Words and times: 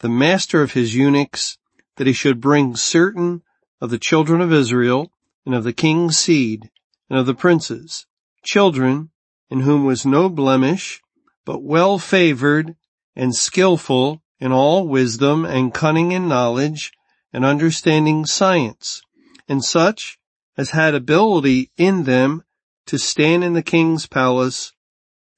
the 0.00 0.08
master 0.08 0.62
of 0.62 0.72
his 0.72 0.96
eunuchs, 0.96 1.58
that 1.96 2.08
he 2.08 2.12
should 2.12 2.40
bring 2.40 2.74
certain 2.74 3.42
of 3.80 3.90
the 3.90 4.00
children 4.00 4.40
of 4.40 4.52
Israel 4.52 5.12
and 5.46 5.54
of 5.54 5.62
the 5.62 5.72
king's 5.72 6.18
seed 6.18 6.68
and 7.08 7.16
of 7.16 7.26
the 7.26 7.34
princes, 7.34 8.06
children 8.42 9.10
in 9.48 9.60
whom 9.60 9.84
was 9.84 10.04
no 10.04 10.28
blemish, 10.28 11.02
but 11.44 11.62
well 11.62 12.00
favored 12.00 12.74
and 13.14 13.36
skillful 13.36 14.22
in 14.40 14.50
all 14.50 14.88
wisdom 14.88 15.44
and 15.44 15.72
cunning 15.72 16.12
and 16.12 16.28
knowledge 16.28 16.90
and 17.32 17.44
understanding 17.44 18.26
science 18.26 19.02
and 19.50 19.64
such 19.64 20.16
as 20.56 20.70
had 20.70 20.94
ability 20.94 21.72
in 21.76 22.04
them 22.04 22.44
to 22.86 22.96
stand 22.96 23.42
in 23.42 23.52
the 23.52 23.62
king's 23.62 24.06
palace 24.06 24.72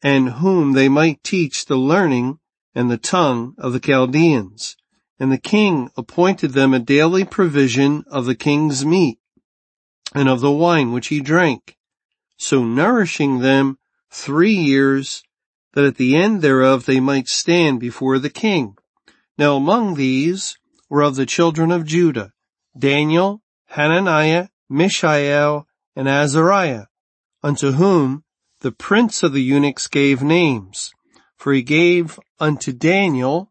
and 0.03 0.28
whom 0.28 0.75
they 0.75 0.87
might 0.87 1.25
teach 1.25 1.64
the 1.64 1.77
learning 1.77 2.39
and 2.75 2.91
the 2.91 2.98
tongue 2.98 3.55
of 3.56 3.72
the 3.72 3.81
Chaldeans. 3.81 4.77
And 5.19 5.33
the 5.33 5.39
king 5.39 5.91
appointed 5.97 6.50
them 6.50 6.75
a 6.75 6.78
daily 6.78 7.25
provision 7.25 8.05
of 8.06 8.27
the 8.27 8.34
king's 8.34 8.84
meat 8.84 9.19
and 10.15 10.28
of 10.28 10.41
the 10.41 10.50
wine 10.50 10.92
which 10.92 11.06
he 11.09 11.20
drank, 11.20 11.78
so 12.37 12.62
nourishing 12.65 13.39
them 13.39 13.78
three 14.11 14.55
years 14.55 15.22
that 15.72 15.84
at 15.84 15.97
the 15.97 16.17
end 16.17 16.42
thereof 16.42 16.84
they 16.84 17.00
might 17.00 17.28
stand 17.28 17.81
before 17.81 18.19
the 18.19 18.28
king. 18.28 18.77
Now 19.39 19.56
among 19.56 19.94
these 19.94 20.59
were 20.91 21.03
of 21.03 21.17
the 21.17 21.25
children 21.25 21.70
of 21.70 21.87
Judah, 21.87 22.33
Daniel, 22.78 23.42
Hananiah, 23.73 24.48
Mishael, 24.69 25.67
and 25.97 26.06
Azariah, 26.06 26.87
unto 27.42 27.73
whom 27.73 28.23
the 28.61 28.70
prince 28.70 29.23
of 29.23 29.33
the 29.33 29.42
eunuchs 29.42 29.87
gave 29.87 30.23
names. 30.23 30.92
For 31.37 31.55
he 31.55 31.62
gave 31.62 32.20
unto 32.39 32.73
Daniel 32.73 33.50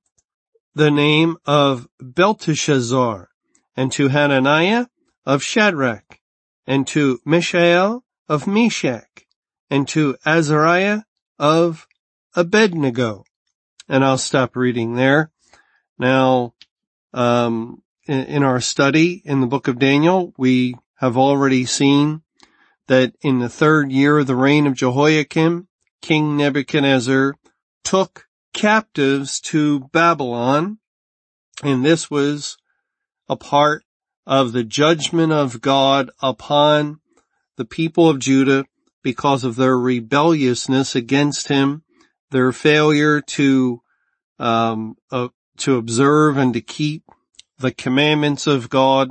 the 0.76 0.92
name 0.92 1.38
of 1.46 1.88
Belteshazzar, 2.00 3.30
and 3.76 3.92
to 3.94 4.10
Hananiah 4.10 4.86
of 5.26 5.42
Shadrach, 5.42 6.20
and 6.68 6.86
to 6.88 7.20
Mishael 7.26 8.04
of 8.30 8.46
Meshach, 8.46 9.26
and 9.72 9.88
to 9.88 10.18
Azariah 10.24 11.02
of 11.40 11.88
Abednego. 12.36 13.26
And 13.90 14.06
I'll 14.06 14.20
stop 14.20 14.56
reading 14.56 14.94
there. 14.94 15.32
Now, 15.98 16.54
um, 17.12 17.82
in 18.08 18.44
our 18.44 18.60
study 18.60 19.22
in 19.26 19.42
the 19.42 19.48
book 19.48 19.68
of 19.68 19.80
Daniel, 19.80 20.34
we 20.38 20.76
have 20.96 21.18
already 21.18 21.66
seen 21.66 22.22
that 22.88 23.14
in 23.22 23.40
the 23.40 23.50
third 23.50 23.92
year 23.92 24.20
of 24.20 24.28
the 24.28 24.36
reign 24.36 24.68
of 24.68 24.74
Jehoiakim, 24.74 25.68
King 26.02 26.38
Nebuchadnezzar 26.38 27.36
took 27.84 28.28
captives 28.54 29.40
to 29.42 29.82
Babylon, 29.92 30.80
and 31.64 31.86
this 31.86 32.10
was 32.10 32.58
a 33.30 33.36
part 33.36 33.84
of 34.26 34.52
the 34.52 34.64
judgment 34.64 35.32
of 35.32 35.62
God 35.62 36.10
upon 36.22 37.00
the 37.58 37.66
people 37.66 38.10
of 38.10 38.20
Judah 38.20 38.66
because 39.04 39.44
of 39.44 39.56
their 39.56 39.78
rebelliousness 39.78 40.96
against 40.96 41.48
him, 41.48 41.84
their 42.32 42.52
failure 42.52 43.22
to 43.22 43.82
um, 44.40 44.96
uh, 45.12 45.30
to 45.58 45.78
observe 45.78 46.38
and 46.38 46.54
to 46.54 46.62
keep 46.62 47.04
the 47.62 47.72
commandments 47.72 48.48
of 48.48 48.70
God 48.70 49.10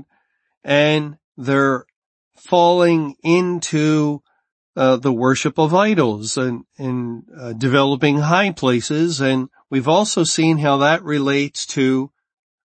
and 0.62 1.16
they're 1.36 1.86
falling 2.36 3.16
into 3.22 4.22
uh, 4.76 4.96
the 4.96 5.12
worship 5.12 5.58
of 5.58 5.74
idols 5.74 6.36
and, 6.36 6.64
and 6.78 7.24
uh, 7.36 7.52
developing 7.52 8.18
high 8.18 8.52
places. 8.52 9.20
And 9.20 9.48
we've 9.68 9.88
also 9.88 10.24
seen 10.24 10.58
how 10.58 10.78
that 10.78 11.02
relates 11.02 11.66
to 11.66 12.10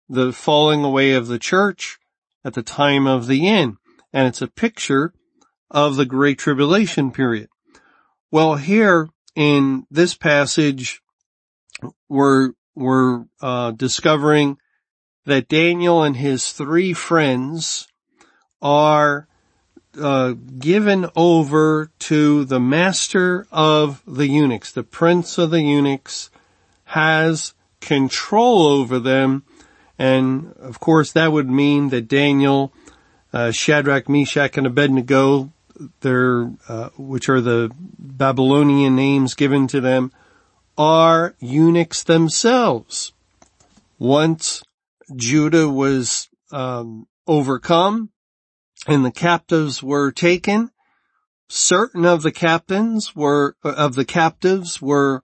the 0.10 0.34
falling 0.34 0.84
away 0.84 1.14
of 1.14 1.28
the 1.28 1.40
church 1.40 2.00
at 2.44 2.54
the 2.54 2.64
time 2.64 3.08
of 3.08 3.28
the 3.28 3.48
end. 3.48 3.78
And 4.12 4.28
it's 4.28 4.42
a 4.42 4.48
picture 4.48 5.14
of 5.70 5.96
the 5.96 6.06
great 6.06 6.38
tribulation 6.38 7.12
period. 7.12 7.48
Well, 8.30 8.56
here 8.56 9.10
in 9.36 9.86
this 9.90 10.14
passage, 10.16 11.02
we're, 12.10 12.52
we're, 12.76 13.26
uh, 13.42 13.72
discovering 13.72 14.58
that 15.26 15.48
Daniel 15.48 16.04
and 16.04 16.18
his 16.18 16.52
three 16.52 16.94
friends 16.94 17.88
are 18.62 19.28
uh, 20.00 20.34
given 20.58 21.10
over 21.16 21.92
to 22.00 22.46
the 22.46 22.60
master 22.60 23.48
of 23.52 24.02
the 24.08 24.28
eunuchs. 24.28 24.72
The 24.72 24.84
prince 24.84 25.38
of 25.38 25.52
the 25.52 25.62
eunuchs 25.62 26.30
has 26.86 27.54
control 27.82 28.68
over 28.68 29.00
them. 29.00 29.44
And 30.00 30.54
of 30.60 30.80
course 30.80 31.12
that 31.12 31.32
would 31.32 31.50
mean 31.50 31.90
that 31.90 32.08
Daniel, 32.08 32.74
uh, 33.34 33.52
Shadrach, 33.52 34.08
Meshach, 34.08 34.58
and 34.58 34.66
Abednego, 34.66 35.52
their, 36.02 36.52
uh, 36.68 36.90
which 36.98 37.28
are 37.28 37.42
the 37.42 37.72
Babylonian 37.78 38.96
names 38.96 39.34
given 39.34 39.68
to 39.68 39.82
them, 39.82 40.12
are 40.78 41.36
eunuchs 41.40 42.04
themselves. 42.04 43.12
Once 44.00 44.64
Judah 45.16 45.70
was 45.70 46.30
um, 46.52 47.08
overcome 47.28 48.10
and 48.88 49.06
the 49.06 49.12
captives 49.12 49.84
were 49.84 50.12
taken. 50.12 50.72
Certain 51.50 52.06
of 52.06 52.24
the 52.24 52.32
captains 52.32 53.16
were 53.16 53.56
of 53.64 53.96
the 53.96 54.06
captives 54.06 54.82
were 54.82 55.22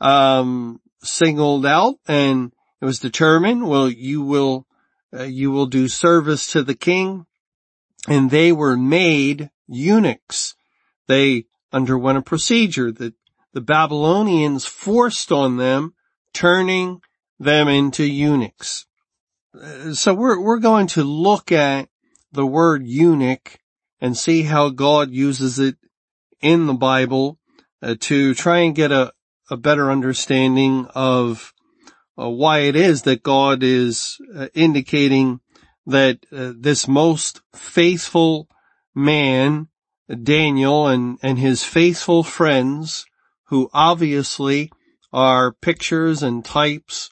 um, 0.00 0.80
singled 1.02 1.66
out, 1.66 1.96
and 2.06 2.52
it 2.80 2.84
was 2.84 3.00
determined. 3.00 3.68
Well, 3.68 3.90
you 3.90 4.22
will 4.22 4.66
uh, 5.12 5.24
you 5.24 5.50
will 5.50 5.66
do 5.66 5.88
service 5.88 6.46
to 6.52 6.62
the 6.62 6.74
king, 6.74 7.26
and 8.08 8.30
they 8.30 8.52
were 8.52 8.76
made 8.76 9.50
eunuchs. 9.66 10.54
They 11.08 11.46
underwent 11.72 12.18
a 12.18 12.22
procedure 12.22 12.92
that 12.92 13.14
the 13.52 13.60
Babylonians 13.60 14.66
forced 14.66 15.32
on 15.32 15.56
them, 15.56 15.94
turning 16.32 17.00
them 17.40 17.68
into 17.68 18.04
eunuchs 18.04 18.86
so 19.92 20.14
we're, 20.14 20.40
we're 20.40 20.58
going 20.58 20.86
to 20.88 21.02
look 21.02 21.52
at 21.52 21.88
the 22.32 22.46
word 22.46 22.86
eunuch 22.86 23.58
and 24.00 24.16
see 24.16 24.42
how 24.42 24.68
God 24.68 25.10
uses 25.10 25.58
it 25.58 25.76
in 26.40 26.66
the 26.66 26.74
Bible 26.74 27.38
uh, 27.82 27.94
to 28.00 28.34
try 28.34 28.58
and 28.58 28.74
get 28.74 28.92
a, 28.92 29.12
a 29.50 29.56
better 29.56 29.90
understanding 29.90 30.86
of 30.94 31.54
uh, 32.18 32.28
why 32.28 32.60
it 32.60 32.76
is 32.76 33.02
that 33.02 33.22
God 33.22 33.62
is 33.62 34.18
uh, 34.34 34.48
indicating 34.54 35.40
that 35.86 36.18
uh, 36.32 36.52
this 36.58 36.88
most 36.88 37.40
faithful 37.54 38.48
man, 38.94 39.68
Daniel 40.22 40.88
and, 40.88 41.18
and 41.22 41.38
his 41.38 41.64
faithful 41.64 42.22
friends 42.22 43.06
who 43.48 43.70
obviously 43.72 44.70
are 45.12 45.52
pictures 45.52 46.22
and 46.22 46.44
types 46.44 47.08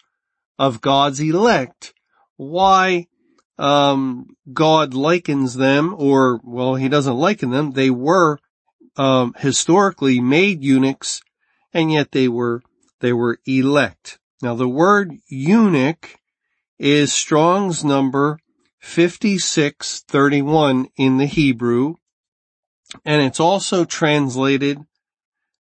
of 0.58 0.80
God's 0.80 1.20
elect 1.20 1.93
why 2.36 3.06
um, 3.58 4.36
God 4.52 4.94
likens 4.94 5.54
them, 5.54 5.94
or 5.96 6.40
well, 6.42 6.74
He 6.74 6.88
doesn't 6.88 7.16
liken 7.16 7.50
them. 7.50 7.72
They 7.72 7.90
were 7.90 8.38
um, 8.96 9.34
historically 9.38 10.20
made 10.20 10.62
eunuchs, 10.62 11.22
and 11.72 11.92
yet 11.92 12.12
they 12.12 12.28
were 12.28 12.62
they 13.00 13.12
were 13.12 13.38
elect. 13.46 14.18
Now, 14.42 14.54
the 14.54 14.68
word 14.68 15.16
eunuch 15.28 16.16
is 16.78 17.12
Strong's 17.12 17.84
number 17.84 18.38
5631 18.80 20.88
in 20.96 21.18
the 21.18 21.26
Hebrew, 21.26 21.94
and 23.04 23.22
it's 23.22 23.40
also 23.40 23.84
translated 23.84 24.78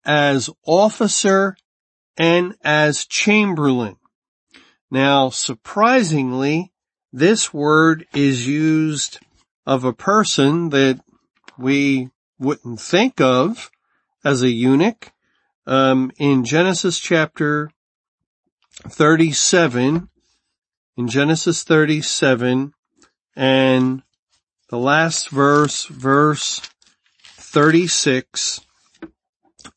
as 0.05 0.51
officer 0.65 1.57
and 2.17 2.55
as 2.63 3.05
chamberlain. 3.07 3.97
Now, 4.91 5.31
surprisingly, 5.31 6.73
this 7.13 7.53
word 7.53 8.07
is 8.15 8.47
used 8.47 9.19
of 9.65 9.85
a 9.85 9.93
person 9.93 10.71
that 10.71 11.01
we 11.59 12.11
wouldn't 12.39 12.81
think 12.81 13.21
of 13.21 13.71
as 14.25 14.43
a 14.43 14.51
eunuch. 14.51 15.13
Um, 15.67 16.13
in 16.19 16.45
Genesis 16.45 17.01
chapter 17.01 17.71
37, 18.89 20.09
in 20.97 21.09
Genesis 21.09 21.65
37 21.65 22.73
and 23.35 24.03
the 24.69 24.79
last 24.79 25.31
verse, 25.31 25.87
verse 25.87 26.61
36, 27.37 28.61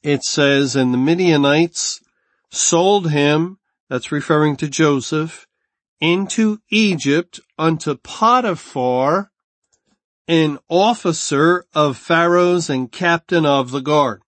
it 0.03 0.23
says, 0.23 0.75
and 0.75 0.93
the 0.93 0.97
Midianites 0.97 2.01
sold 2.49 3.11
him, 3.11 3.59
that's 3.89 4.11
referring 4.11 4.55
to 4.57 4.69
Joseph, 4.69 5.47
into 5.99 6.59
Egypt 6.69 7.39
unto 7.57 7.95
Potiphar, 7.95 9.31
an 10.27 10.59
officer 10.69 11.65
of 11.73 11.97
Pharaoh's 11.97 12.69
and 12.69 12.91
captain 12.91 13.45
of 13.45 13.71
the 13.71 13.81
guard. 13.81 14.21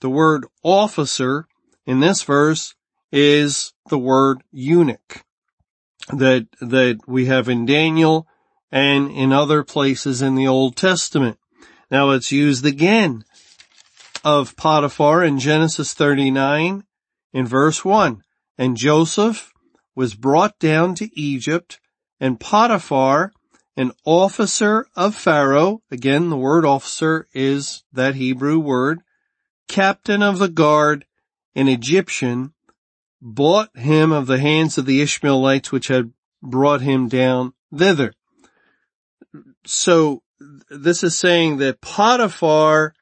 The 0.00 0.10
word 0.10 0.46
officer 0.62 1.46
in 1.86 2.00
this 2.00 2.22
verse 2.22 2.74
is 3.10 3.72
the 3.88 3.98
word 3.98 4.42
eunuch 4.52 5.24
that, 6.12 6.46
that 6.60 7.00
we 7.06 7.26
have 7.26 7.48
in 7.48 7.66
Daniel 7.66 8.28
and 8.70 9.10
in 9.10 9.32
other 9.32 9.64
places 9.64 10.20
in 10.20 10.34
the 10.34 10.46
Old 10.46 10.76
Testament. 10.76 11.38
Now 11.90 12.10
it's 12.10 12.30
used 12.30 12.66
again 12.66 13.24
of 14.22 14.56
Potiphar 14.56 15.24
in 15.24 15.38
Genesis 15.38 15.94
39 15.94 16.84
in 17.32 17.46
verse 17.46 17.84
1. 17.84 18.22
And 18.58 18.76
Joseph 18.76 19.52
was 19.94 20.14
brought 20.14 20.58
down 20.58 20.96
to 20.96 21.18
Egypt 21.18 21.80
and 22.20 22.40
Potiphar, 22.40 23.32
an 23.76 23.92
officer 24.04 24.86
of 24.96 25.14
Pharaoh, 25.14 25.82
again 25.90 26.30
the 26.30 26.36
word 26.36 26.64
officer 26.64 27.28
is 27.32 27.84
that 27.92 28.16
Hebrew 28.16 28.58
word, 28.58 29.02
captain 29.68 30.20
of 30.20 30.40
the 30.40 30.48
guard, 30.48 31.06
an 31.54 31.68
Egyptian, 31.68 32.54
bought 33.22 33.76
him 33.76 34.10
of 34.10 34.26
the 34.26 34.40
hands 34.40 34.78
of 34.78 34.86
the 34.86 35.00
Ishmaelites 35.00 35.70
which 35.70 35.86
had 35.86 36.12
brought 36.42 36.80
him 36.80 37.08
down 37.08 37.52
thither. 37.72 38.14
So 39.64 40.22
this 40.68 41.04
is 41.04 41.16
saying 41.16 41.58
that 41.58 41.80
Potiphar, 41.80 42.94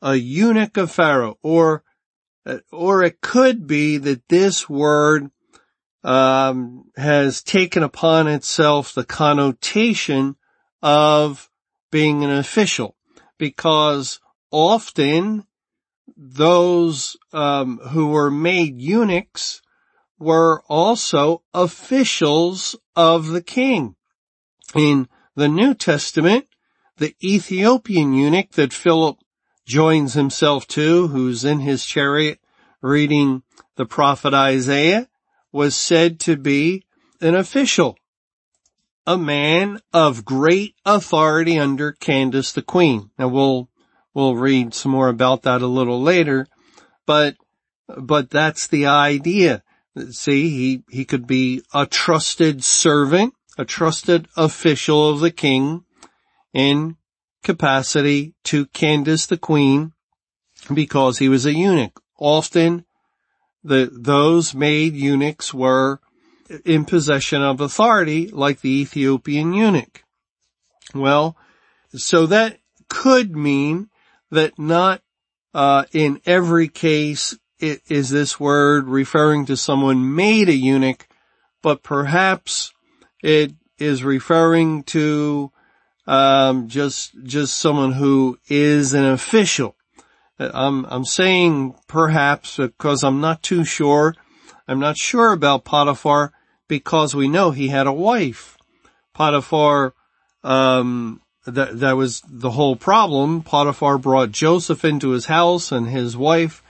a 0.00 0.14
eunuch 0.14 0.76
of 0.76 0.90
Pharaoh, 0.90 1.38
or, 1.42 1.82
or 2.70 3.02
it 3.02 3.20
could 3.20 3.66
be 3.66 3.98
that 3.98 4.28
this 4.28 4.68
word 4.68 5.30
um, 6.04 6.90
has 6.96 7.42
taken 7.42 7.82
upon 7.82 8.26
itself 8.26 8.94
the 8.94 9.04
connotation 9.04 10.36
of 10.82 11.48
being 11.90 12.24
an 12.24 12.30
official 12.30 12.96
because 13.38 14.20
often 14.50 15.44
those 16.16 17.16
um, 17.32 17.78
who 17.90 18.08
were 18.08 18.30
made 18.30 18.80
eunuchs 18.80 19.62
were 20.18 20.62
also 20.68 21.42
officials 21.52 22.76
of 22.94 23.28
the 23.28 23.42
king. 23.42 23.94
In 24.74 25.08
the 25.34 25.48
New 25.48 25.74
Testament, 25.74 26.46
the 26.96 27.14
Ethiopian 27.22 28.12
eunuch 28.12 28.52
that 28.52 28.72
Philip 28.72 29.18
joins 29.64 30.14
himself 30.14 30.66
to, 30.68 31.08
who's 31.08 31.44
in 31.44 31.60
his 31.60 31.84
chariot 31.84 32.40
reading 32.80 33.42
the 33.76 33.86
prophet 33.86 34.34
Isaiah, 34.34 35.08
was 35.52 35.76
said 35.76 36.18
to 36.20 36.36
be 36.36 36.84
an 37.20 37.34
official, 37.34 37.96
a 39.06 39.16
man 39.16 39.80
of 39.92 40.24
great 40.24 40.74
authority 40.84 41.58
under 41.58 41.92
Candace 41.92 42.52
the 42.52 42.62
queen. 42.62 43.10
Now 43.18 43.28
we'll, 43.28 43.68
we'll 44.14 44.36
read 44.36 44.74
some 44.74 44.92
more 44.92 45.08
about 45.08 45.42
that 45.42 45.62
a 45.62 45.66
little 45.66 46.00
later, 46.00 46.46
but, 47.06 47.36
but 47.86 48.30
that's 48.30 48.66
the 48.66 48.86
idea. 48.86 49.62
See, 50.10 50.48
he, 50.50 50.84
he 50.88 51.04
could 51.04 51.26
be 51.26 51.62
a 51.74 51.86
trusted 51.86 52.64
servant, 52.64 53.34
a 53.58 53.64
trusted 53.64 54.26
official 54.36 55.10
of 55.10 55.20
the 55.20 55.30
king 55.30 55.84
in 56.54 56.96
capacity 57.42 58.34
to 58.44 58.66
Candace 58.66 59.26
the 59.26 59.36
queen 59.36 59.92
because 60.72 61.18
he 61.18 61.28
was 61.28 61.46
a 61.46 61.54
eunuch. 61.54 62.00
Often 62.18 62.84
the, 63.64 63.90
those 63.92 64.54
made 64.54 64.94
eunuchs 64.94 65.52
were 65.52 66.00
in 66.64 66.84
possession 66.84 67.42
of 67.42 67.60
authority 67.60 68.28
like 68.28 68.60
the 68.60 68.80
Ethiopian 68.80 69.52
eunuch. 69.52 70.04
Well, 70.94 71.36
so 71.94 72.26
that 72.26 72.58
could 72.88 73.34
mean 73.34 73.88
that 74.30 74.58
not 74.58 75.02
uh, 75.54 75.84
in 75.92 76.20
every 76.26 76.68
case 76.68 77.36
it, 77.58 77.80
is 77.88 78.10
this 78.10 78.40
word 78.40 78.88
referring 78.88 79.46
to 79.46 79.56
someone 79.56 80.14
made 80.14 80.48
a 80.48 80.54
eunuch, 80.54 81.06
but 81.62 81.82
perhaps 81.82 82.72
it 83.22 83.52
is 83.78 84.02
referring 84.02 84.82
to 84.84 85.52
um, 86.06 86.68
just 86.68 87.12
just 87.22 87.56
someone 87.56 87.92
who 87.92 88.38
is 88.48 88.94
an 88.94 89.04
official. 89.04 89.76
I'm, 90.38 90.84
I'm 90.86 91.04
saying 91.04 91.74
perhaps 91.86 92.56
because 92.56 93.04
I'm 93.04 93.20
not 93.20 93.42
too 93.42 93.64
sure. 93.64 94.14
I'm 94.66 94.80
not 94.80 94.96
sure 94.96 95.32
about 95.32 95.64
Potiphar 95.64 96.32
because 96.68 97.14
we 97.14 97.28
know 97.28 97.50
he 97.50 97.68
had 97.68 97.86
a 97.86 97.92
wife. 97.92 98.56
Potiphar, 99.14 99.94
um, 100.42 101.20
that, 101.46 101.78
that 101.80 101.96
was 101.96 102.22
the 102.28 102.50
whole 102.50 102.76
problem. 102.76 103.42
Potiphar 103.42 103.98
brought 103.98 104.32
Joseph 104.32 104.84
into 104.84 105.10
his 105.10 105.26
house 105.26 105.70
and 105.70 105.88
his 105.88 106.16
wife 106.16 106.62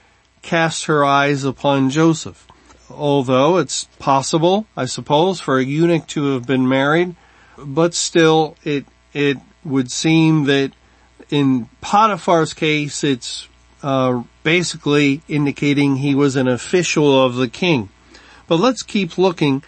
cast 0.43 0.87
her 0.87 1.05
eyes 1.05 1.45
upon 1.45 1.91
Joseph. 1.91 2.47
Although 2.91 3.59
it's 3.59 3.85
possible, 3.99 4.67
I 4.77 4.87
suppose, 4.87 5.41
for 5.41 5.59
a 5.59 5.65
eunuch 5.65 6.07
to 6.09 6.35
have 6.35 6.47
been 6.47 6.69
married, 6.69 7.15
but 7.57 7.95
still 7.95 8.57
it, 8.65 8.85
it 9.13 9.39
would 9.65 9.91
seem 9.91 10.45
that 10.45 10.73
in 11.31 11.69
Potiphar's 11.81 12.53
case, 12.53 13.05
it's 13.05 13.49
uh, 13.83 14.23
basically 14.43 15.23
indicating 15.29 15.97
he 15.97 16.15
was 16.15 16.37
an 16.37 16.49
official 16.49 17.25
of 17.25 17.37
the 17.37 17.49
king. 17.49 17.89
But 18.47 18.57
let's 18.57 18.83
keep 18.83 19.17
looking 19.17 19.63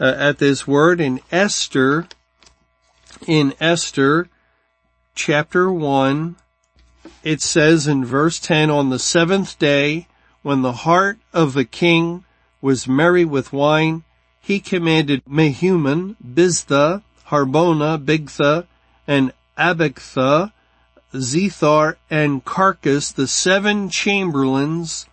uh, 0.00 0.14
at 0.16 0.38
this 0.38 0.66
word 0.66 1.00
in 1.00 1.20
Esther. 1.30 2.08
In 3.26 3.54
Esther 3.60 4.28
chapter 5.14 5.72
1, 5.72 6.36
it 7.22 7.40
says 7.40 7.86
in 7.86 8.04
verse 8.04 8.38
10, 8.40 8.70
on 8.70 8.90
the 8.90 8.98
seventh 8.98 9.58
day, 9.58 10.08
when 10.42 10.62
the 10.62 10.72
heart 10.72 11.18
of 11.32 11.54
the 11.54 11.64
king 11.64 12.24
was 12.60 12.88
merry 12.88 13.24
with 13.24 13.52
wine, 13.52 14.02
he 14.40 14.60
commanded 14.60 15.24
Mehuman, 15.24 16.16
Biztha, 16.22 17.02
Harbona, 17.28 18.04
Bigtha, 18.04 18.66
and 19.06 19.32
Abagtha, 19.56 20.52
Zethar, 21.12 21.96
and 22.10 22.44
Carkas, 22.44 23.14
the 23.14 23.26
seven 23.26 23.88
chamberlains 23.88 25.06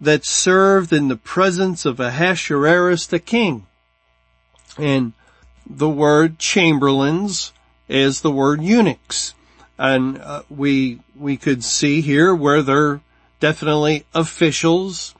that 0.00 0.24
served 0.24 0.92
in 0.92 1.08
the 1.08 1.16
presence 1.16 1.84
of 1.84 2.00
Ahasuerus 2.00 3.06
the 3.06 3.18
king. 3.18 3.66
And 4.78 5.12
the 5.68 5.88
word 5.88 6.38
chamberlains 6.38 7.52
is 7.88 8.20
the 8.20 8.30
word 8.30 8.62
eunuchs. 8.62 9.34
And 9.78 10.18
uh, 10.18 10.42
we, 10.48 11.00
we 11.16 11.36
could 11.36 11.64
see 11.64 12.00
here 12.00 12.34
where 12.34 12.62
they're 12.62 13.00
definitely 13.40 14.04
officials, 14.14 15.14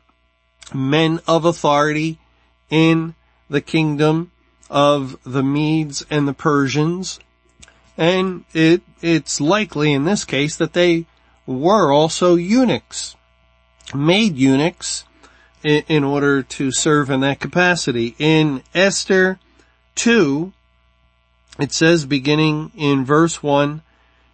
men 0.74 1.20
of 1.26 1.44
authority 1.44 2.18
in 2.68 3.14
the 3.48 3.60
kingdom 3.60 4.30
of 4.68 5.18
the 5.24 5.42
Medes 5.42 6.04
and 6.10 6.28
the 6.28 6.34
Persians. 6.34 7.18
And 8.00 8.46
it, 8.54 8.80
it's 9.02 9.42
likely 9.42 9.92
in 9.92 10.06
this 10.06 10.24
case 10.24 10.56
that 10.56 10.72
they 10.72 11.04
were 11.44 11.92
also 11.92 12.34
eunuchs, 12.34 13.14
made 13.94 14.36
eunuchs 14.36 15.04
in, 15.62 15.84
in 15.86 16.02
order 16.02 16.42
to 16.42 16.72
serve 16.72 17.10
in 17.10 17.20
that 17.20 17.40
capacity. 17.40 18.16
In 18.18 18.62
Esther 18.74 19.38
2, 19.96 20.50
it 21.58 21.74
says 21.74 22.06
beginning 22.06 22.72
in 22.74 23.04
verse 23.04 23.42
1, 23.42 23.82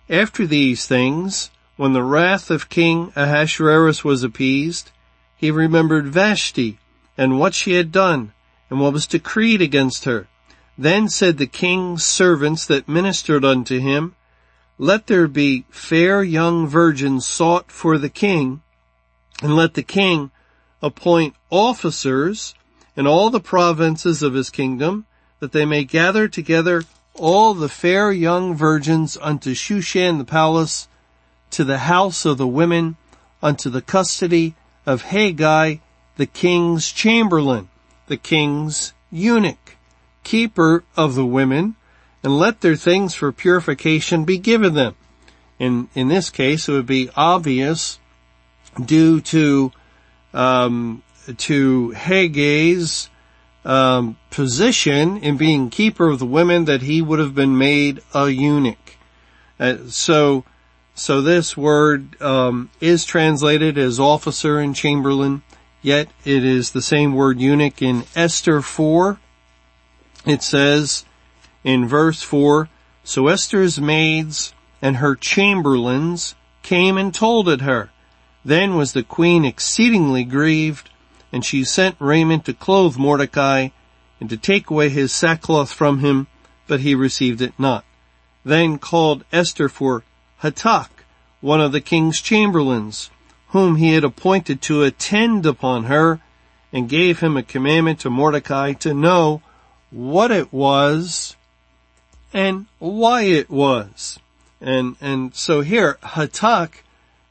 after 0.08 0.46
these 0.46 0.86
things, 0.86 1.50
when 1.76 1.92
the 1.92 2.04
wrath 2.04 2.52
of 2.52 2.68
King 2.68 3.12
Ahasuerus 3.16 4.04
was 4.04 4.22
appeased, 4.22 4.92
he 5.36 5.50
remembered 5.50 6.06
Vashti 6.06 6.78
and 7.18 7.40
what 7.40 7.52
she 7.52 7.72
had 7.72 7.90
done 7.90 8.32
and 8.70 8.78
what 8.78 8.92
was 8.92 9.08
decreed 9.08 9.60
against 9.60 10.04
her. 10.04 10.28
Then 10.78 11.08
said 11.08 11.38
the 11.38 11.46
king's 11.46 12.04
servants 12.04 12.66
that 12.66 12.88
ministered 12.88 13.44
unto 13.44 13.80
him, 13.80 14.14
Let 14.78 15.06
there 15.06 15.26
be 15.26 15.64
fair 15.70 16.22
young 16.22 16.66
virgins 16.66 17.26
sought 17.26 17.72
for 17.72 17.96
the 17.96 18.10
king, 18.10 18.60
and 19.42 19.56
let 19.56 19.74
the 19.74 19.82
king 19.82 20.30
appoint 20.82 21.34
officers 21.50 22.54
in 22.94 23.06
all 23.06 23.30
the 23.30 23.40
provinces 23.40 24.22
of 24.22 24.34
his 24.34 24.50
kingdom, 24.50 25.06
that 25.40 25.52
they 25.52 25.64
may 25.64 25.84
gather 25.84 26.28
together 26.28 26.84
all 27.14 27.54
the 27.54 27.68
fair 27.68 28.12
young 28.12 28.54
virgins 28.54 29.16
unto 29.20 29.54
Shushan 29.54 30.18
the 30.18 30.24
palace, 30.24 30.88
to 31.52 31.64
the 31.64 31.78
house 31.78 32.26
of 32.26 32.36
the 32.36 32.46
women, 32.46 32.96
unto 33.42 33.70
the 33.70 33.82
custody 33.82 34.54
of 34.84 35.02
Haggai, 35.02 35.76
the 36.16 36.26
king's 36.26 36.92
chamberlain, 36.92 37.68
the 38.08 38.16
king's 38.16 38.92
eunuch, 39.10 39.75
keeper 40.26 40.82
of 40.96 41.14
the 41.14 41.24
women, 41.24 41.76
and 42.22 42.36
let 42.36 42.60
their 42.60 42.74
things 42.74 43.14
for 43.14 43.30
purification 43.30 44.24
be 44.24 44.36
given 44.36 44.74
them. 44.74 44.96
In, 45.60 45.88
in 45.94 46.08
this 46.08 46.30
case, 46.30 46.68
it 46.68 46.72
would 46.72 46.84
be 46.86 47.08
obvious 47.14 48.00
due 48.84 49.20
to, 49.20 49.70
um, 50.34 51.04
to 51.38 51.94
Haggai's, 51.96 53.08
um, 53.64 54.18
position 54.30 55.16
in 55.18 55.36
being 55.36 55.70
keeper 55.70 56.08
of 56.08 56.18
the 56.18 56.26
women 56.26 56.64
that 56.64 56.82
he 56.82 57.00
would 57.00 57.20
have 57.20 57.34
been 57.34 57.56
made 57.56 58.02
a 58.12 58.28
eunuch. 58.28 58.96
Uh, 59.60 59.76
so, 59.88 60.44
so 60.94 61.22
this 61.22 61.56
word 61.56 62.20
um, 62.20 62.70
is 62.80 63.04
translated 63.04 63.78
as 63.78 64.00
officer 64.00 64.58
and 64.58 64.74
chamberlain, 64.74 65.42
yet 65.82 66.08
it 66.24 66.44
is 66.44 66.72
the 66.72 66.82
same 66.82 67.14
word 67.14 67.40
eunuch 67.40 67.80
in 67.80 68.04
Esther 68.16 68.60
4. 68.60 69.20
It 70.26 70.42
says 70.42 71.04
in 71.62 71.86
verse 71.86 72.20
4, 72.20 72.68
So 73.04 73.28
Esther's 73.28 73.80
maids 73.80 74.52
and 74.82 74.96
her 74.96 75.14
chamberlains 75.14 76.34
came 76.62 76.98
and 76.98 77.14
told 77.14 77.48
it 77.48 77.60
her. 77.60 77.90
Then 78.44 78.74
was 78.74 78.92
the 78.92 79.04
queen 79.04 79.44
exceedingly 79.44 80.24
grieved, 80.24 80.90
and 81.32 81.44
she 81.44 81.62
sent 81.62 81.94
raiment 82.00 82.44
to 82.46 82.54
clothe 82.54 82.96
Mordecai 82.96 83.68
and 84.20 84.28
to 84.28 84.36
take 84.36 84.68
away 84.68 84.88
his 84.88 85.12
sackcloth 85.12 85.72
from 85.72 86.00
him, 86.00 86.26
but 86.66 86.80
he 86.80 86.96
received 86.96 87.40
it 87.40 87.54
not. 87.56 87.84
Then 88.44 88.78
called 88.78 89.24
Esther 89.32 89.68
for 89.68 90.02
Hatach, 90.42 90.90
one 91.40 91.60
of 91.60 91.70
the 91.70 91.80
king's 91.80 92.20
chamberlains, 92.20 93.10
whom 93.48 93.76
he 93.76 93.92
had 93.92 94.02
appointed 94.02 94.60
to 94.62 94.82
attend 94.82 95.46
upon 95.46 95.84
her, 95.84 96.20
and 96.72 96.88
gave 96.88 97.20
him 97.20 97.36
a 97.36 97.44
commandment 97.44 98.00
to 98.00 98.10
Mordecai 98.10 98.72
to 98.72 98.92
know 98.92 99.40
what 99.90 100.30
it 100.30 100.52
was 100.52 101.36
and 102.32 102.66
why 102.78 103.22
it 103.22 103.48
was. 103.48 104.18
And, 104.60 104.96
and 105.00 105.34
so 105.34 105.60
here, 105.60 105.98
Hatach 106.02 106.82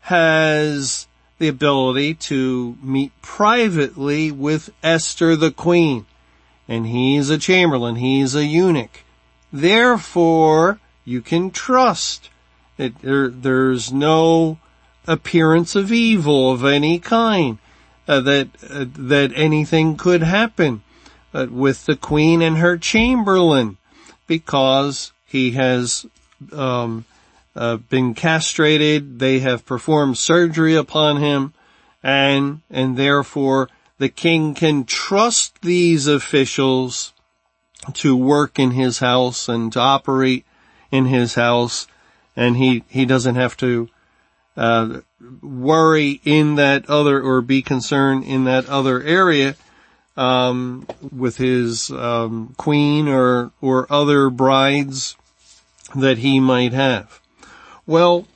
has 0.02 1.08
the 1.38 1.48
ability 1.48 2.14
to 2.14 2.78
meet 2.82 3.12
privately 3.22 4.32
with 4.32 4.70
Esther 4.84 5.36
the 5.36 5.52
queen. 5.52 6.06
And 6.68 6.88
he's 6.88 7.30
a 7.30 7.38
chamberlain, 7.38 7.98
he's 7.98 8.36
a 8.36 8.46
eunuch. 8.46 9.04
Therefore, 9.52 10.80
you 11.04 11.22
can 11.22 11.52
trust 11.52 12.30
it, 12.78 13.00
there, 13.02 13.30
there's 13.30 13.94
no 13.94 14.60
appearance 15.08 15.76
of 15.76 15.92
evil 15.92 16.52
of 16.52 16.66
any 16.66 17.00
kind, 17.00 17.58
uh, 18.08 18.20
that, 18.22 18.48
uh, 18.70 18.86
that 18.98 19.32
anything 19.36 19.98
could 19.98 20.24
happen 20.24 20.82
with 21.50 21.86
the 21.86 21.96
queen 21.96 22.42
and 22.42 22.58
her 22.58 22.78
chamberlain 22.78 23.78
because 24.28 25.12
he 25.26 25.52
has, 25.52 26.06
um, 26.52 27.06
uh, 27.56 27.78
been 27.78 28.14
castrated. 28.14 29.20
They 29.20 29.40
have 29.40 29.66
performed 29.66 30.18
surgery 30.18 30.76
upon 30.76 31.18
him 31.18 31.54
and, 32.04 32.62
and 32.70 32.98
therefore 32.98 33.70
the 33.98 34.10
king 34.10 34.54
can 34.54 34.86
trust 34.86 35.62
these 35.62 36.08
officials 36.08 37.14
to 37.94 38.16
work 38.16 38.60
in 38.60 38.72
his 38.72 39.00
house 39.00 39.48
and 39.48 39.72
to 39.74 39.80
operate 39.80 40.46
in 40.92 41.06
his 41.06 41.36
house 41.36 41.88
and 42.36 42.58
he, 42.58 42.84
he 42.90 43.06
doesn't 43.06 43.36
have 43.36 43.56
to, 43.58 43.90
uh, 44.58 45.00
worry 45.42 46.22
in 46.24 46.56
that 46.56 46.90
other 46.90 47.22
or 47.22 47.42
be 47.42 47.62
concerned 47.62 48.24
in 48.24 48.44
that 48.46 48.68
other 48.68 49.02
area, 49.02 49.56
um, 50.18 50.88
with 51.12 51.38
his, 51.38 51.92
um, 51.92 52.54
queen 52.58 53.08
or, 53.08 53.52
or 53.62 53.92
other 53.92 54.30
brides 54.30 55.16
that 55.96 56.20
he 56.20 56.40
might 56.40 56.74
have. 56.74 57.20
Well, 57.86 58.28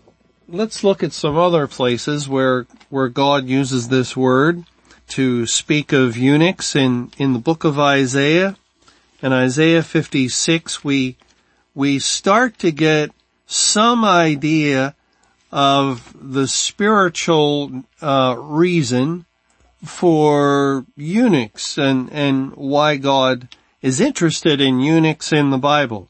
let's 0.48 0.84
look 0.84 1.04
at 1.04 1.14
some 1.14 1.38
other 1.38 1.68
places 1.68 2.28
where, 2.28 2.68
where 2.90 3.10
God 3.10 3.48
uses 3.48 3.88
this 3.88 4.16
word 4.16 4.66
to 5.10 5.46
speak 5.46 5.92
of 5.92 6.18
eunuchs 6.18 6.76
in, 6.76 7.12
in 7.18 7.34
the 7.34 7.40
book 7.40 7.64
of 7.64 7.80
Isaiah. 7.80 8.56
In 9.22 9.34
Isaiah 9.34 9.84
56, 9.84 10.84
we, 10.84 11.18
we 11.74 12.00
start 12.00 12.60
to 12.60 12.72
get 12.72 13.12
some 13.46 14.06
idea 14.06 14.96
of 15.52 16.16
the 16.20 16.48
spiritual 16.48 17.84
uh, 18.02 18.36
reason 18.38 19.26
for 19.84 20.86
eunuchs 20.96 21.78
and 21.78 22.12
and 22.12 22.56
why 22.56 22.98
God 22.98 23.48
is 23.82 24.02
interested 24.02 24.60
in 24.60 24.80
eunuchs 24.80 25.32
in 25.32 25.52
the 25.52 25.58
Bible. 25.58 26.10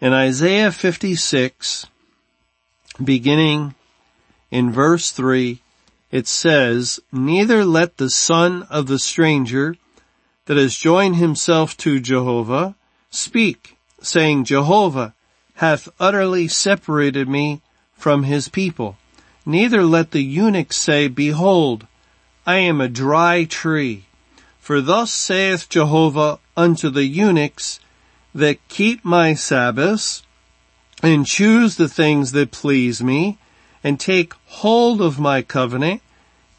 In 0.00 0.12
Isaiah 0.12 0.72
56, 0.72 1.86
beginning 3.02 3.74
in 4.50 4.72
verse 4.72 5.10
3, 5.10 5.60
it 6.10 6.26
says, 6.26 6.98
Neither 7.12 7.64
let 7.64 7.98
the 7.98 8.10
son 8.10 8.66
of 8.70 8.86
the 8.86 8.98
stranger 8.98 9.76
that 10.46 10.56
has 10.56 10.74
joined 10.74 11.16
himself 11.16 11.76
to 11.78 12.00
Jehovah 12.00 12.74
speak, 13.10 13.76
saying, 14.00 14.44
Jehovah 14.44 15.14
hath 15.56 15.88
utterly 16.00 16.48
separated 16.48 17.28
me 17.28 17.60
from 17.92 18.22
his 18.22 18.48
people. 18.48 18.96
Neither 19.44 19.84
let 19.84 20.10
the 20.12 20.22
eunuch 20.22 20.72
say, 20.72 21.06
Behold, 21.06 21.86
I 22.50 22.56
am 22.56 22.80
a 22.80 22.88
dry 22.88 23.44
tree. 23.44 24.06
For 24.58 24.80
thus 24.80 25.12
saith 25.12 25.68
Jehovah 25.68 26.40
unto 26.56 26.90
the 26.90 27.04
eunuchs 27.04 27.78
that 28.34 28.66
keep 28.66 29.04
my 29.04 29.34
Sabbaths 29.34 30.24
and 31.00 31.24
choose 31.24 31.76
the 31.76 31.88
things 31.88 32.32
that 32.32 32.50
please 32.50 33.04
me 33.04 33.38
and 33.84 34.00
take 34.00 34.32
hold 34.46 35.00
of 35.00 35.20
my 35.20 35.42
covenant, 35.42 36.02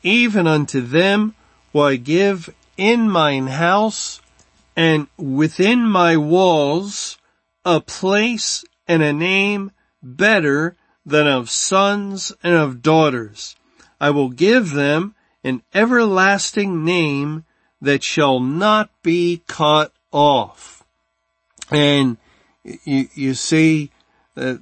even 0.02 0.48
unto 0.48 0.80
them 0.80 1.36
will 1.74 1.84
I 1.84 1.98
give 1.98 2.50
in 2.78 3.10
mine 3.10 3.48
house 3.48 4.22
and 4.78 5.08
within 5.18 5.82
my 5.84 6.16
walls 6.16 7.18
a 7.66 7.82
place 7.82 8.64
and 8.88 9.04
a 9.04 9.12
name 9.12 9.72
better 10.02 10.78
than 11.06 11.28
of 11.28 11.50
sons 11.50 12.32
and 12.42 12.56
of 12.56 12.82
daughters. 12.82 13.58
I 14.00 14.12
will 14.12 14.30
give 14.30 14.72
them 14.72 15.16
an 15.44 15.64
everlasting 15.74 16.84
name 16.86 17.46
that 17.82 18.04
shall 18.04 18.40
not 18.40 18.90
be 19.02 19.42
cut 19.48 19.92
off. 20.12 20.84
And 21.72 22.18
you, 22.64 23.08
you 23.14 23.34
see, 23.34 23.92
uh, 24.38 24.58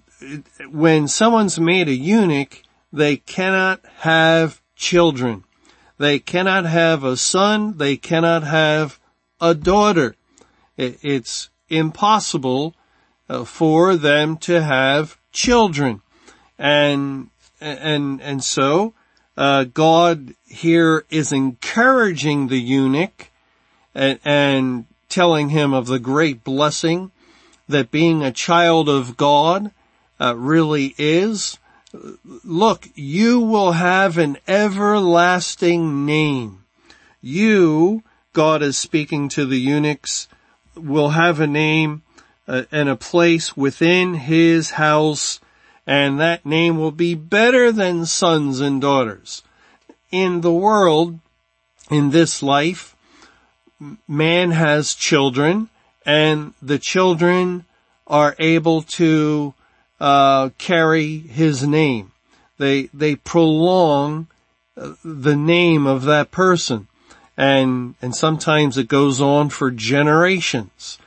when 0.69 1.07
someone's 1.07 1.59
made 1.59 1.87
a 1.87 1.93
eunuch, 1.93 2.63
they 2.91 3.17
cannot 3.17 3.85
have 3.99 4.61
children. 4.75 5.43
They 5.97 6.19
cannot 6.19 6.65
have 6.65 7.03
a 7.03 7.17
son. 7.17 7.77
They 7.77 7.97
cannot 7.97 8.43
have 8.43 8.99
a 9.41 9.53
daughter. 9.53 10.15
It's 10.77 11.49
impossible 11.67 12.73
uh, 13.27 13.43
for 13.43 13.97
them 13.97 14.37
to 14.37 14.61
have 14.61 15.17
children. 15.31 16.01
And, 16.57 17.29
and, 17.59 18.21
and 18.21 18.43
so, 18.43 18.93
uh, 19.35 19.65
God 19.65 20.35
here 20.49 21.05
is 21.09 21.31
encouraging 21.31 22.47
the 22.47 22.59
eunuch 22.59 23.29
and, 23.93 24.19
and 24.23 24.85
telling 25.07 25.49
him 25.49 25.73
of 25.73 25.87
the 25.87 25.99
great 25.99 26.43
blessing 26.43 27.11
that 27.67 27.91
being 27.91 28.23
a 28.23 28.31
child 28.31 28.89
of 28.89 29.17
God 29.17 29.71
uh, 30.19 30.35
really 30.35 30.95
is. 30.97 31.57
Look, 32.43 32.89
you 32.95 33.39
will 33.39 33.73
have 33.73 34.17
an 34.17 34.37
everlasting 34.47 36.05
name. 36.05 36.63
You, 37.21 38.03
God 38.33 38.61
is 38.61 38.77
speaking 38.77 39.29
to 39.29 39.45
the 39.45 39.59
eunuchs, 39.59 40.27
will 40.75 41.09
have 41.09 41.39
a 41.39 41.47
name 41.47 42.03
uh, 42.47 42.63
and 42.71 42.89
a 42.89 42.95
place 42.95 43.55
within 43.55 44.15
his 44.15 44.71
house 44.71 45.39
and 45.89 46.19
that 46.19 46.45
name 46.45 46.77
will 46.77 46.91
be 46.91 47.15
better 47.15 47.71
than 47.71 48.05
sons 48.05 48.59
and 48.59 48.79
daughters. 48.79 49.41
In 50.11 50.41
the 50.41 50.53
world, 50.53 51.19
in 51.89 52.09
this 52.11 52.41
life, 52.41 52.95
man 54.07 54.51
has 54.51 54.93
children 54.93 55.69
and 56.05 56.53
the 56.61 56.79
children 56.79 57.65
are 58.07 58.35
able 58.39 58.81
to 58.81 59.53
uh, 59.99 60.49
carry 60.57 61.17
his 61.17 61.67
name. 61.67 62.11
They 62.57 62.89
they 62.93 63.15
prolong 63.15 64.27
uh, 64.75 64.93
the 65.03 65.35
name 65.35 65.85
of 65.85 66.03
that 66.03 66.31
person, 66.31 66.87
and 67.37 67.95
and 68.01 68.15
sometimes 68.15 68.77
it 68.77 68.87
goes 68.87 69.21
on 69.21 69.49
for 69.49 69.71
generations. 69.71 70.97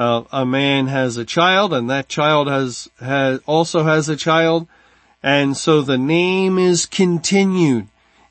uh, 0.00 0.24
a 0.32 0.46
man 0.46 0.86
has 0.86 1.18
a 1.18 1.24
child 1.24 1.74
and 1.74 1.90
that 1.90 2.08
child 2.08 2.48
has, 2.48 2.88
has, 3.00 3.40
also 3.46 3.84
has 3.84 4.08
a 4.08 4.16
child. 4.16 4.66
And 5.22 5.56
so 5.56 5.82
the 5.82 5.98
name 5.98 6.58
is 6.58 6.86
continued. 6.86 7.88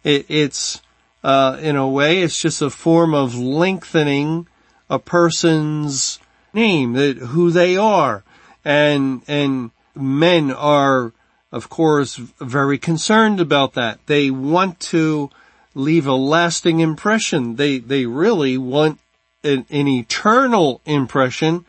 It, 0.09 0.25
it's, 0.27 0.81
uh, 1.23 1.57
in 1.61 1.75
a 1.75 1.87
way, 1.87 2.21
it's 2.21 2.41
just 2.41 2.63
a 2.63 2.71
form 2.71 3.13
of 3.13 3.35
lengthening 3.37 4.47
a 4.89 4.97
person's 4.97 6.17
name, 6.51 6.93
that, 6.93 7.17
who 7.17 7.51
they 7.51 7.77
are. 7.77 8.23
And, 8.65 9.21
and 9.27 9.69
men 9.95 10.51
are, 10.51 11.13
of 11.51 11.69
course, 11.69 12.15
very 12.15 12.79
concerned 12.79 13.39
about 13.39 13.73
that. 13.73 13.99
They 14.07 14.31
want 14.31 14.79
to 14.91 15.29
leave 15.75 16.07
a 16.07 16.13
lasting 16.13 16.79
impression. 16.79 17.55
They, 17.57 17.77
they 17.77 18.07
really 18.07 18.57
want 18.57 18.99
an, 19.43 19.67
an 19.69 19.87
eternal 19.87 20.81
impression, 20.85 21.65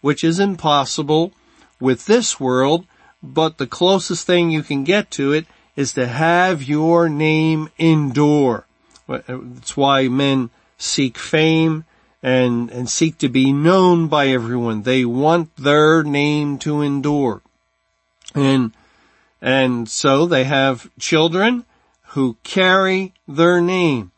which 0.00 0.22
is 0.22 0.38
impossible 0.38 1.32
with 1.80 2.06
this 2.06 2.38
world, 2.38 2.86
but 3.20 3.58
the 3.58 3.66
closest 3.66 4.26
thing 4.26 4.50
you 4.50 4.62
can 4.62 4.84
get 4.84 5.10
to 5.12 5.32
it 5.32 5.46
is 5.80 5.94
to 5.94 6.06
have 6.06 6.62
your 6.62 7.08
name 7.08 7.70
endure. 7.78 8.66
Uh, 9.08 9.20
that's 9.26 9.76
why 9.76 10.08
men 10.08 10.50
seek 10.76 11.16
fame 11.16 11.84
and, 12.22 12.70
and 12.70 12.88
seek 12.90 13.16
to 13.16 13.30
be 13.30 13.50
known 13.50 14.06
by 14.06 14.28
everyone. 14.28 14.82
They 14.82 15.06
want 15.06 15.56
their 15.56 16.02
name 16.02 16.58
to 16.58 16.82
endure. 16.82 17.40
And, 18.34 18.72
and 19.40 19.88
so 19.88 20.26
they 20.26 20.44
have 20.44 20.90
children 20.98 21.64
who 22.08 22.36
carry 22.42 23.14
their 23.26 23.62
name. 23.62 24.12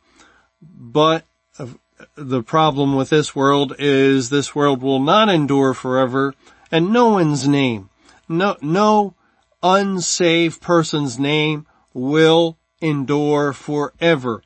But 0.61 1.25
uh, 1.61 1.69
the 2.17 2.43
problem 2.43 2.97
with 2.97 3.11
this 3.11 3.37
world 3.37 3.77
is 3.79 4.31
this 4.31 4.53
world 4.53 4.83
will 4.83 5.01
not 5.01 5.29
endure 5.29 5.75
forever 5.75 6.35
and 6.73 6.93
no 6.93 7.11
one's 7.11 7.47
name, 7.47 7.91
no, 8.29 8.57
no 8.61 9.15
unsaved 9.63 10.61
person's 10.61 11.19
name 11.19 11.67
will 11.95 12.57
endure 12.81 13.53
forever. 13.53 14.43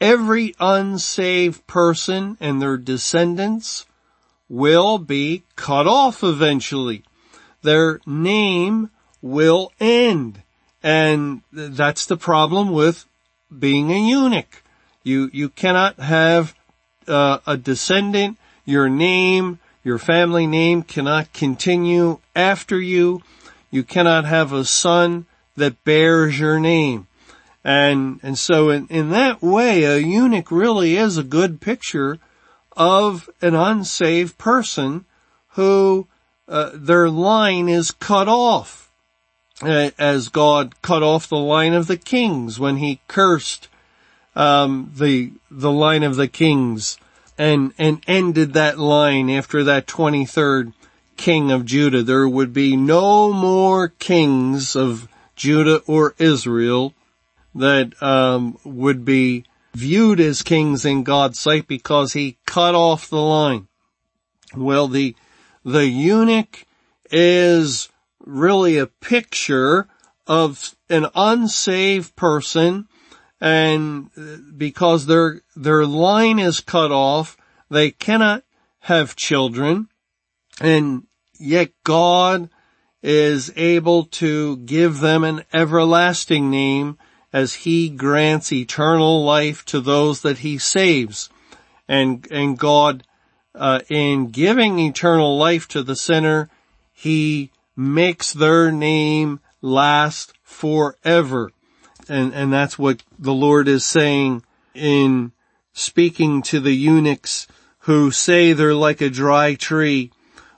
Every 0.00 0.54
unsaved 0.60 1.66
person 1.66 2.36
and 2.40 2.60
their 2.60 2.76
descendants 2.76 3.86
will 4.48 4.98
be 4.98 5.42
cut 5.56 5.86
off 5.86 6.22
eventually. 6.22 7.02
Their 7.62 8.00
name 8.06 8.90
will 9.22 9.72
end. 9.80 10.42
And 10.82 11.42
that's 11.52 12.06
the 12.06 12.16
problem 12.16 12.70
with 12.70 13.06
being 13.56 13.90
a 13.90 13.98
eunuch. 13.98 14.62
You, 15.02 15.30
you 15.32 15.48
cannot 15.48 15.98
have 15.98 16.54
uh, 17.08 17.38
a 17.46 17.56
descendant, 17.56 18.38
your 18.64 18.88
name, 18.88 19.58
your 19.82 19.98
family 19.98 20.46
name 20.46 20.82
cannot 20.82 21.32
continue 21.32 22.18
after 22.34 22.80
you. 22.80 23.22
You 23.70 23.82
cannot 23.82 24.24
have 24.24 24.52
a 24.52 24.64
son 24.64 25.26
that 25.56 25.82
bears 25.84 26.38
your 26.38 26.60
name. 26.60 27.06
And, 27.64 28.20
and 28.22 28.38
so 28.38 28.70
in, 28.70 28.86
in 28.88 29.10
that 29.10 29.42
way, 29.42 29.84
a 29.84 29.98
eunuch 29.98 30.50
really 30.50 30.96
is 30.96 31.16
a 31.16 31.24
good 31.24 31.60
picture 31.60 32.18
of 32.76 33.28
an 33.40 33.54
unsaved 33.54 34.38
person 34.38 35.04
who, 35.50 36.06
uh, 36.48 36.70
their 36.74 37.08
line 37.08 37.68
is 37.68 37.90
cut 37.90 38.28
off. 38.28 38.86
Uh, 39.62 39.90
as 39.98 40.28
God 40.28 40.82
cut 40.82 41.02
off 41.02 41.30
the 41.30 41.36
line 41.36 41.72
of 41.72 41.86
the 41.86 41.96
kings 41.96 42.60
when 42.60 42.76
he 42.76 43.00
cursed 43.08 43.68
um, 44.34 44.92
the 44.94 45.32
the 45.50 45.72
line 45.72 46.02
of 46.02 46.16
the 46.16 46.28
kings 46.28 46.98
and 47.38 47.72
and 47.78 48.02
ended 48.06 48.52
that 48.52 48.78
line 48.78 49.30
after 49.30 49.64
that 49.64 49.86
23rd 49.86 50.74
king 51.16 51.50
of 51.50 51.64
Judah. 51.64 52.02
There 52.02 52.28
would 52.28 52.52
be 52.52 52.76
no 52.76 53.32
more 53.32 53.88
kings 53.88 54.76
of 54.76 55.08
Judah 55.34 55.82
or 55.86 56.14
Israel 56.18 56.94
that 57.54 58.00
um, 58.02 58.58
would 58.64 59.04
be 59.04 59.44
viewed 59.74 60.20
as 60.20 60.42
kings 60.42 60.84
in 60.84 61.02
God's 61.02 61.38
sight 61.38 61.66
because 61.66 62.12
he 62.12 62.38
cut 62.46 62.74
off 62.74 63.08
the 63.08 63.20
line. 63.20 63.68
Well, 64.54 64.88
the 64.88 65.16
the 65.64 65.86
eunuch 65.86 66.64
is 67.10 67.88
really 68.20 68.78
a 68.78 68.86
picture 68.86 69.88
of 70.26 70.76
an 70.88 71.06
unsaved 71.14 72.14
person 72.16 72.88
and 73.40 74.10
because 74.56 75.06
their, 75.06 75.42
their 75.54 75.84
line 75.86 76.38
is 76.38 76.60
cut 76.60 76.90
off, 76.90 77.36
they 77.70 77.90
cannot 77.90 78.44
have 78.80 79.16
children, 79.16 79.88
and 80.60 81.05
yet 81.38 81.70
God 81.84 82.48
is 83.02 83.52
able 83.56 84.04
to 84.04 84.56
give 84.58 85.00
them 85.00 85.24
an 85.24 85.44
everlasting 85.52 86.50
name 86.50 86.98
as 87.32 87.54
he 87.54 87.88
grants 87.88 88.52
eternal 88.52 89.22
life 89.22 89.64
to 89.66 89.80
those 89.80 90.22
that 90.22 90.38
he 90.38 90.58
saves. 90.58 91.28
And, 91.88 92.26
and 92.30 92.58
God, 92.58 93.04
uh, 93.54 93.80
in 93.88 94.28
giving 94.28 94.78
eternal 94.78 95.36
life 95.36 95.68
to 95.68 95.82
the 95.82 95.96
sinner, 95.96 96.48
he 96.92 97.50
makes 97.76 98.32
their 98.32 98.72
name 98.72 99.40
last 99.60 100.32
forever 100.42 101.52
and, 102.08 102.32
and 102.34 102.52
that's 102.52 102.78
what 102.78 103.02
the 103.18 103.32
Lord 103.32 103.68
is 103.68 103.84
saying 103.84 104.42
in 104.74 105.32
speaking 105.72 106.42
to 106.42 106.60
the 106.60 106.74
eunuchs 106.74 107.46
who 107.80 108.10
say 108.10 108.52
they're 108.52 108.74
like 108.74 109.00
a 109.00 109.10
dry 109.10 109.54
tree. 109.54 110.12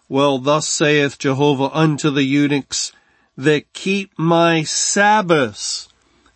Well, 0.08 0.38
thus 0.38 0.66
saith 0.66 1.18
Jehovah 1.18 1.70
unto 1.72 2.10
the 2.10 2.22
eunuchs 2.22 2.92
that 3.36 3.72
keep 3.72 4.18
my 4.18 4.62
Sabbaths. 4.62 5.88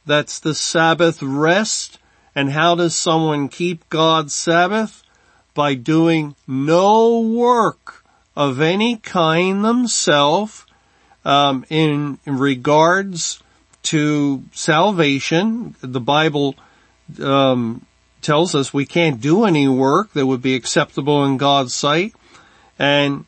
That's 0.05 0.39
the 0.39 0.55
Sabbath 0.55 1.23
rest. 1.23 1.99
And 2.35 2.51
how 2.51 2.75
does 2.75 2.95
someone 2.95 3.49
keep 3.49 3.89
God's 3.89 4.35
Sabbath? 4.35 5.03
By 5.55 5.75
doing 5.75 6.35
no 6.47 7.21
work 7.21 8.05
of 8.37 8.61
any 8.61 8.97
kind 8.97 9.65
themselves 9.65 10.67
um, 11.25 11.65
in, 11.69 12.19
regards 12.27 13.43
to 13.85 14.43
salvation. 14.53 15.75
The 15.81 16.01
Bible 16.01 16.57
um, 17.23 17.85
tells 18.21 18.55
us 18.55 18.73
we 18.73 18.87
can't 18.87 19.21
do 19.21 19.45
any 19.45 19.69
work 19.69 20.13
that 20.13 20.27
would 20.27 20.43
be 20.43 20.55
acceptable 20.55 21.25
in 21.25 21.37
God's 21.37 21.75
sight, 21.75 22.15
and 22.79 23.25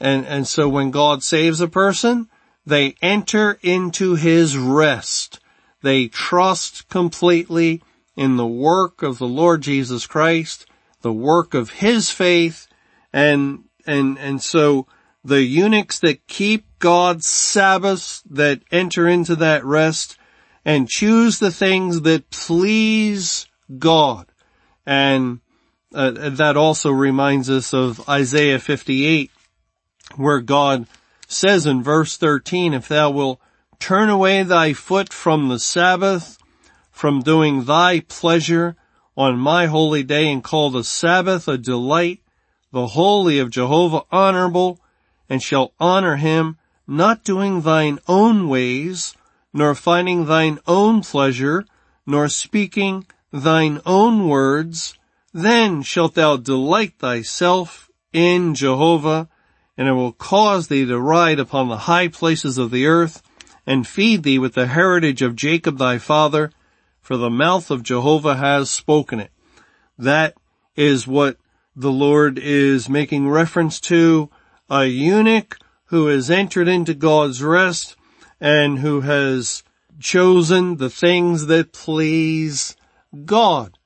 and 0.00 0.26
and 0.26 0.46
so 0.46 0.68
when 0.68 0.90
God 0.90 1.22
saves 1.22 1.60
a 1.60 1.68
person, 1.68 2.28
they 2.64 2.96
enter 3.00 3.58
into 3.62 4.14
His 4.14 4.56
rest. 4.56 5.40
They 5.82 6.08
trust 6.08 6.88
completely 6.88 7.82
in 8.16 8.36
the 8.36 8.46
work 8.46 9.02
of 9.02 9.18
the 9.18 9.28
Lord 9.28 9.62
Jesus 9.62 10.06
Christ, 10.06 10.66
the 11.02 11.12
work 11.12 11.54
of 11.54 11.70
His 11.70 12.10
faith, 12.10 12.66
and 13.12 13.64
and 13.86 14.18
and 14.18 14.42
so 14.42 14.86
the 15.24 15.42
eunuchs 15.42 15.98
that 16.00 16.26
keep 16.26 16.66
God's 16.78 17.26
Sabbaths, 17.26 18.22
that 18.30 18.62
enter 18.70 19.08
into 19.08 19.34
that 19.36 19.64
rest 19.64 20.16
and 20.64 20.88
choose 20.88 21.38
the 21.38 21.50
things 21.50 22.02
that 22.02 22.30
please 22.30 23.46
God. 23.78 24.26
And 24.84 25.40
uh, 25.94 26.10
that 26.10 26.56
also 26.56 26.90
reminds 26.90 27.48
us 27.48 27.72
of 27.72 28.08
Isaiah 28.08 28.58
58 28.58 29.30
where 30.16 30.40
God 30.40 30.86
says 31.28 31.66
in 31.66 31.82
verse 31.82 32.16
13, 32.16 32.74
if 32.74 32.88
thou 32.88 33.10
wilt 33.10 33.40
turn 33.78 34.08
away 34.08 34.42
thy 34.42 34.72
foot 34.72 35.12
from 35.12 35.48
the 35.48 35.58
Sabbath, 35.58 36.38
from 36.90 37.20
doing 37.20 37.64
thy 37.64 38.00
pleasure 38.00 38.76
on 39.16 39.38
my 39.38 39.66
holy 39.66 40.02
day 40.02 40.32
and 40.32 40.42
call 40.42 40.70
the 40.70 40.84
Sabbath 40.84 41.48
a 41.48 41.58
delight, 41.58 42.20
the 42.72 42.88
holy 42.88 43.38
of 43.38 43.50
Jehovah 43.50 44.02
honorable, 44.10 44.80
and 45.28 45.42
shall 45.42 45.72
honor 45.80 46.16
him, 46.16 46.56
not 46.86 47.24
doing 47.24 47.62
thine 47.62 47.98
own 48.06 48.48
ways, 48.48 49.14
nor 49.52 49.74
finding 49.74 50.26
thine 50.26 50.58
own 50.66 51.02
pleasure, 51.02 51.64
nor 52.06 52.28
speaking 52.28 53.06
thine 53.32 53.80
own 53.84 54.28
words, 54.28 54.94
then 55.32 55.82
shalt 55.82 56.14
thou 56.14 56.36
delight 56.36 56.94
thyself 56.98 57.90
in 58.12 58.54
Jehovah, 58.54 59.28
and 59.76 59.88
it 59.88 59.92
will 59.92 60.12
cause 60.12 60.68
thee 60.68 60.84
to 60.84 60.98
ride 60.98 61.38
upon 61.38 61.68
the 61.68 61.76
high 61.76 62.08
places 62.08 62.58
of 62.58 62.70
the 62.70 62.86
earth, 62.86 63.22
and 63.66 63.86
feed 63.86 64.22
thee 64.22 64.38
with 64.38 64.54
the 64.54 64.66
heritage 64.66 65.22
of 65.22 65.36
Jacob 65.36 65.78
thy 65.78 65.98
father, 65.98 66.50
for 67.00 67.16
the 67.16 67.30
mouth 67.30 67.70
of 67.70 67.82
Jehovah 67.82 68.36
has 68.36 68.70
spoken 68.70 69.20
it. 69.20 69.30
That 69.98 70.34
is 70.76 71.06
what 71.06 71.36
the 71.74 71.92
Lord 71.92 72.38
is 72.38 72.88
making 72.88 73.28
reference 73.28 73.80
to 73.80 74.30
a 74.70 74.86
eunuch 74.86 75.58
who 75.86 76.06
has 76.06 76.30
entered 76.30 76.68
into 76.68 76.94
God's 76.94 77.42
rest 77.42 77.96
and 78.40 78.78
who 78.78 79.02
has 79.02 79.62
chosen 79.98 80.76
the 80.76 80.90
things 80.90 81.46
that 81.46 81.72
please 81.72 82.76
God. 83.24 83.78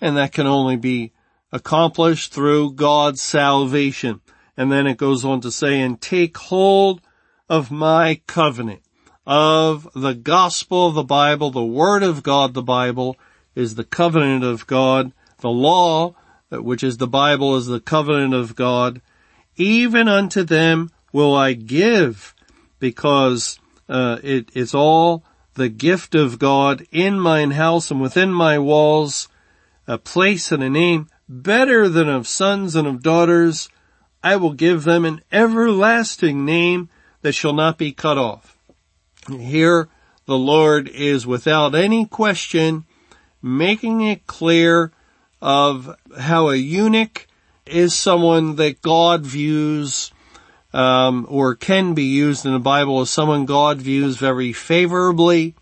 And 0.00 0.16
that 0.16 0.32
can 0.32 0.46
only 0.46 0.76
be 0.76 1.12
accomplished 1.50 2.32
through 2.32 2.72
God's 2.72 3.20
salvation. 3.20 4.20
And 4.58 4.70
then 4.70 4.86
it 4.86 4.98
goes 4.98 5.24
on 5.24 5.40
to 5.42 5.50
say, 5.50 5.80
and 5.80 5.98
take 5.98 6.36
hold 6.36 7.00
of 7.48 7.70
my 7.70 8.20
covenant, 8.26 8.82
of 9.24 9.88
the 9.94 10.14
gospel 10.14 10.88
of 10.88 10.94
the 10.94 11.04
Bible, 11.04 11.50
the 11.50 11.64
word 11.64 12.02
of 12.02 12.22
God, 12.22 12.54
the 12.54 12.62
Bible 12.62 13.16
is 13.54 13.76
the 13.76 13.84
covenant 13.84 14.42
of 14.42 14.66
God, 14.66 15.12
the 15.38 15.48
law, 15.48 16.14
which 16.50 16.82
is 16.82 16.96
the 16.96 17.06
Bible 17.06 17.56
is 17.56 17.66
the 17.66 17.78
covenant 17.78 18.34
of 18.34 18.56
God, 18.56 19.00
even 19.56 20.08
unto 20.08 20.42
them 20.42 20.90
will 21.12 21.34
I 21.34 21.52
give 21.52 22.34
because 22.80 23.58
uh, 23.88 24.18
it, 24.22 24.50
it's 24.54 24.74
all 24.74 25.24
the 25.54 25.68
gift 25.68 26.14
of 26.14 26.38
God 26.38 26.86
in 26.90 27.20
mine 27.20 27.52
house 27.52 27.90
and 27.90 28.00
within 28.00 28.32
my 28.32 28.58
walls, 28.58 29.28
a 29.86 29.98
place 29.98 30.50
and 30.50 30.62
a 30.62 30.70
name 30.70 31.08
better 31.28 31.88
than 31.88 32.08
of 32.08 32.26
sons 32.26 32.74
and 32.74 32.88
of 32.88 33.02
daughters. 33.02 33.68
I 34.28 34.36
will 34.36 34.52
give 34.52 34.84
them 34.84 35.06
an 35.06 35.22
everlasting 35.32 36.44
name 36.44 36.90
that 37.22 37.32
shall 37.32 37.54
not 37.54 37.78
be 37.78 37.92
cut 37.92 38.18
off. 38.18 38.58
Here 39.26 39.88
the 40.26 40.36
Lord 40.36 40.86
is 40.86 41.26
without 41.26 41.74
any 41.74 42.04
question 42.04 42.84
making 43.40 44.02
it 44.02 44.26
clear 44.26 44.92
of 45.40 45.96
how 46.18 46.50
a 46.50 46.56
eunuch 46.56 47.26
is 47.64 47.94
someone 47.94 48.56
that 48.56 48.82
God 48.82 49.24
views 49.24 50.12
um, 50.74 51.24
or 51.30 51.54
can 51.54 51.94
be 51.94 52.04
used 52.04 52.44
in 52.44 52.52
the 52.52 52.58
Bible 52.58 53.00
as 53.00 53.08
someone 53.08 53.46
God 53.46 53.78
views 53.78 54.18
very 54.18 54.52
favorably 54.52 55.54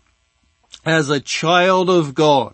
as 0.85 1.09
a 1.09 1.21
child 1.21 1.89
of 1.89 2.13
God, 2.13 2.53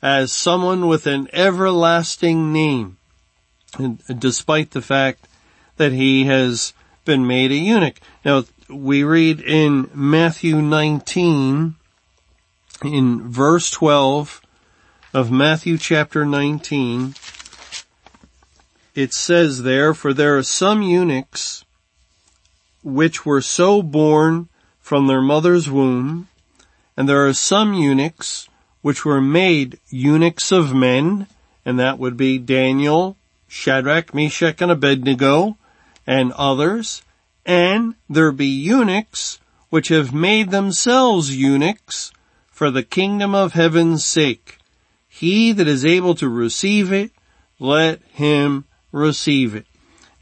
as 0.00 0.32
someone 0.32 0.88
with 0.88 1.06
an 1.06 1.28
everlasting 1.34 2.50
name, 2.50 2.96
and, 3.76 4.00
despite 4.18 4.70
the 4.70 4.80
fact 4.80 5.28
that 5.76 5.92
he 5.92 6.24
has 6.24 6.72
been 7.04 7.26
made 7.26 7.50
a 7.50 7.56
eunuch. 7.56 8.00
Now, 8.24 8.44
we 8.68 9.04
read 9.04 9.40
in 9.40 9.90
Matthew 9.92 10.60
19, 10.62 11.74
in 12.82 13.28
verse 13.28 13.70
12 13.70 14.40
of 15.12 15.30
Matthew 15.30 15.78
chapter 15.78 16.24
19, 16.24 17.14
it 18.94 19.12
says 19.12 19.62
there, 19.62 19.92
for 19.94 20.14
there 20.14 20.36
are 20.38 20.42
some 20.42 20.82
eunuchs 20.82 21.64
which 22.82 23.26
were 23.26 23.40
so 23.40 23.82
born 23.82 24.48
from 24.80 25.06
their 25.06 25.22
mother's 25.22 25.70
womb, 25.70 26.28
and 26.96 27.08
there 27.08 27.26
are 27.26 27.32
some 27.32 27.74
eunuchs 27.74 28.48
which 28.82 29.04
were 29.04 29.20
made 29.20 29.78
eunuchs 29.88 30.52
of 30.52 30.74
men, 30.74 31.26
and 31.64 31.78
that 31.78 31.98
would 31.98 32.16
be 32.16 32.38
Daniel, 32.38 33.16
Shadrach, 33.48 34.12
Meshach, 34.14 34.60
and 34.60 34.70
Abednego, 34.70 35.56
and 36.06 36.32
others, 36.32 37.02
and 37.46 37.94
there 38.08 38.32
be 38.32 38.46
eunuchs 38.46 39.40
which 39.70 39.88
have 39.88 40.14
made 40.14 40.50
themselves 40.50 41.36
eunuchs 41.36 42.12
for 42.46 42.70
the 42.70 42.82
kingdom 42.82 43.34
of 43.34 43.52
heaven's 43.52 44.04
sake. 44.04 44.58
He 45.08 45.52
that 45.52 45.66
is 45.66 45.84
able 45.84 46.14
to 46.16 46.28
receive 46.28 46.92
it, 46.92 47.10
let 47.58 48.00
him 48.12 48.64
receive 48.92 49.54
it. 49.54 49.66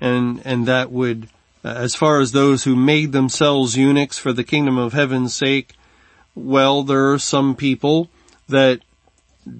And, 0.01 0.41
and 0.45 0.67
that 0.67 0.91
would 0.91 1.29
uh, 1.65 1.69
as 1.69 1.95
far 1.95 2.21
as 2.21 2.33
those 2.33 2.65
who 2.65 2.75
made 2.75 3.13
themselves 3.13 3.77
eunuchs 3.77 4.19
for 4.19 4.33
the 4.33 4.45
kingdom 4.45 4.79
of 4.79 4.93
heaven's 4.93 5.35
sake, 5.35 5.75
well, 6.35 6.83
there 6.83 7.13
are 7.13 7.19
some 7.19 7.55
people 7.55 8.11
that 8.49 8.81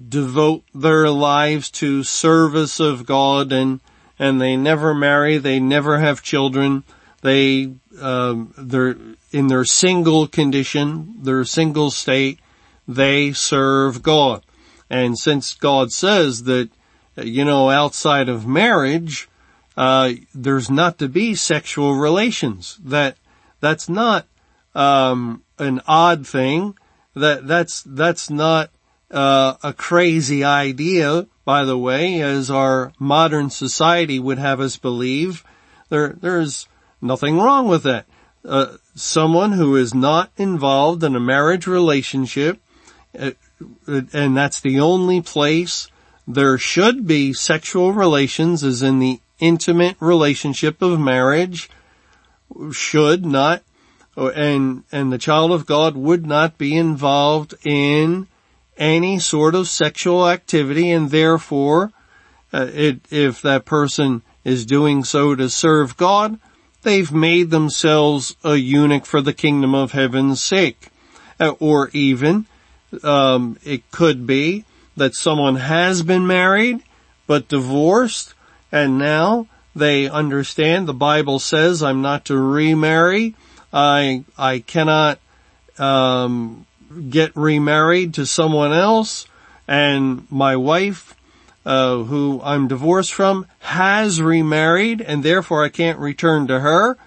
devote 0.09 0.63
their 0.73 1.09
lives 1.09 1.69
to 1.69 2.03
service 2.03 2.79
of 2.79 3.05
God 3.05 3.51
and, 3.51 3.79
and 4.23 4.39
they 4.39 4.55
never 4.55 4.93
marry, 4.93 5.37
they 5.37 5.59
never 5.59 5.99
have 5.99 6.23
children, 6.23 6.85
they, 7.23 7.73
um, 7.99 8.53
they're 8.57 8.95
in 9.33 9.47
their 9.47 9.65
single 9.65 10.27
condition, 10.27 11.15
their 11.21 11.43
single 11.43 11.91
state, 11.91 12.39
they 12.87 13.33
serve 13.33 14.01
God. 14.01 14.41
And 14.89 15.19
since 15.19 15.53
God 15.53 15.91
says 15.91 16.43
that, 16.43 16.69
you 17.17 17.43
know, 17.43 17.69
outside 17.69 18.29
of 18.29 18.47
marriage, 18.47 19.27
uh, 19.75 20.13
there's 20.33 20.69
not 20.69 20.99
to 20.99 21.09
be 21.09 21.35
sexual 21.35 21.95
relations. 21.95 22.79
That 22.81 23.17
that's 23.59 23.89
not 23.89 24.25
um, 24.73 25.43
an 25.59 25.81
odd 25.85 26.25
thing. 26.25 26.77
That 27.13 27.45
that's 27.45 27.83
that's 27.85 28.29
not 28.29 28.69
uh, 29.11 29.55
a 29.63 29.73
crazy 29.73 30.45
idea. 30.45 31.27
By 31.45 31.65
the 31.65 31.77
way, 31.77 32.21
as 32.21 32.49
our 32.49 32.93
modern 32.99 33.49
society 33.49 34.19
would 34.19 34.37
have 34.37 34.59
us 34.59 34.77
believe, 34.77 35.43
there 35.89 36.09
there's 36.09 36.67
nothing 37.01 37.37
wrong 37.37 37.67
with 37.67 37.83
that. 37.83 38.05
Uh, 38.45 38.77
someone 38.95 39.53
who 39.53 39.75
is 39.75 39.93
not 39.93 40.31
involved 40.37 41.03
in 41.03 41.15
a 41.15 41.19
marriage 41.19 41.67
relationship, 41.67 42.59
uh, 43.17 43.31
and 43.87 44.35
that's 44.35 44.59
the 44.59 44.79
only 44.79 45.21
place 45.21 45.87
there 46.27 46.57
should 46.57 47.05
be 47.05 47.33
sexual 47.33 47.91
relations 47.91 48.63
is 48.63 48.81
in 48.81 48.99
the 48.99 49.19
intimate 49.39 49.97
relationship 49.99 50.81
of 50.81 50.99
marriage 50.99 51.69
should 52.71 53.25
not 53.25 53.63
and 54.15 54.83
and 54.91 55.11
the 55.11 55.17
child 55.17 55.51
of 55.51 55.65
God 55.65 55.97
would 55.97 56.25
not 56.25 56.57
be 56.57 56.77
involved 56.77 57.55
in 57.63 58.27
any 58.77 59.19
sort 59.19 59.55
of 59.55 59.67
sexual 59.67 60.27
activity 60.27 60.91
and 60.91 61.11
therefore 61.11 61.91
uh, 62.53 62.67
it, 62.73 63.01
if 63.11 63.41
that 63.41 63.65
person 63.65 64.21
is 64.43 64.65
doing 64.65 65.03
so 65.03 65.35
to 65.35 65.49
serve 65.49 65.97
God 65.97 66.39
they've 66.81 67.11
made 67.11 67.49
themselves 67.49 68.35
a 68.43 68.55
eunuch 68.55 69.05
for 69.05 69.21
the 69.21 69.33
kingdom 69.33 69.73
of 69.73 69.91
heaven's 69.91 70.43
sake 70.43 70.89
uh, 71.39 71.53
or 71.59 71.89
even 71.93 72.45
um, 73.03 73.57
it 73.63 73.89
could 73.91 74.27
be 74.27 74.65
that 74.95 75.15
someone 75.15 75.55
has 75.55 76.03
been 76.03 76.27
married 76.27 76.83
but 77.27 77.47
divorced 77.47 78.33
and 78.71 78.97
now 78.97 79.47
they 79.75 80.07
understand 80.07 80.87
the 80.87 80.93
Bible 80.93 81.39
says 81.39 81.81
I'm 81.81 82.01
not 82.01 82.25
to 82.25 82.37
remarry. 82.37 83.35
I, 83.71 84.23
I 84.37 84.59
cannot, 84.59 85.19
um, 85.79 86.65
get 87.09 87.35
remarried 87.35 88.13
to 88.15 88.25
someone 88.25 88.71
else. 88.71 89.27
And 89.67 90.27
my 90.29 90.55
wife, 90.55 91.15
uh, 91.65 92.03
who 92.03 92.41
I'm 92.43 92.67
divorced 92.67 93.13
from 93.13 93.47
has 93.59 94.21
remarried 94.21 95.01
and 95.01 95.23
therefore 95.23 95.63
I 95.63 95.69
can't 95.69 95.99
return 95.99 96.47
to 96.47 96.59
her. 96.59 96.97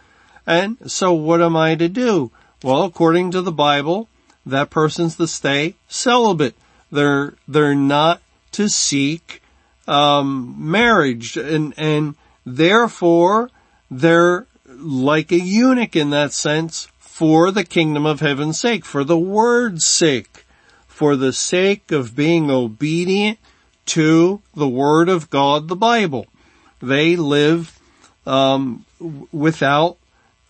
And 0.46 0.90
so 0.90 1.12
what 1.12 1.42
am 1.42 1.56
I 1.56 1.74
to 1.74 1.88
do? 1.88 2.30
Well, 2.62 2.84
according 2.84 3.32
to 3.32 3.42
the 3.42 3.52
Bible, 3.52 4.08
that 4.44 4.70
person's 4.70 5.16
to 5.16 5.26
stay 5.26 5.74
celibate. 5.88 6.54
They're, 6.90 7.34
they're 7.46 7.74
not 7.74 8.22
to 8.52 8.68
seek 8.68 9.42
um, 9.86 10.54
marriage 10.58 11.36
and, 11.36 11.74
and 11.76 12.14
therefore 12.44 13.50
they're 13.90 14.46
like 14.68 15.32
a 15.32 15.38
eunuch 15.38 15.96
in 15.96 16.10
that 16.10 16.32
sense 16.32 16.88
for 17.16 17.50
the 17.50 17.64
kingdom 17.64 18.04
of 18.04 18.20
heaven's 18.20 18.60
sake, 18.60 18.84
for 18.84 19.02
the 19.02 19.18
word's 19.18 19.86
sake, 19.86 20.44
for 20.86 21.16
the 21.16 21.32
sake 21.32 21.90
of 21.90 22.14
being 22.14 22.50
obedient 22.50 23.38
to 23.86 24.42
the 24.54 24.68
word 24.68 25.08
of 25.08 25.30
God, 25.30 25.68
the 25.68 25.76
Bible. 25.76 26.26
They 26.82 27.16
live 27.16 27.80
um, 28.26 28.84
without 29.32 29.96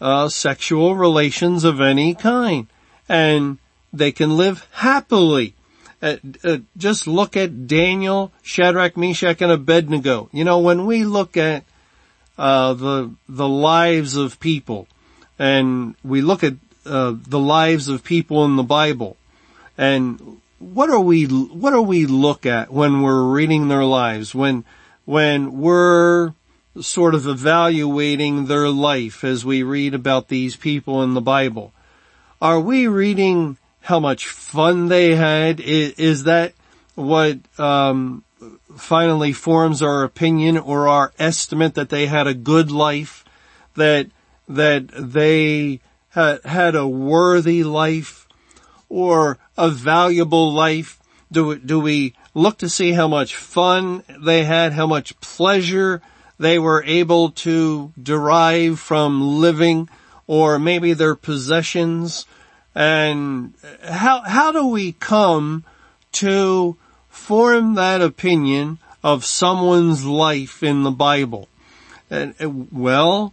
uh, 0.00 0.28
sexual 0.28 0.96
relations 0.96 1.62
of 1.62 1.80
any 1.80 2.16
kind, 2.16 2.66
and 3.08 3.58
they 3.92 4.10
can 4.10 4.36
live 4.36 4.66
happily 4.72 5.54
uh, 6.02 6.16
uh, 6.42 6.58
just 6.76 7.06
look 7.06 7.36
at 7.36 7.68
Daniel, 7.68 8.32
Shadrach, 8.42 8.96
Meshach, 8.96 9.40
and 9.40 9.52
Abednego. 9.52 10.28
You 10.32 10.42
know, 10.42 10.58
when 10.58 10.84
we 10.84 11.04
look 11.04 11.36
at 11.36 11.62
uh, 12.36 12.74
the 12.74 13.12
the 13.28 13.48
lives 13.48 14.16
of 14.16 14.40
people, 14.40 14.88
and 15.38 15.94
we 16.04 16.20
look 16.22 16.44
at 16.44 16.54
uh, 16.84 17.14
the 17.26 17.38
lives 17.38 17.88
of 17.88 18.04
people 18.04 18.44
in 18.44 18.56
the 18.56 18.62
Bible, 18.62 19.16
and 19.76 20.40
what 20.58 20.90
are 20.90 21.00
we 21.00 21.24
what 21.24 21.74
are 21.74 21.82
we 21.82 22.06
look 22.06 22.46
at 22.46 22.72
when 22.72 23.02
we're 23.02 23.24
reading 23.24 23.68
their 23.68 23.84
lives 23.84 24.34
when 24.34 24.64
when 25.04 25.58
we're 25.58 26.32
sort 26.80 27.14
of 27.14 27.26
evaluating 27.26 28.46
their 28.46 28.68
life 28.68 29.24
as 29.24 29.44
we 29.44 29.62
read 29.62 29.94
about 29.94 30.28
these 30.28 30.56
people 30.56 31.02
in 31.02 31.14
the 31.14 31.20
Bible? 31.20 31.72
Are 32.40 32.60
we 32.60 32.86
reading 32.86 33.56
how 33.80 34.00
much 34.00 34.26
fun 34.26 34.88
they 34.88 35.14
had? 35.14 35.60
Is, 35.60 35.92
is 35.92 36.24
that 36.24 36.52
what 36.94 37.38
um, 37.58 38.24
finally 38.76 39.32
forms 39.32 39.82
our 39.82 40.04
opinion 40.04 40.58
or 40.58 40.88
our 40.88 41.12
estimate 41.18 41.74
that 41.74 41.88
they 41.88 42.06
had 42.06 42.26
a 42.26 42.34
good 42.34 42.70
life, 42.70 43.24
that 43.74 44.08
that 44.48 44.88
they 44.92 45.80
had 46.10 46.74
a 46.74 46.86
worthy 46.86 47.62
life 47.62 48.28
or 48.88 49.38
a 49.56 49.70
valuable 49.70 50.52
life? 50.52 51.00
Do 51.30 51.56
do 51.58 51.80
we 51.80 52.14
look 52.34 52.58
to 52.58 52.68
see 52.68 52.92
how 52.92 53.08
much 53.08 53.34
fun 53.34 54.04
they 54.20 54.44
had, 54.44 54.72
how 54.72 54.86
much 54.86 55.18
pleasure 55.20 56.02
they 56.38 56.58
were 56.58 56.84
able 56.84 57.30
to 57.30 57.92
derive 58.00 58.78
from 58.78 59.40
living 59.40 59.88
or 60.26 60.58
maybe 60.58 60.92
their 60.92 61.14
possessions. 61.14 62.26
And 62.74 63.54
how, 63.82 64.20
how 64.20 64.52
do 64.52 64.66
we 64.66 64.92
come 64.92 65.64
to 66.12 66.76
form 67.08 67.74
that 67.74 68.02
opinion 68.02 68.78
of 69.02 69.24
someone's 69.24 70.04
life 70.04 70.62
in 70.62 70.82
the 70.82 70.90
Bible? 70.90 71.48
And, 72.10 72.68
well, 72.70 73.32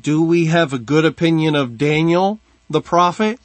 do 0.00 0.22
we 0.22 0.46
have 0.46 0.72
a 0.72 0.78
good 0.78 1.04
opinion 1.04 1.54
of 1.54 1.78
Daniel, 1.78 2.40
the 2.68 2.80
prophet? 2.80 3.38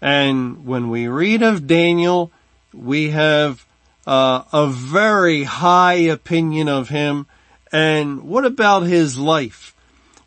And 0.00 0.66
when 0.66 0.90
we 0.90 1.08
read 1.08 1.42
of 1.42 1.66
Daniel, 1.66 2.30
we 2.72 3.10
have 3.10 3.64
uh, 4.06 4.42
a 4.52 4.66
very 4.68 5.44
high 5.44 5.94
opinion 5.94 6.68
of 6.68 6.88
him. 6.88 7.26
And 7.72 8.22
what 8.22 8.44
about 8.44 8.82
his 8.82 9.18
life? 9.18 9.74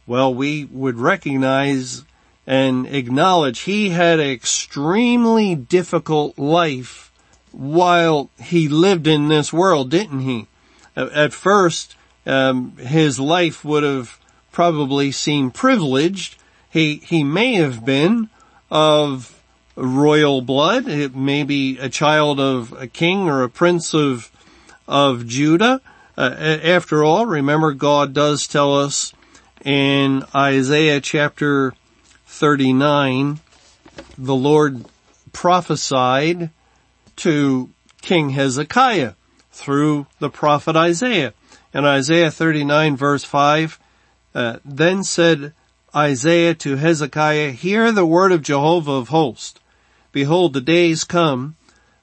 Well, 0.05 0.33
we 0.33 0.65
would 0.65 0.97
recognize 0.97 2.03
and 2.47 2.87
acknowledge 2.87 3.59
he 3.61 3.89
had 3.89 4.19
an 4.19 4.29
extremely 4.29 5.53
difficult 5.53 6.37
life 6.39 7.11
while 7.51 8.29
he 8.41 8.67
lived 8.67 9.05
in 9.05 9.27
this 9.27 9.53
world, 9.53 9.91
didn't 9.91 10.21
he? 10.21 10.47
At 10.95 11.31
first, 11.31 11.95
um, 12.25 12.75
his 12.77 13.19
life 13.19 13.63
would 13.63 13.83
have 13.83 14.18
probably 14.51 15.11
seemed 15.11 15.53
privileged. 15.53 16.35
He 16.69 16.97
he 16.97 17.23
may 17.23 17.55
have 17.55 17.85
been 17.85 18.29
of 18.69 19.39
royal 19.75 20.41
blood. 20.41 20.87
It 20.87 21.15
may 21.15 21.43
be 21.43 21.77
a 21.77 21.89
child 21.89 22.39
of 22.39 22.73
a 22.73 22.87
king 22.87 23.29
or 23.29 23.43
a 23.43 23.49
prince 23.49 23.93
of, 23.93 24.29
of 24.87 25.25
Judah. 25.25 25.81
Uh, 26.17 26.57
after 26.63 27.03
all, 27.03 27.25
remember 27.25 27.73
God 27.73 28.13
does 28.13 28.47
tell 28.47 28.77
us 28.77 29.13
in 29.63 30.23
Isaiah 30.35 31.01
chapter 31.01 31.73
39, 32.27 33.39
the 34.17 34.35
Lord 34.35 34.85
prophesied 35.31 36.49
to 37.17 37.69
King 38.01 38.31
Hezekiah 38.31 39.13
through 39.51 40.07
the 40.19 40.29
prophet 40.29 40.75
Isaiah. 40.75 41.33
In 41.73 41.85
Isaiah 41.85 42.31
39 42.31 42.95
verse 42.95 43.23
5, 43.23 43.79
uh, 44.39 44.57
then 44.63 45.03
said 45.03 45.51
Isaiah 45.93 46.55
to 46.55 46.77
Hezekiah, 46.77 47.51
hear 47.51 47.91
the 47.91 48.05
word 48.05 48.31
of 48.31 48.41
Jehovah 48.41 48.93
of 48.93 49.09
hosts. 49.09 49.59
Behold, 50.13 50.53
the 50.53 50.61
days 50.61 51.03
come 51.03 51.57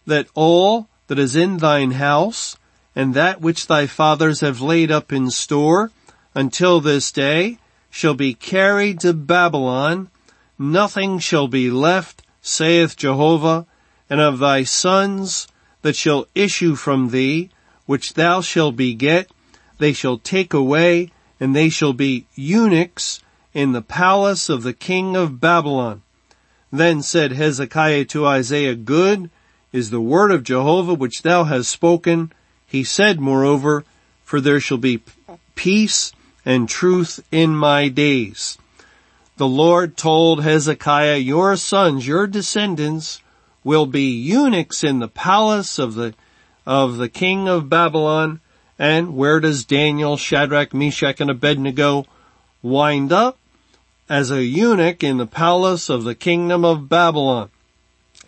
that 0.07 0.29
all 0.35 0.87
that 1.07 1.19
is 1.19 1.35
in 1.35 1.57
thine 1.57 1.93
house 1.93 2.59
and 2.95 3.15
that 3.15 3.41
which 3.41 3.67
thy 3.67 3.87
fathers 3.87 4.41
have 4.41 4.61
laid 4.61 4.91
up 4.91 5.15
in 5.15 5.31
store 5.31 5.91
until 6.35 6.79
this 6.79 7.11
day 7.11 7.57
shall 7.89 8.13
be 8.13 8.35
carried 8.35 9.01
to 9.01 9.15
Babylon. 9.15 10.11
Nothing 10.59 11.19
shall 11.19 11.49
be 11.49 11.71
left, 11.71 12.21
saith 12.43 12.99
Jehovah, 12.99 13.65
and 14.11 14.21
of 14.21 14.41
thy 14.41 14.63
sons 14.63 15.49
that 15.81 15.97
shall 15.97 16.27
issue 16.35 16.75
from 16.75 17.09
thee, 17.09 17.49
which 17.87 18.13
thou 18.13 18.43
shalt 18.43 18.77
beget, 18.77 19.31
they 19.79 19.95
shall 19.95 20.19
take 20.19 20.53
away, 20.53 21.11
and 21.39 21.55
they 21.55 21.69
shall 21.69 21.93
be 21.93 22.27
eunuchs 22.35 23.21
in 23.53 23.73
the 23.73 23.83
palace 23.83 24.49
of 24.49 24.63
the 24.63 24.73
king 24.73 25.17
of 25.17 25.41
Babylon. 25.41 26.03
Then 26.73 27.03
said 27.03 27.33
Hezekiah 27.33 28.05
to 28.07 28.27
Isaiah, 28.27 28.75
Good 28.75 29.31
is 29.73 29.91
the 29.91 30.01
word 30.01 30.31
of 30.31 30.43
Jehovah 30.45 30.95
which 30.95 31.23
thou 31.23 31.45
hast 31.45 31.71
spoken. 31.71 32.33
He 32.67 32.85
said, 32.85 33.21
moreover, 33.21 33.85
For 34.25 34.41
there 34.41 34.61
shall 34.61 34.79
be 34.79 35.03
peace 35.55 36.13
and 36.45 36.69
truth 36.69 37.21
in 37.31 37.55
my 37.55 37.89
days. 37.89 38.59
The 39.37 39.47
Lord 39.47 39.97
told 39.97 40.43
Hezekiah, 40.43 41.19
Your 41.19 41.57
sons, 41.57 42.07
your 42.07 42.27
descendants, 42.27 43.21
will 43.63 43.87
be 43.87 44.09
eunuchs 44.11 44.83
in 44.83 44.99
the 44.99 45.09
palace 45.09 45.79
of 45.79 45.95
the, 45.95 46.15
of 46.65 46.97
the 46.97 47.09
king 47.09 47.49
of 47.49 47.69
Babylon. 47.69 48.41
And 48.79 49.17
where 49.17 49.41
does 49.41 49.65
Daniel, 49.65 50.17
Shadrach, 50.17 50.75
Meshach, 50.75 51.21
and 51.21 51.31
Abednego 51.31 52.07
wind 52.63 53.13
up? 53.13 53.39
as 54.09 54.31
a 54.31 54.45
eunuch 54.45 55.03
in 55.03 55.17
the 55.17 55.27
palace 55.27 55.89
of 55.89 56.05
the 56.05 56.15
kingdom 56.15 56.65
of 56.65 56.89
Babylon. 56.89 57.51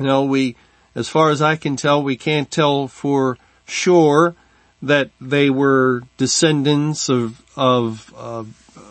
Now 0.01 0.23
we, 0.23 0.57
as 0.95 1.09
far 1.09 1.31
as 1.31 1.41
I 1.41 1.57
can 1.57 1.77
tell, 1.77 2.03
we 2.03 2.17
can't 2.17 2.51
tell 2.51 2.89
for 2.89 3.39
sure 3.67 4.35
that 4.83 5.11
they 5.21 5.51
were 5.51 6.03
descendants 6.17 7.09
of, 7.09 7.43
of, 7.57 8.13
uh, 8.17 8.45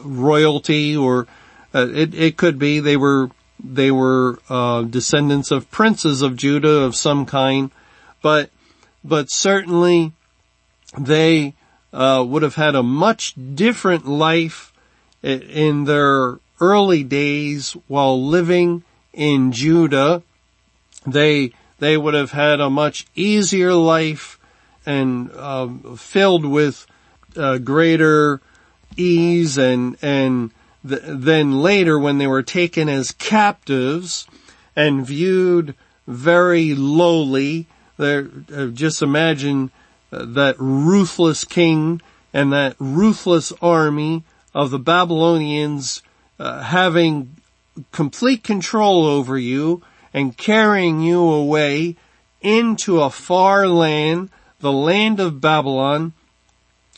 royalty 0.04 0.96
or 0.96 1.28
uh, 1.74 1.88
it, 1.90 2.14
it 2.14 2.38
could 2.38 2.60
be 2.60 2.80
they 2.80 2.98
were, 2.98 3.30
they 3.62 3.92
were, 3.92 4.40
uh, 4.50 4.84
descendants 4.84 5.52
of 5.52 5.70
princes 5.72 6.22
of 6.22 6.36
Judah 6.36 6.84
of 6.84 6.96
some 6.96 7.26
kind, 7.26 7.72
but, 8.22 8.50
but 9.04 9.32
certainly 9.32 10.14
they, 10.98 11.54
uh, 11.94 12.24
would 12.28 12.44
have 12.44 12.56
had 12.56 12.76
a 12.76 12.84
much 12.84 13.34
different 13.56 14.08
life 14.08 14.74
in 15.24 15.86
their 15.86 16.40
early 16.60 17.04
days 17.04 17.76
while 17.88 18.22
living 18.22 18.84
in 19.14 19.52
Judah, 19.52 20.22
they, 21.06 21.52
they 21.80 21.98
would 21.98 22.14
have 22.14 22.32
had 22.32 22.60
a 22.60 22.70
much 22.70 23.06
easier 23.16 23.74
life 23.74 24.40
and 24.86 25.32
uh, 25.32 25.68
filled 25.96 26.46
with 26.46 26.86
uh, 27.36 27.58
greater 27.58 28.42
ease 28.96 29.58
and, 29.58 29.98
and 30.02 30.52
th- 30.88 31.02
then 31.06 31.62
later 31.62 32.00
when 32.00 32.18
they 32.18 32.28
were 32.28 32.44
taken 32.44 32.90
as 32.90 33.12
captives 33.12 34.28
and 34.76 35.06
viewed 35.06 35.76
very 36.08 36.74
lowly, 36.74 37.68
there, 37.98 38.30
uh, 38.56 38.68
just 38.68 39.02
imagine 39.02 39.72
that 40.10 40.56
ruthless 40.60 41.44
king 41.44 42.02
and 42.34 42.54
that 42.54 42.76
ruthless 42.80 43.52
army 43.62 44.24
of 44.54 44.72
the 44.72 44.80
Babylonians 44.80 46.02
uh, 46.40 46.62
having 46.62 47.36
complete 47.92 48.44
control 48.44 49.06
over 49.06 49.38
you 49.38 49.82
and 50.14 50.38
carrying 50.38 51.02
you 51.02 51.22
away 51.22 51.96
into 52.42 53.02
a 53.02 53.10
far 53.10 53.68
land, 53.68 54.30
the 54.60 54.72
land 54.72 55.20
of 55.20 55.42
Babylon, 55.42 56.14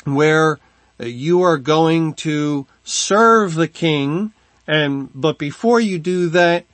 where 0.05 0.59
you 0.99 1.41
are 1.41 1.57
going 1.57 2.13
to 2.13 2.67
serve 2.83 3.55
the 3.55 3.67
king. 3.67 4.33
And, 4.67 5.09
but 5.13 5.37
before 5.37 5.79
you 5.79 5.99
do 5.99 6.29
that, 6.29 6.65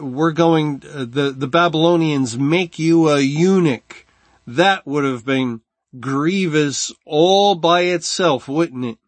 we're 0.00 0.32
going, 0.32 0.82
uh, 0.90 1.04
the, 1.08 1.34
the 1.36 1.46
Babylonians 1.46 2.38
make 2.38 2.78
you 2.78 3.08
a 3.08 3.20
eunuch. 3.20 4.06
That 4.46 4.86
would 4.86 5.04
have 5.04 5.24
been 5.24 5.60
grievous 6.00 6.92
all 7.04 7.54
by 7.54 7.82
itself, 7.82 8.48
wouldn't 8.48 8.84
it? 8.84 8.98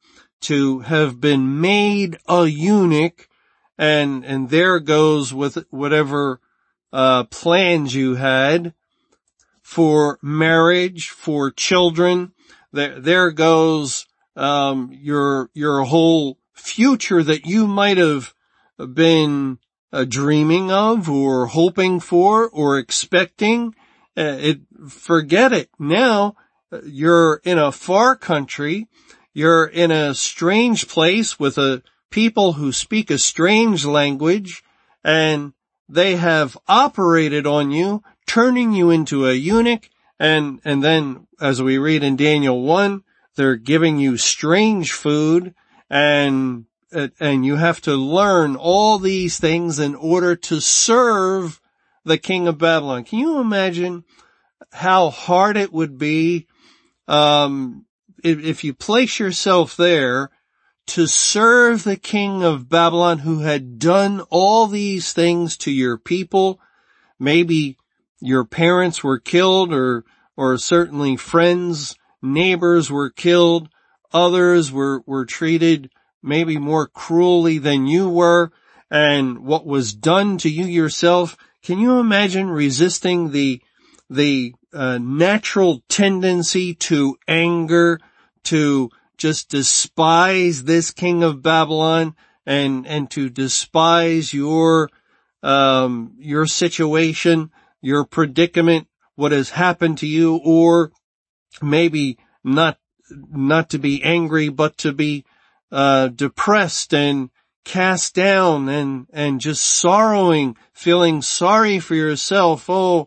to 0.46 0.80
have 0.80 1.20
been 1.20 1.60
made 1.60 2.16
a 2.28 2.46
eunuch 2.46 3.28
and, 3.78 4.24
and 4.24 4.50
there 4.50 4.78
goes 4.80 5.34
with 5.34 5.64
whatever, 5.70 6.40
uh, 6.92 7.24
plans 7.24 7.94
you 7.94 8.14
had 8.14 8.72
for 9.62 10.18
marriage, 10.22 11.10
for 11.10 11.50
children. 11.50 12.32
There, 12.72 13.00
there 13.00 13.30
goes, 13.32 14.06
um, 14.34 14.90
your, 14.92 15.50
your 15.52 15.82
whole 15.82 16.38
future 16.54 17.22
that 17.22 17.44
you 17.44 17.66
might 17.66 17.96
have 17.96 18.32
been 18.78 19.58
uh, 19.92 20.04
dreaming 20.04 20.70
of 20.70 21.10
or 21.10 21.46
hoping 21.46 22.00
for 22.00 22.48
or 22.48 22.78
expecting. 22.78 23.74
Uh, 24.16 24.36
it, 24.38 24.60
forget 24.88 25.52
it. 25.52 25.70
Now 25.78 26.36
you're 26.84 27.40
in 27.44 27.58
a 27.58 27.72
far 27.72 28.16
country 28.16 28.88
you're 29.36 29.66
in 29.66 29.90
a 29.90 30.14
strange 30.14 30.88
place 30.88 31.38
with 31.38 31.58
a 31.58 31.82
people 32.10 32.54
who 32.54 32.72
speak 32.72 33.10
a 33.10 33.18
strange 33.18 33.84
language 33.84 34.64
and 35.04 35.52
they 35.90 36.16
have 36.16 36.56
operated 36.66 37.46
on 37.46 37.70
you, 37.70 38.02
turning 38.26 38.72
you 38.72 38.88
into 38.88 39.28
a 39.28 39.34
eunuch. 39.34 39.90
And, 40.18 40.62
and 40.64 40.82
then 40.82 41.26
as 41.38 41.60
we 41.60 41.76
read 41.76 42.02
in 42.02 42.16
Daniel 42.16 42.62
1, 42.62 43.04
they're 43.34 43.56
giving 43.56 43.98
you 43.98 44.16
strange 44.16 44.92
food 44.92 45.54
and, 45.90 46.64
and 47.20 47.44
you 47.44 47.56
have 47.56 47.82
to 47.82 47.94
learn 47.94 48.56
all 48.56 48.98
these 48.98 49.38
things 49.38 49.78
in 49.78 49.94
order 49.96 50.34
to 50.34 50.60
serve 50.60 51.60
the 52.06 52.16
king 52.16 52.48
of 52.48 52.56
Babylon. 52.56 53.04
Can 53.04 53.18
you 53.18 53.38
imagine 53.38 54.04
how 54.72 55.10
hard 55.10 55.58
it 55.58 55.74
would 55.74 55.98
be, 55.98 56.46
um, 57.08 57.86
if, 58.22 58.38
if 58.44 58.64
you 58.64 58.74
place 58.74 59.18
yourself 59.18 59.76
there 59.76 60.30
to 60.88 61.06
serve 61.06 61.82
the 61.84 61.96
king 61.96 62.44
of 62.44 62.68
Babylon 62.68 63.18
who 63.18 63.40
had 63.40 63.78
done 63.78 64.20
all 64.30 64.66
these 64.66 65.12
things 65.12 65.56
to 65.58 65.70
your 65.70 65.98
people, 65.98 66.60
maybe 67.18 67.76
your 68.20 68.44
parents 68.44 69.02
were 69.02 69.18
killed 69.18 69.72
or, 69.72 70.04
or 70.36 70.56
certainly 70.58 71.16
friends, 71.16 71.96
neighbors 72.22 72.90
were 72.90 73.10
killed, 73.10 73.68
others 74.12 74.70
were, 74.70 75.02
were 75.06 75.26
treated 75.26 75.90
maybe 76.22 76.58
more 76.58 76.86
cruelly 76.86 77.58
than 77.58 77.86
you 77.86 78.08
were 78.08 78.50
and 78.90 79.40
what 79.40 79.66
was 79.66 79.92
done 79.92 80.38
to 80.38 80.48
you 80.48 80.64
yourself. 80.64 81.36
Can 81.62 81.78
you 81.78 81.98
imagine 81.98 82.48
resisting 82.48 83.32
the, 83.32 83.60
the 84.08 84.54
uh, 84.72 84.98
natural 84.98 85.82
tendency 85.88 86.74
to 86.74 87.16
anger, 87.26 88.00
to 88.44 88.90
just 89.16 89.48
despise 89.48 90.64
this 90.64 90.90
king 90.90 91.22
of 91.22 91.42
Babylon 91.42 92.14
and, 92.44 92.86
and 92.86 93.10
to 93.12 93.28
despise 93.28 94.32
your, 94.32 94.90
um, 95.42 96.14
your 96.18 96.46
situation, 96.46 97.50
your 97.80 98.04
predicament, 98.04 98.88
what 99.14 99.32
has 99.32 99.50
happened 99.50 99.98
to 99.98 100.06
you, 100.06 100.36
or 100.44 100.92
maybe 101.62 102.18
not, 102.44 102.78
not 103.10 103.70
to 103.70 103.78
be 103.78 104.02
angry, 104.02 104.48
but 104.48 104.76
to 104.78 104.92
be, 104.92 105.24
uh, 105.72 106.08
depressed 106.08 106.94
and 106.94 107.30
cast 107.64 108.14
down 108.14 108.68
and, 108.68 109.06
and 109.12 109.40
just 109.40 109.64
sorrowing, 109.64 110.56
feeling 110.72 111.22
sorry 111.22 111.80
for 111.80 111.94
yourself. 111.94 112.68
Oh, 112.68 113.06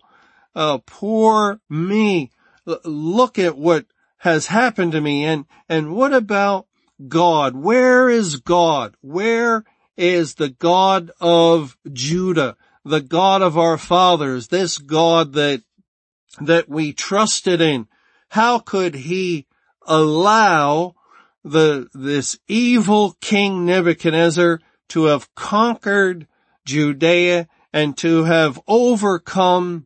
uh, 0.56 0.80
poor 0.86 1.60
me. 1.70 2.32
Look 2.66 3.40
at 3.40 3.58
what 3.58 3.86
has 4.18 4.48
happened 4.48 4.92
to 4.92 5.02
me. 5.02 5.26
And, 5.26 5.46
and 5.68 5.96
what 5.96 6.14
about 6.14 6.68
God? 7.08 7.56
Where 7.56 8.10
is 8.10 8.38
God? 8.38 8.96
Where 9.02 9.64
is 9.98 10.36
the 10.36 10.50
God 10.50 11.12
of 11.20 11.78
Judah? 11.92 12.58
The 12.86 13.02
God 13.02 13.42
of 13.42 13.58
our 13.58 13.78
fathers? 13.78 14.48
This 14.48 14.78
God 14.78 15.34
that, 15.34 15.64
that 16.42 16.70
we 16.70 16.94
trusted 16.94 17.62
in? 17.62 17.88
How 18.30 18.60
could 18.60 18.96
he 18.96 19.48
allow 19.88 20.96
the, 21.44 21.88
this 21.94 22.38
evil 22.48 23.16
King 23.22 23.66
Nebuchadnezzar 23.66 24.60
to 24.90 25.04
have 25.06 25.34
conquered 25.36 26.28
Judea 26.66 27.48
and 27.74 27.98
to 27.98 28.24
have 28.24 28.60
overcome 28.68 29.86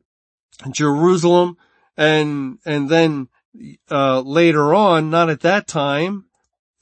Jerusalem 0.72 1.58
and, 1.98 2.60
and 2.66 2.89
then, 2.89 3.28
uh, 3.92 4.22
later 4.22 4.74
on, 4.74 5.10
not 5.10 5.30
at 5.30 5.42
that 5.42 5.68
time, 5.68 6.26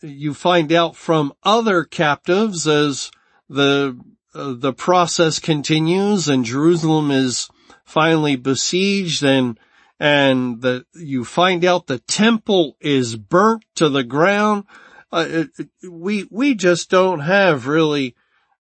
you 0.01 0.34
find 0.34 0.71
out 0.71 0.95
from 0.95 1.34
other 1.43 1.84
captives 1.84 2.67
as 2.67 3.12
the, 3.49 3.99
uh, 4.34 4.53
the 4.57 4.73
process 4.73 5.39
continues 5.39 6.27
and 6.29 6.45
Jerusalem 6.45 7.12
is 7.12 7.49
finally 7.84 8.38
besieged 8.38 9.23
and, 9.23 9.60
and 9.99 10.62
the, 10.62 10.86
you 10.93 11.25
find 11.25 11.65
out 11.65 11.88
the 11.88 11.99
temple 11.99 12.77
is 12.79 13.15
burnt 13.15 13.65
to 13.75 13.89
the 13.89 14.03
ground. 14.03 14.63
Uh, 15.12 15.25
it, 15.27 15.69
we, 15.89 16.25
we 16.31 16.55
just 16.55 16.89
don't 16.89 17.19
have 17.19 17.67
really, 17.67 18.15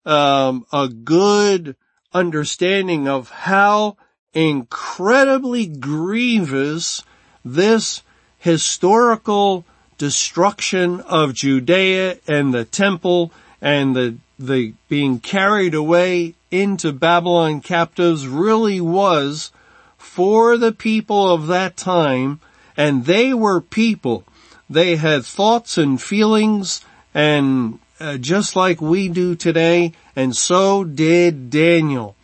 um, 0.05 0.65
a 0.73 0.89
good 0.89 1.77
understanding 2.13 3.07
of 3.07 3.31
how 3.31 3.97
incredibly 4.35 5.67
grievous 5.67 7.03
this 7.45 8.03
historical 8.39 9.65
destruction 9.99 11.01
of 11.01 11.35
Judea 11.35 12.19
and 12.27 12.55
the 12.55 12.65
temple 12.65 13.33
and 13.61 13.95
the, 13.95 14.17
the 14.39 14.73
being 14.89 15.21
carried 15.21 15.75
away 15.75 16.35
into 16.51 16.93
Babylon 16.93 17.61
captives 17.61 18.27
really 18.27 18.81
was 18.81 19.53
for 19.99 20.57
the 20.57 20.73
people 20.73 21.33
of 21.33 21.47
that 21.49 21.77
time. 21.77 22.41
And 22.77 23.05
they 23.05 23.35
were 23.35 23.61
people. 23.61 24.25
They 24.69 24.97
had 24.97 25.25
thoughts 25.25 25.77
and 25.77 26.01
feelings 26.01 26.85
and 27.13 27.79
uh, 27.99 28.17
just 28.17 28.57
like 28.57 28.81
we 28.81 29.09
do 29.09 29.35
today. 29.35 29.93
And 30.17 30.35
so 30.35 30.85
did 30.85 31.51
Daniel. 31.51 32.17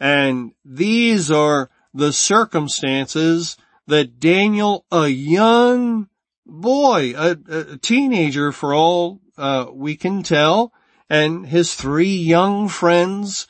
And 0.00 0.52
these 0.64 1.30
are 1.30 1.70
the 1.92 2.12
circumstances 2.12 3.56
that 3.86 4.18
Daniel, 4.18 4.84
a 4.90 5.08
young 5.08 6.08
boy, 6.46 7.14
a, 7.16 7.36
a 7.48 7.76
teenager 7.78 8.52
for 8.52 8.74
all 8.74 9.20
uh, 9.36 9.66
we 9.72 9.96
can 9.96 10.22
tell, 10.22 10.72
and 11.08 11.46
his 11.46 11.74
three 11.74 12.16
young 12.16 12.68
friends, 12.68 13.46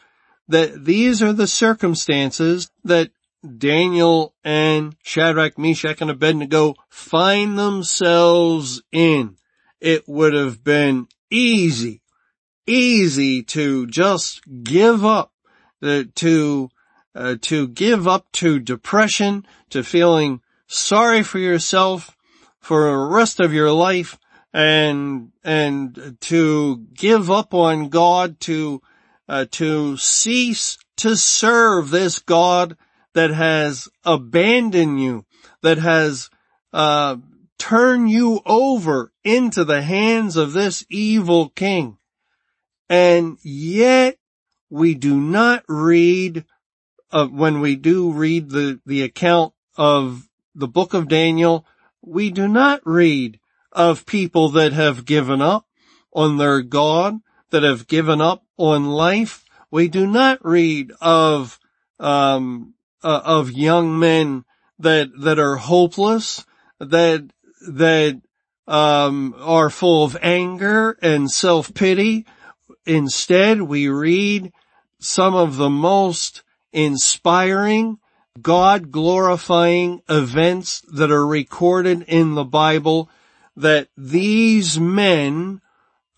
that 0.49 0.85
these 0.85 1.23
are 1.23 1.33
the 1.33 1.47
circumstances 1.47 2.71
that 2.85 3.11
Daniel 3.59 4.35
and 4.43 4.97
Shadrach, 5.03 5.59
Meshach, 5.59 6.01
and 6.01 6.11
Abednego 6.11 6.75
find 6.89 7.59
themselves 7.59 8.83
in. 8.91 9.37
It 9.81 10.09
would 10.09 10.33
have 10.33 10.65
been 10.65 11.09
easy, 11.31 12.01
easy 12.67 13.43
to 13.43 13.87
just 13.87 14.41
give 14.63 15.05
up 15.05 15.34
to 15.83 16.71
uh, 17.15 17.37
to 17.43 17.69
give 17.69 18.09
up 18.09 18.31
to 18.33 18.59
depression, 18.59 19.47
to 19.71 19.85
feeling 19.85 20.41
sorry 20.67 21.23
for 21.23 21.39
yourself 21.39 22.17
for 22.61 22.91
the 22.91 22.97
rest 22.97 23.41
of 23.41 23.53
your 23.53 23.71
life, 23.71 24.19
and 24.53 25.33
and 25.45 26.17
to 26.21 26.79
give 26.95 27.31
up 27.31 27.55
on 27.55 27.89
God, 27.89 28.41
to 28.41 28.83
uh, 29.29 29.47
to 29.53 29.97
cease 29.97 30.79
to 30.97 31.17
serve 31.17 31.91
this 31.91 32.19
God 32.19 32.77
that 33.15 33.31
has 33.31 33.89
abandoned 34.05 35.01
you, 35.01 35.25
that 35.63 35.79
has 35.79 36.31
uh, 36.73 37.17
turned 37.59 38.11
you 38.11 38.41
over 38.45 39.13
into 39.23 39.65
the 39.65 39.83
hands 39.83 40.37
of 40.37 40.53
this 40.53 40.85
evil 40.91 41.49
king. 41.51 41.97
And 42.89 43.39
yet 43.43 44.17
we 44.71 44.95
do 44.95 45.21
not 45.21 45.65
read, 45.69 46.45
uh, 47.13 47.27
when 47.27 47.61
we 47.61 47.77
do 47.77 48.13
read 48.13 48.51
the, 48.51 48.81
the 48.87 49.03
account 49.03 49.53
of 49.77 50.29
the 50.55 50.69
book 50.69 50.95
of 50.95 51.09
Daniel, 51.09 51.67
we 52.03 52.31
do 52.31 52.49
not 52.49 52.81
read 52.85 53.41
of 53.73 54.07
people 54.07 54.49
that 54.51 54.73
have 54.73 55.05
given 55.05 55.43
up 55.43 55.67
on 56.13 56.39
their 56.39 56.63
God, 56.63 57.19
that 57.51 57.63
have 57.63 57.87
given 57.87 58.21
up 58.21 58.45
on 58.57 58.87
life. 58.87 59.45
We 59.71 59.89
do 59.89 60.07
not 60.07 60.45
read 60.45 60.93
of, 61.01 61.59
um, 61.99 62.75
uh, 63.03 63.21
of 63.25 63.51
young 63.51 63.99
men 63.99 64.45
that, 64.79 65.11
that 65.21 65.39
are 65.39 65.57
hopeless, 65.57 66.45
that, 66.79 67.31
that, 67.69 68.21
um, 68.67 69.35
are 69.39 69.71
full 69.71 70.05
of 70.05 70.17
anger 70.23 70.97
and 71.03 71.31
self-pity, 71.31 72.27
Instead, 72.87 73.63
we 73.63 73.89
read 73.89 74.53
some 74.99 75.35
of 75.35 75.57
the 75.57 75.71
most 75.71 76.43
inspiring, 76.73 77.99
God 78.41 78.91
glorifying 78.91 80.03
events 80.09 80.83
that 80.93 81.11
are 81.11 81.27
recorded 81.27 82.03
in 82.03 82.35
the 82.35 82.45
Bible 82.45 83.09
that 83.57 83.89
these 83.97 84.79
men 84.79 85.61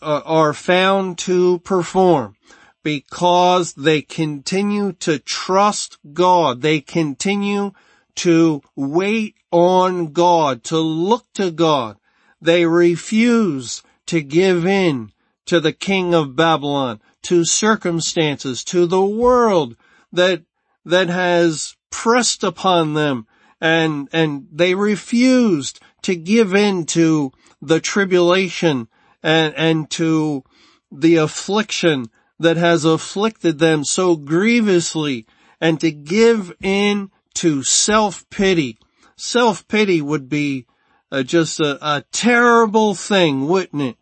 uh, 0.01 0.23
are 0.25 0.53
found 0.53 1.19
to 1.19 1.59
perform 1.61 2.37
because 2.83 3.75
they 3.75 4.01
continue 4.01 4.93
to 4.93 5.19
trust 5.19 5.99
God. 6.13 6.63
They 6.63 6.81
continue 6.81 7.73
to 8.17 8.63
wait 8.75 9.35
on 9.51 10.13
God, 10.13 10.65
to 10.65 10.79
look 10.79 11.27
to 11.35 11.51
God. 11.51 11.99
They 12.41 12.65
refuse 12.67 13.83
to 14.07 14.23
give 14.23 14.65
in 14.65 15.13
to 15.47 15.61
the 15.61 15.73
king 15.73 16.15
of 16.15 16.37
Babylon, 16.37 17.01
to 17.23 17.45
circumstances, 17.45 18.63
to 18.65 18.87
the 18.87 19.05
world 19.05 19.77
that, 20.13 20.43
that 20.85 21.09
has 21.09 21.77
pressed 21.91 22.45
upon 22.45 22.95
them 22.95 23.27
and, 23.61 24.09
and 24.13 24.47
they 24.53 24.75
refused 24.75 25.81
to 26.03 26.15
give 26.15 26.55
in 26.55 26.85
to 26.87 27.33
the 27.63 27.81
tribulation 27.81 28.89
and, 29.23 29.55
and 29.57 29.91
to 29.91 30.45
the 30.93 31.17
affliction 31.17 32.11
that 32.39 32.57
has 32.57 32.85
afflicted 32.85 33.59
them 33.59 33.85
so 33.85 34.15
grievously 34.15 35.27
and 35.61 35.81
to 35.81 35.91
give 35.91 36.53
in 36.63 37.11
to 37.35 37.63
self-pity. 37.63 38.79
Self-pity 39.17 40.03
would 40.03 40.29
be 40.29 40.67
uh, 41.11 41.23
just 41.23 41.61
a, 41.61 41.79
a 41.81 42.05
terrible 42.13 42.95
thing, 42.95 43.49
wouldn't 43.49 43.83
it? 43.83 43.97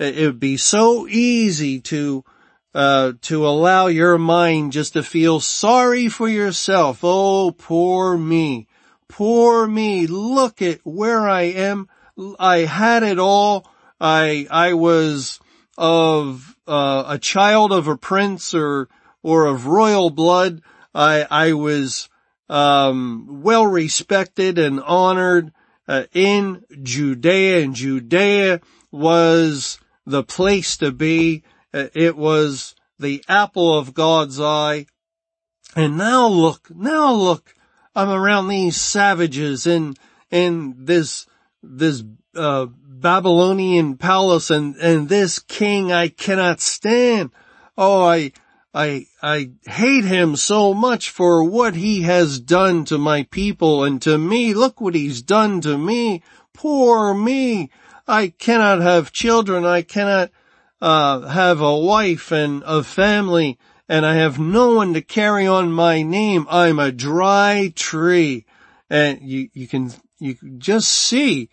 It 0.00 0.24
would 0.24 0.40
be 0.40 0.56
so 0.56 1.06
easy 1.06 1.80
to, 1.82 2.24
uh, 2.74 3.12
to 3.20 3.46
allow 3.46 3.88
your 3.88 4.16
mind 4.16 4.72
just 4.72 4.94
to 4.94 5.02
feel 5.02 5.40
sorry 5.40 6.08
for 6.08 6.26
yourself. 6.26 7.00
Oh, 7.02 7.50
poor 7.50 8.16
me. 8.16 8.66
Poor 9.08 9.66
me. 9.66 10.06
Look 10.06 10.62
at 10.62 10.80
where 10.84 11.28
I 11.28 11.42
am. 11.42 11.86
I 12.38 12.60
had 12.60 13.02
it 13.02 13.18
all. 13.18 13.70
I, 14.00 14.46
I 14.50 14.72
was 14.72 15.38
of, 15.76 16.56
uh, 16.66 17.04
a 17.06 17.18
child 17.18 17.70
of 17.70 17.86
a 17.86 17.98
prince 17.98 18.54
or, 18.54 18.88
or 19.22 19.44
of 19.44 19.66
royal 19.66 20.08
blood. 20.08 20.62
I, 20.94 21.26
I 21.30 21.52
was, 21.52 22.08
um, 22.48 23.42
well 23.42 23.66
respected 23.66 24.58
and 24.58 24.80
honored. 24.80 25.52
uh, 25.90 26.04
in 26.12 26.64
Judea 26.82 27.64
and 27.64 27.74
Judea 27.74 28.60
was 28.92 29.78
the 30.06 30.22
place 30.22 30.76
to 30.78 30.90
be. 30.92 31.42
Uh, 31.72 31.86
it 31.94 32.16
was 32.16 32.74
the 32.98 33.24
apple 33.28 33.76
of 33.76 33.94
God's 33.94 34.40
eye. 34.40 34.86
And 35.76 35.96
now 35.96 36.26
look, 36.26 36.68
now 36.74 37.12
look, 37.12 37.54
I'm 37.94 38.10
around 38.10 38.48
these 38.48 38.80
savages 38.80 39.66
in, 39.66 39.94
in 40.30 40.84
this, 40.84 41.26
this, 41.62 42.02
uh, 42.34 42.66
Babylonian 43.00 43.96
palace 43.96 44.50
and, 44.50 44.76
and 44.76 45.08
this 45.08 45.38
king 45.38 45.90
I 45.90 46.08
cannot 46.08 46.60
stand. 46.60 47.30
Oh, 47.78 48.02
I, 48.04 48.32
I, 48.74 49.06
I 49.22 49.52
hate 49.64 50.04
him 50.04 50.36
so 50.36 50.74
much 50.74 51.10
for 51.10 51.42
what 51.42 51.74
he 51.74 52.02
has 52.02 52.38
done 52.38 52.84
to 52.86 52.98
my 52.98 53.24
people 53.24 53.84
and 53.84 54.00
to 54.02 54.18
me. 54.18 54.54
Look 54.54 54.80
what 54.80 54.94
he's 54.94 55.22
done 55.22 55.60
to 55.62 55.78
me. 55.78 56.22
Poor 56.52 57.14
me. 57.14 57.70
I 58.06 58.28
cannot 58.28 58.80
have 58.80 59.12
children. 59.12 59.64
I 59.64 59.82
cannot, 59.82 60.30
uh, 60.80 61.20
have 61.28 61.60
a 61.60 61.78
wife 61.78 62.32
and 62.32 62.62
a 62.64 62.82
family 62.82 63.58
and 63.88 64.06
I 64.06 64.14
have 64.14 64.38
no 64.38 64.76
one 64.76 64.94
to 64.94 65.02
carry 65.02 65.48
on 65.48 65.72
my 65.72 66.02
name. 66.02 66.46
I'm 66.48 66.78
a 66.78 66.92
dry 66.92 67.72
tree. 67.74 68.46
And 68.88 69.20
you, 69.20 69.50
you 69.52 69.66
can, 69.66 69.92
you 70.20 70.36
just 70.58 70.88
see 70.88 71.50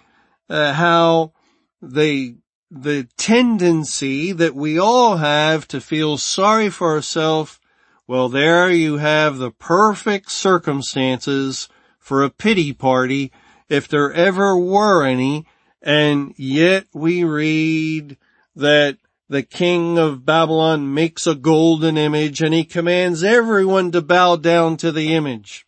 uh, 0.47 0.73
how 0.73 1.33
they 1.81 2.35
the 2.69 3.07
tendency 3.17 4.33
that 4.33 4.53
we 4.53 4.77
all 4.77 5.17
have 5.17 5.67
to 5.69 5.79
feel 5.79 6.17
sorry 6.17 6.69
for 6.69 6.91
ourselves, 6.91 7.59
well 8.07 8.29
there 8.29 8.69
you 8.69 8.97
have 8.97 9.37
the 9.37 9.51
perfect 9.51 10.29
circumstances 10.29 11.69
for 11.97 12.23
a 12.23 12.29
pity 12.29 12.73
party 12.73 13.31
if 13.69 13.87
there 13.87 14.11
ever 14.11 14.57
were 14.57 15.05
any, 15.05 15.45
and 15.87 16.33
yet 16.35 16.85
we 16.93 17.23
read 17.23 18.17
that 18.57 18.97
the 19.29 19.41
king 19.41 19.97
of 19.97 20.25
Babylon 20.25 20.93
makes 20.93 21.25
a 21.25 21.33
golden 21.33 21.97
image 21.97 22.41
and 22.41 22.53
he 22.53 22.65
commands 22.65 23.23
everyone 23.23 23.93
to 23.93 24.01
bow 24.01 24.35
down 24.35 24.75
to 24.77 24.91
the 24.91 25.13
image. 25.15 25.65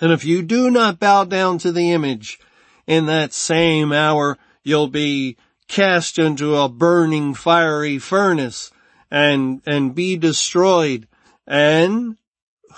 And 0.00 0.10
if 0.10 0.24
you 0.24 0.42
do 0.42 0.68
not 0.68 0.98
bow 0.98 1.24
down 1.24 1.58
to 1.58 1.70
the 1.70 1.92
image 1.92 2.40
in 2.88 3.06
that 3.06 3.32
same 3.32 3.92
hour, 3.92 4.36
you'll 4.64 4.88
be 4.88 5.36
cast 5.68 6.18
into 6.18 6.56
a 6.56 6.68
burning 6.68 7.32
fiery 7.32 7.98
furnace 8.00 8.72
and, 9.12 9.62
and 9.64 9.94
be 9.94 10.16
destroyed. 10.16 11.06
And 11.46 12.16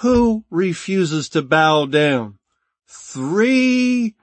who 0.00 0.44
refuses 0.50 1.30
to 1.30 1.40
bow 1.40 1.86
down? 1.86 2.38
Three, 2.86 4.16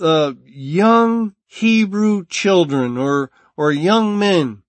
uh, 0.00 0.34
young 0.46 1.34
Hebrew 1.54 2.24
children 2.24 2.96
or, 2.96 3.30
or 3.58 3.70
young 3.70 4.18
men, 4.18 4.62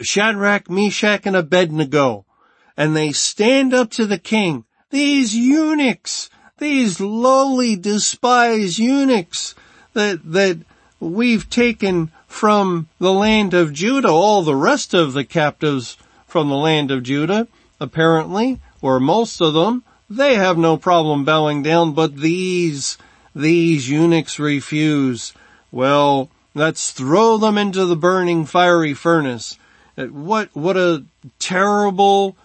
Shadrach, 0.00 0.70
Meshach, 0.70 1.26
and 1.26 1.34
Abednego, 1.34 2.24
and 2.76 2.94
they 2.94 3.10
stand 3.10 3.74
up 3.74 3.90
to 3.90 4.06
the 4.06 4.16
king. 4.18 4.64
These 4.90 5.34
eunuchs, 5.34 6.30
these 6.58 7.00
lowly, 7.00 7.74
despised 7.74 8.78
eunuchs 8.78 9.56
that, 9.92 10.20
that 10.32 10.58
we've 11.00 11.50
taken 11.50 12.12
from 12.28 12.88
the 13.00 13.12
land 13.12 13.52
of 13.52 13.72
Judah 13.72 14.08
all 14.08 14.42
the 14.42 14.54
rest 14.54 14.94
of 14.94 15.14
the 15.14 15.24
captives 15.24 15.96
from 16.28 16.48
the 16.48 16.54
land 16.54 16.92
of 16.92 17.02
Judah, 17.02 17.48
apparently, 17.80 18.60
or 18.80 19.00
most 19.00 19.40
of 19.40 19.52
them, 19.52 19.82
they 20.08 20.36
have 20.36 20.56
no 20.56 20.76
problem 20.76 21.24
bowing 21.24 21.64
down, 21.64 21.92
but 21.92 22.16
these, 22.16 22.98
these 23.34 23.90
eunuchs 23.90 24.38
refuse. 24.38 25.32
Well, 25.76 26.30
let's 26.54 26.90
throw 26.90 27.36
them 27.36 27.58
into 27.58 27.84
the 27.84 27.96
burning 27.96 28.46
fiery 28.46 28.94
furnace. 28.94 29.58
Uh, 29.94 30.06
what, 30.06 30.48
what 30.56 30.74
a 30.74 31.04
terrible 31.38 32.38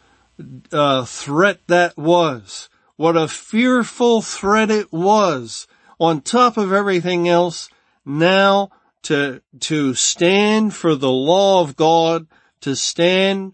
uh, 0.69 1.05
threat 1.05 1.59
that 1.67 1.97
was. 1.97 2.67
What 2.97 3.15
a 3.15 3.29
fearful 3.29 4.21
threat 4.21 4.69
it 4.69 4.91
was. 4.91 5.65
On 5.97 6.19
top 6.19 6.57
of 6.57 6.73
everything 6.73 7.29
else, 7.29 7.69
now 8.05 8.69
to, 9.03 9.41
to 9.61 9.93
stand 9.93 10.73
for 10.73 10.93
the 10.95 11.09
law 11.09 11.61
of 11.61 11.77
God, 11.77 12.27
to 12.59 12.75
stand 12.75 13.53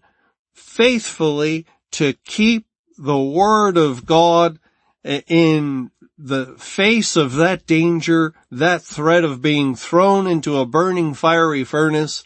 faithfully 0.54 1.66
to 1.92 2.14
keep 2.24 2.66
the 2.98 3.20
word 3.20 3.76
of 3.76 4.06
God 4.06 4.58
in 5.04 5.92
the 6.18 6.46
face 6.58 7.14
of 7.16 7.34
that 7.36 7.66
danger, 7.66 8.34
that 8.50 8.82
threat 8.82 9.24
of 9.24 9.40
being 9.40 9.76
thrown 9.76 10.26
into 10.26 10.58
a 10.58 10.66
burning 10.66 11.14
fiery 11.14 11.64
furnace, 11.64 12.24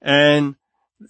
and, 0.00 0.56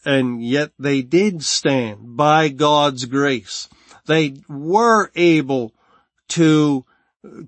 and 0.05 0.43
yet 0.43 0.73
they 0.79 1.03
did 1.03 1.45
stand 1.45 2.16
by 2.16 2.49
God's 2.49 3.05
grace. 3.05 3.69
They 4.07 4.35
were 4.49 5.11
able 5.14 5.73
to 6.31 6.85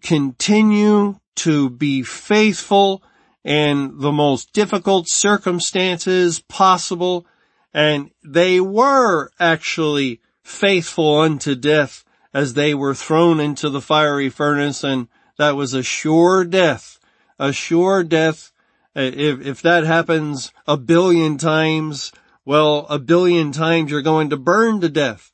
continue 0.03 1.18
to 1.37 1.71
be 1.71 2.03
faithful 2.03 3.03
in 3.45 3.99
the 3.99 4.12
most 4.12 4.53
difficult 4.53 5.09
circumstances 5.09 6.41
possible. 6.41 7.27
And 7.73 8.11
they 8.23 8.61
were 8.61 9.31
actually 9.41 10.21
faithful 10.43 11.21
unto 11.21 11.55
death 11.55 12.05
as 12.33 12.55
they 12.55 12.74
were 12.74 12.95
thrown 12.95 13.41
into 13.41 13.68
the 13.68 13.81
fiery 13.81 14.28
furnace. 14.28 14.85
And 14.85 15.09
that 15.39 15.57
was 15.57 15.74
a 15.74 15.83
sure 15.83 16.45
death, 16.45 16.99
a 17.39 17.53
sure 17.53 18.05
death. 18.05 18.53
If, 18.95 19.41
if 19.41 19.62
that 19.62 19.85
happens 19.85 20.53
a 20.66 20.76
billion 20.76 21.39
times, 21.39 22.12
well, 22.45 22.87
a 22.89 22.99
billion 22.99 23.53
times 23.53 23.91
you're 23.91 24.03
going 24.03 24.31
to 24.31 24.37
burn 24.37 24.81
to 24.81 24.89
death. 24.89 25.31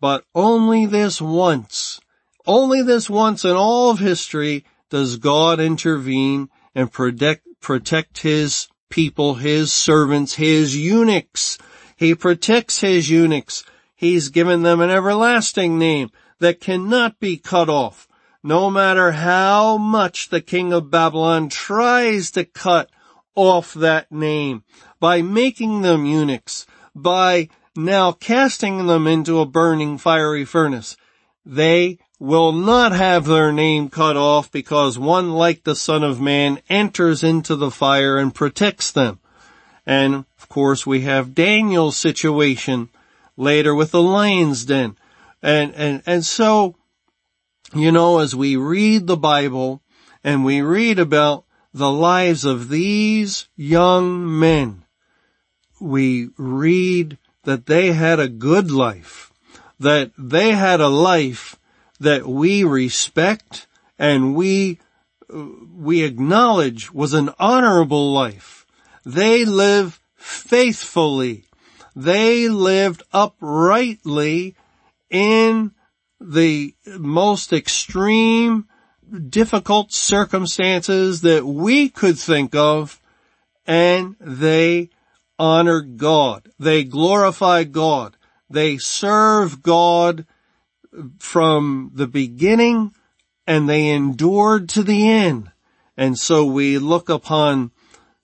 But 0.00 0.24
only 0.34 0.86
this 0.86 1.20
once, 1.20 2.00
only 2.46 2.82
this 2.82 3.08
once 3.08 3.44
in 3.44 3.52
all 3.52 3.90
of 3.90 3.98
history 3.98 4.64
does 4.90 5.16
God 5.16 5.60
intervene 5.60 6.48
and 6.74 6.92
protect, 6.92 7.46
protect 7.60 8.18
his 8.18 8.68
people, 8.90 9.34
his 9.34 9.72
servants, 9.72 10.34
his 10.34 10.76
eunuchs. 10.76 11.58
He 11.96 12.14
protects 12.14 12.80
his 12.80 13.08
eunuchs. 13.08 13.64
He's 13.94 14.28
given 14.28 14.62
them 14.62 14.80
an 14.80 14.90
everlasting 14.90 15.78
name 15.78 16.10
that 16.38 16.60
cannot 16.60 17.18
be 17.20 17.36
cut 17.36 17.68
off. 17.68 18.08
No 18.42 18.70
matter 18.70 19.12
how 19.12 19.78
much 19.78 20.28
the 20.28 20.40
king 20.40 20.72
of 20.72 20.90
Babylon 20.90 21.48
tries 21.48 22.30
to 22.32 22.44
cut 22.44 22.90
off 23.34 23.74
that 23.74 24.12
name 24.12 24.62
by 25.00 25.22
making 25.22 25.82
them 25.82 26.04
eunuchs, 26.04 26.66
by 26.94 27.48
now 27.76 28.12
casting 28.12 28.86
them 28.86 29.06
into 29.06 29.40
a 29.40 29.46
burning 29.46 29.98
fiery 29.98 30.44
furnace, 30.44 30.96
they 31.44 31.98
will 32.18 32.52
not 32.52 32.92
have 32.92 33.26
their 33.26 33.52
name 33.52 33.88
cut 33.88 34.16
off 34.16 34.50
because 34.50 34.98
one 34.98 35.32
like 35.32 35.64
the 35.64 35.74
son 35.74 36.04
of 36.04 36.20
man 36.20 36.60
enters 36.68 37.22
into 37.22 37.56
the 37.56 37.70
fire 37.70 38.16
and 38.18 38.34
protects 38.34 38.92
them. 38.92 39.18
And 39.84 40.24
of 40.38 40.48
course 40.48 40.86
we 40.86 41.02
have 41.02 41.34
Daniel's 41.34 41.96
situation 41.96 42.88
later 43.36 43.74
with 43.74 43.90
the 43.90 44.02
lion's 44.02 44.64
den. 44.64 44.96
And, 45.44 45.74
and, 45.74 46.02
and 46.06 46.24
so, 46.24 46.74
you 47.74 47.92
know, 47.92 48.20
as 48.20 48.34
we 48.34 48.56
read 48.56 49.06
the 49.06 49.16
Bible 49.18 49.82
and 50.24 50.42
we 50.42 50.62
read 50.62 50.98
about 50.98 51.44
the 51.74 51.92
lives 51.92 52.46
of 52.46 52.70
these 52.70 53.46
young 53.54 54.38
men, 54.38 54.84
we 55.78 56.30
read 56.38 57.18
that 57.42 57.66
they 57.66 57.92
had 57.92 58.18
a 58.18 58.28
good 58.28 58.70
life, 58.70 59.34
that 59.78 60.12
they 60.16 60.52
had 60.52 60.80
a 60.80 60.88
life 60.88 61.56
that 62.00 62.26
we 62.26 62.64
respect 62.64 63.66
and 63.98 64.34
we, 64.34 64.80
uh, 65.30 65.44
we 65.76 66.04
acknowledge 66.04 66.90
was 66.90 67.12
an 67.12 67.28
honorable 67.38 68.14
life. 68.14 68.64
They 69.04 69.44
live 69.44 70.00
faithfully. 70.16 71.44
They 71.94 72.48
lived 72.48 73.02
uprightly 73.12 74.56
in 75.14 75.70
the 76.20 76.74
most 76.98 77.52
extreme, 77.52 78.66
difficult 79.28 79.92
circumstances 79.92 81.20
that 81.20 81.46
we 81.46 81.88
could 81.88 82.18
think 82.18 82.54
of 82.56 83.00
and 83.64 84.16
they 84.20 84.90
honor 85.38 85.82
God. 85.82 86.50
They 86.58 86.82
glorify 86.82 87.62
God. 87.62 88.16
They 88.50 88.76
serve 88.76 89.62
God 89.62 90.26
from 91.20 91.92
the 91.94 92.08
beginning 92.08 92.92
and 93.46 93.68
they 93.68 93.90
endured 93.90 94.68
to 94.70 94.82
the 94.82 95.08
end. 95.08 95.52
And 95.96 96.18
so 96.18 96.44
we 96.44 96.78
look 96.78 97.08
upon 97.08 97.70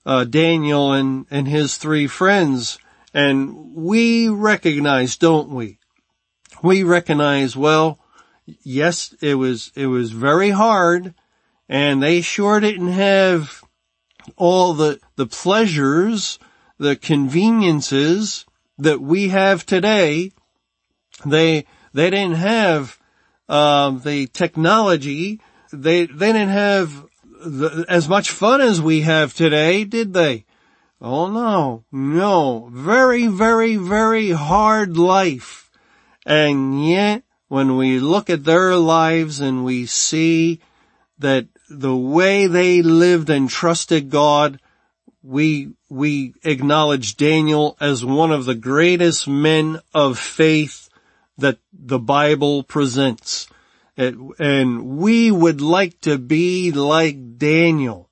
uh, 0.04 0.24
Daniel 0.24 0.92
and, 0.92 1.26
and 1.30 1.46
his 1.46 1.76
three 1.76 2.08
friends 2.08 2.80
and 3.14 3.76
we 3.76 4.28
recognize, 4.28 5.16
don't 5.16 5.50
we? 5.50 5.79
We 6.62 6.82
recognize, 6.82 7.56
well, 7.56 7.98
yes, 8.62 9.14
it 9.20 9.34
was, 9.34 9.72
it 9.74 9.86
was 9.86 10.12
very 10.12 10.50
hard 10.50 11.14
and 11.68 12.02
they 12.02 12.20
sure 12.20 12.60
didn't 12.60 12.92
have 12.92 13.62
all 14.36 14.74
the, 14.74 15.00
the 15.16 15.26
pleasures, 15.26 16.38
the 16.78 16.96
conveniences 16.96 18.44
that 18.78 19.00
we 19.00 19.28
have 19.28 19.64
today. 19.64 20.32
They, 21.24 21.66
they 21.94 22.10
didn't 22.10 22.36
have, 22.36 22.98
um, 23.48 24.00
the 24.00 24.26
technology. 24.26 25.40
They, 25.72 26.06
they 26.06 26.32
didn't 26.32 26.50
have 26.50 27.06
the, 27.24 27.84
as 27.88 28.08
much 28.08 28.30
fun 28.30 28.60
as 28.60 28.80
we 28.80 29.02
have 29.02 29.34
today, 29.34 29.84
did 29.84 30.12
they? 30.12 30.44
Oh 31.00 31.30
no, 31.30 31.84
no. 31.90 32.68
Very, 32.72 33.26
very, 33.26 33.76
very 33.76 34.30
hard 34.30 34.96
life. 34.96 35.69
And 36.26 36.86
yet, 36.86 37.22
when 37.48 37.76
we 37.76 37.98
look 37.98 38.30
at 38.30 38.44
their 38.44 38.76
lives 38.76 39.40
and 39.40 39.64
we 39.64 39.86
see 39.86 40.60
that 41.18 41.46
the 41.68 41.96
way 41.96 42.46
they 42.46 42.82
lived 42.82 43.30
and 43.30 43.48
trusted 43.48 44.10
God, 44.10 44.60
we, 45.22 45.72
we 45.88 46.34
acknowledge 46.42 47.16
Daniel 47.16 47.76
as 47.80 48.04
one 48.04 48.32
of 48.32 48.44
the 48.44 48.54
greatest 48.54 49.28
men 49.28 49.80
of 49.94 50.18
faith 50.18 50.88
that 51.38 51.58
the 51.72 51.98
Bible 51.98 52.62
presents. 52.62 53.48
and 53.96 54.98
we 54.98 55.30
would 55.30 55.60
like 55.60 56.00
to 56.02 56.18
be 56.18 56.72
like 56.72 57.38
Daniel 57.38 58.10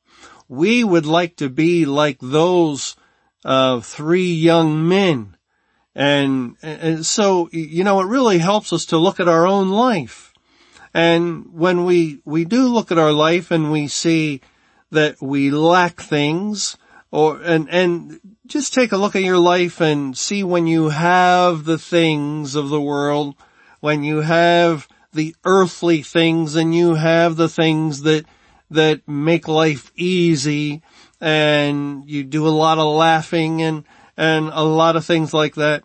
we 0.49 0.83
would 0.83 1.07
like 1.07 1.37
to 1.37 1.49
be 1.49 1.85
like 1.85 2.19
those 2.21 2.97
uh, 3.45 3.81
three 3.81 4.33
young 4.33 4.89
men. 4.89 5.37
And, 5.99 6.55
and 6.63 7.05
so, 7.05 7.49
you 7.51 7.83
know, 7.83 8.01
it 8.01 8.07
really 8.07 8.39
helps 8.39 8.73
us 8.73 8.87
to 8.87 8.99
look 8.99 9.19
at 9.19 9.27
our 9.27 9.49
own 9.49 9.69
life. 9.69 10.33
And 10.95 11.53
when 11.53 11.85
we, 11.85 12.21
we 12.25 12.45
do 12.45 12.69
look 12.69 12.93
at 12.93 12.99
our 12.99 13.11
life 13.11 13.51
and 13.51 13.73
we 13.73 13.89
see 13.89 14.41
that 14.93 15.21
we 15.21 15.51
lack 15.51 16.01
things 16.01 16.77
or, 17.11 17.43
and, 17.43 17.69
and 17.69 18.21
just 18.47 18.73
take 18.73 18.93
a 18.93 18.97
look 18.97 19.17
at 19.17 19.25
your 19.25 19.39
life 19.39 19.81
and 19.81 20.17
see 20.17 20.45
when 20.45 20.69
you 20.69 20.91
have 20.91 21.65
the 21.65 21.79
things 21.79 22.55
of 22.55 22.69
the 22.69 22.81
world, 22.81 23.35
when 23.81 24.05
you 24.05 24.21
have 24.21 24.87
the 25.13 25.35
earthly 25.45 26.03
things 26.03 26.55
and 26.55 26.73
you 26.73 26.95
have 26.95 27.35
the 27.35 27.49
things 27.49 28.03
that 28.03 28.25
that 28.71 29.01
make 29.09 29.49
life 29.49 29.91
easy 29.97 30.83
and 31.21 32.09
you 32.09 32.23
do 32.23 32.47
a 32.47 32.51
lot 32.51 32.79
of 32.79 32.87
laughing 32.87 33.63
and, 33.63 33.85
and 34.17 34.51
a 34.53 34.63
lot 34.63 34.95
of 34.95 35.05
things 35.07 35.33
like 35.33 35.55
that. 35.55 35.83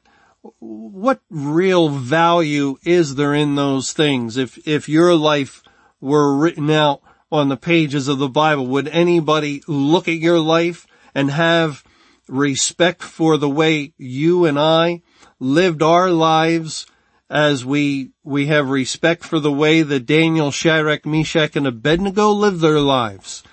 What 0.59 1.21
real 1.29 1.87
value 1.87 2.77
is 2.83 3.15
there 3.15 3.33
in 3.33 3.55
those 3.55 3.93
things? 3.93 4.35
If, 4.35 4.67
if 4.67 4.89
your 4.89 5.15
life 5.15 5.63
were 6.01 6.35
written 6.35 6.69
out 6.69 7.01
on 7.31 7.47
the 7.47 7.55
pages 7.55 8.09
of 8.09 8.17
the 8.17 8.27
Bible, 8.27 8.67
would 8.67 8.89
anybody 8.89 9.63
look 9.67 10.09
at 10.09 10.17
your 10.17 10.39
life 10.39 10.85
and 11.15 11.31
have 11.31 11.83
respect 12.27 13.01
for 13.03 13.37
the 13.37 13.49
way 13.49 13.93
you 13.97 14.43
and 14.43 14.59
I 14.59 15.01
lived 15.39 15.81
our 15.81 16.09
lives 16.09 16.87
as 17.29 17.63
we, 17.63 18.11
we 18.23 18.47
have 18.47 18.69
respect 18.69 19.23
for 19.23 19.39
the 19.39 19.51
way 19.51 19.81
that 19.81 20.05
Daniel, 20.05 20.51
Shadrach, 20.51 21.05
Meshach, 21.05 21.55
and 21.55 21.65
Abednego 21.65 22.31
lived 22.31 22.59
their 22.59 22.81
lives? 22.81 23.43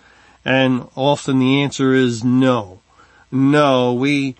And 0.45 0.89
often 0.97 1.39
the 1.39 1.63
answer 1.63 1.95
is 1.95 2.25
no. 2.25 2.81
No, 3.31 3.93
we, 3.93 4.35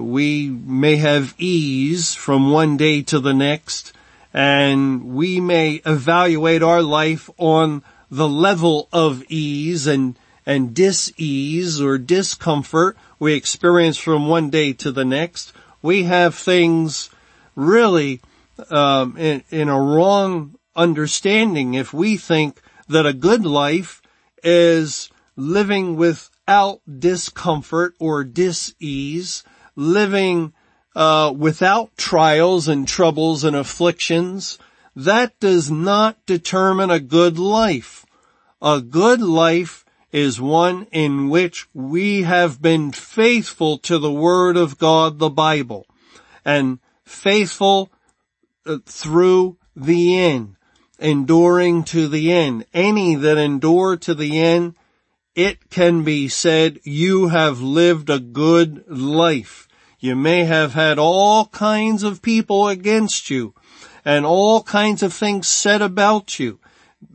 we 0.00 0.48
may 0.48 0.96
have 0.96 1.34
ease 1.38 2.14
from 2.14 2.50
one 2.50 2.76
day 2.76 3.02
to 3.02 3.20
the 3.20 3.34
next 3.34 3.92
and 4.32 5.04
we 5.14 5.40
may 5.40 5.82
evaluate 5.84 6.62
our 6.62 6.82
life 6.82 7.28
on 7.36 7.82
the 8.10 8.28
level 8.28 8.88
of 8.92 9.22
ease 9.28 9.86
and, 9.86 10.18
and 10.46 10.74
dis-ease 10.74 11.80
or 11.80 11.98
discomfort 11.98 12.96
we 13.22 13.34
experience 13.34 13.98
from 13.98 14.26
one 14.26 14.50
day 14.50 14.72
to 14.72 14.90
the 14.90 15.04
next. 15.04 15.52
We 15.80 16.02
have 16.02 16.34
things 16.34 17.08
really 17.54 18.20
um, 18.68 19.16
in, 19.16 19.44
in 19.48 19.68
a 19.68 19.80
wrong 19.80 20.56
understanding 20.74 21.74
if 21.74 21.94
we 21.94 22.16
think 22.16 22.60
that 22.88 23.06
a 23.06 23.12
good 23.12 23.46
life 23.46 24.02
is 24.42 25.08
living 25.36 25.94
without 25.94 26.80
discomfort 26.98 27.94
or 28.00 28.24
dis-ease, 28.24 29.44
living 29.76 30.52
uh, 30.94 31.32
without 31.36 31.96
trials 31.96 32.68
and 32.68 32.86
troubles 32.86 33.44
and 33.44 33.56
afflictions. 33.56 34.58
That 34.94 35.38
does 35.40 35.70
not 35.70 36.24
determine 36.26 36.90
a 36.90 37.00
good 37.00 37.38
life. 37.38 38.04
A 38.60 38.80
good 38.80 39.20
life 39.22 39.84
is 40.12 40.40
one 40.40 40.86
in 40.92 41.30
which 41.30 41.66
we 41.72 42.22
have 42.22 42.60
been 42.60 42.92
faithful 42.92 43.78
to 43.78 43.98
the 43.98 44.12
Word 44.12 44.56
of 44.58 44.78
God, 44.78 45.18
the 45.18 45.30
Bible, 45.30 45.86
and 46.44 46.78
faithful 47.04 47.90
uh, 48.66 48.78
through 48.84 49.56
the 49.74 50.18
end, 50.18 50.56
enduring 50.98 51.82
to 51.84 52.06
the 52.06 52.30
end. 52.30 52.66
Any 52.74 53.14
that 53.14 53.38
endure 53.38 53.96
to 53.96 54.14
the 54.14 54.38
end, 54.38 54.74
it 55.34 55.70
can 55.70 56.04
be 56.04 56.28
said 56.28 56.80
you 56.84 57.28
have 57.28 57.60
lived 57.60 58.10
a 58.10 58.18
good 58.18 58.84
life. 58.88 59.68
You 59.98 60.16
may 60.16 60.44
have 60.44 60.74
had 60.74 60.98
all 60.98 61.46
kinds 61.46 62.02
of 62.02 62.22
people 62.22 62.68
against 62.68 63.30
you 63.30 63.54
and 64.04 64.26
all 64.26 64.62
kinds 64.62 65.02
of 65.02 65.12
things 65.12 65.46
said 65.46 65.80
about 65.80 66.38
you 66.38 66.58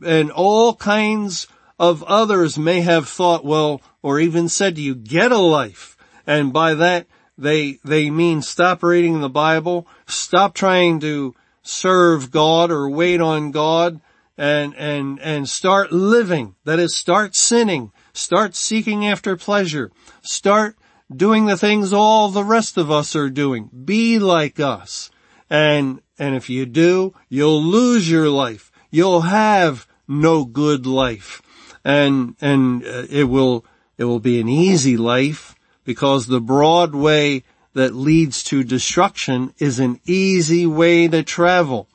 and 0.02 0.30
all 0.30 0.74
kinds 0.74 1.46
of 1.78 2.02
others 2.04 2.58
may 2.58 2.80
have 2.80 3.08
thought, 3.08 3.44
well, 3.44 3.80
or 4.02 4.18
even 4.18 4.48
said 4.48 4.76
to 4.76 4.82
you, 4.82 4.94
get 4.94 5.32
a 5.32 5.38
life. 5.38 5.96
And 6.26 6.52
by 6.52 6.74
that, 6.74 7.06
they, 7.36 7.78
they 7.84 8.10
mean 8.10 8.42
stop 8.42 8.82
reading 8.82 9.20
the 9.20 9.28
Bible, 9.28 9.86
stop 10.06 10.54
trying 10.54 11.00
to 11.00 11.34
serve 11.62 12.30
God 12.30 12.70
or 12.70 12.88
wait 12.90 13.20
on 13.20 13.52
God 13.52 14.00
and, 14.36 14.74
and, 14.74 15.20
and 15.20 15.48
start 15.48 15.92
living. 15.92 16.56
That 16.64 16.78
is 16.78 16.96
start 16.96 17.36
sinning, 17.36 17.92
start 18.18 18.54
seeking 18.54 19.06
after 19.06 19.36
pleasure, 19.36 19.90
start 20.22 20.76
doing 21.14 21.46
the 21.46 21.56
things 21.56 21.92
all 21.92 22.28
the 22.28 22.44
rest 22.44 22.76
of 22.76 22.90
us 22.90 23.16
are 23.16 23.30
doing. 23.30 23.70
Be 23.84 24.18
like 24.18 24.60
us. 24.60 25.10
And, 25.48 26.02
and 26.18 26.34
if 26.34 26.50
you 26.50 26.66
do, 26.66 27.14
you'll 27.28 27.62
lose 27.62 28.10
your 28.10 28.28
life. 28.28 28.70
You'll 28.90 29.22
have 29.22 29.86
no 30.06 30.44
good 30.44 30.86
life. 30.86 31.40
And, 31.84 32.36
and 32.40 32.84
uh, 32.84 33.06
it 33.08 33.24
will, 33.24 33.64
it 33.96 34.04
will 34.04 34.20
be 34.20 34.40
an 34.40 34.48
easy 34.48 34.96
life 34.96 35.54
because 35.84 36.26
the 36.26 36.40
broad 36.40 36.94
way 36.94 37.44
that 37.72 37.94
leads 37.94 38.42
to 38.44 38.64
destruction 38.64 39.54
is 39.58 39.78
an 39.78 40.00
easy 40.04 40.66
way 40.66 41.08
to 41.08 41.22
travel. 41.22 41.88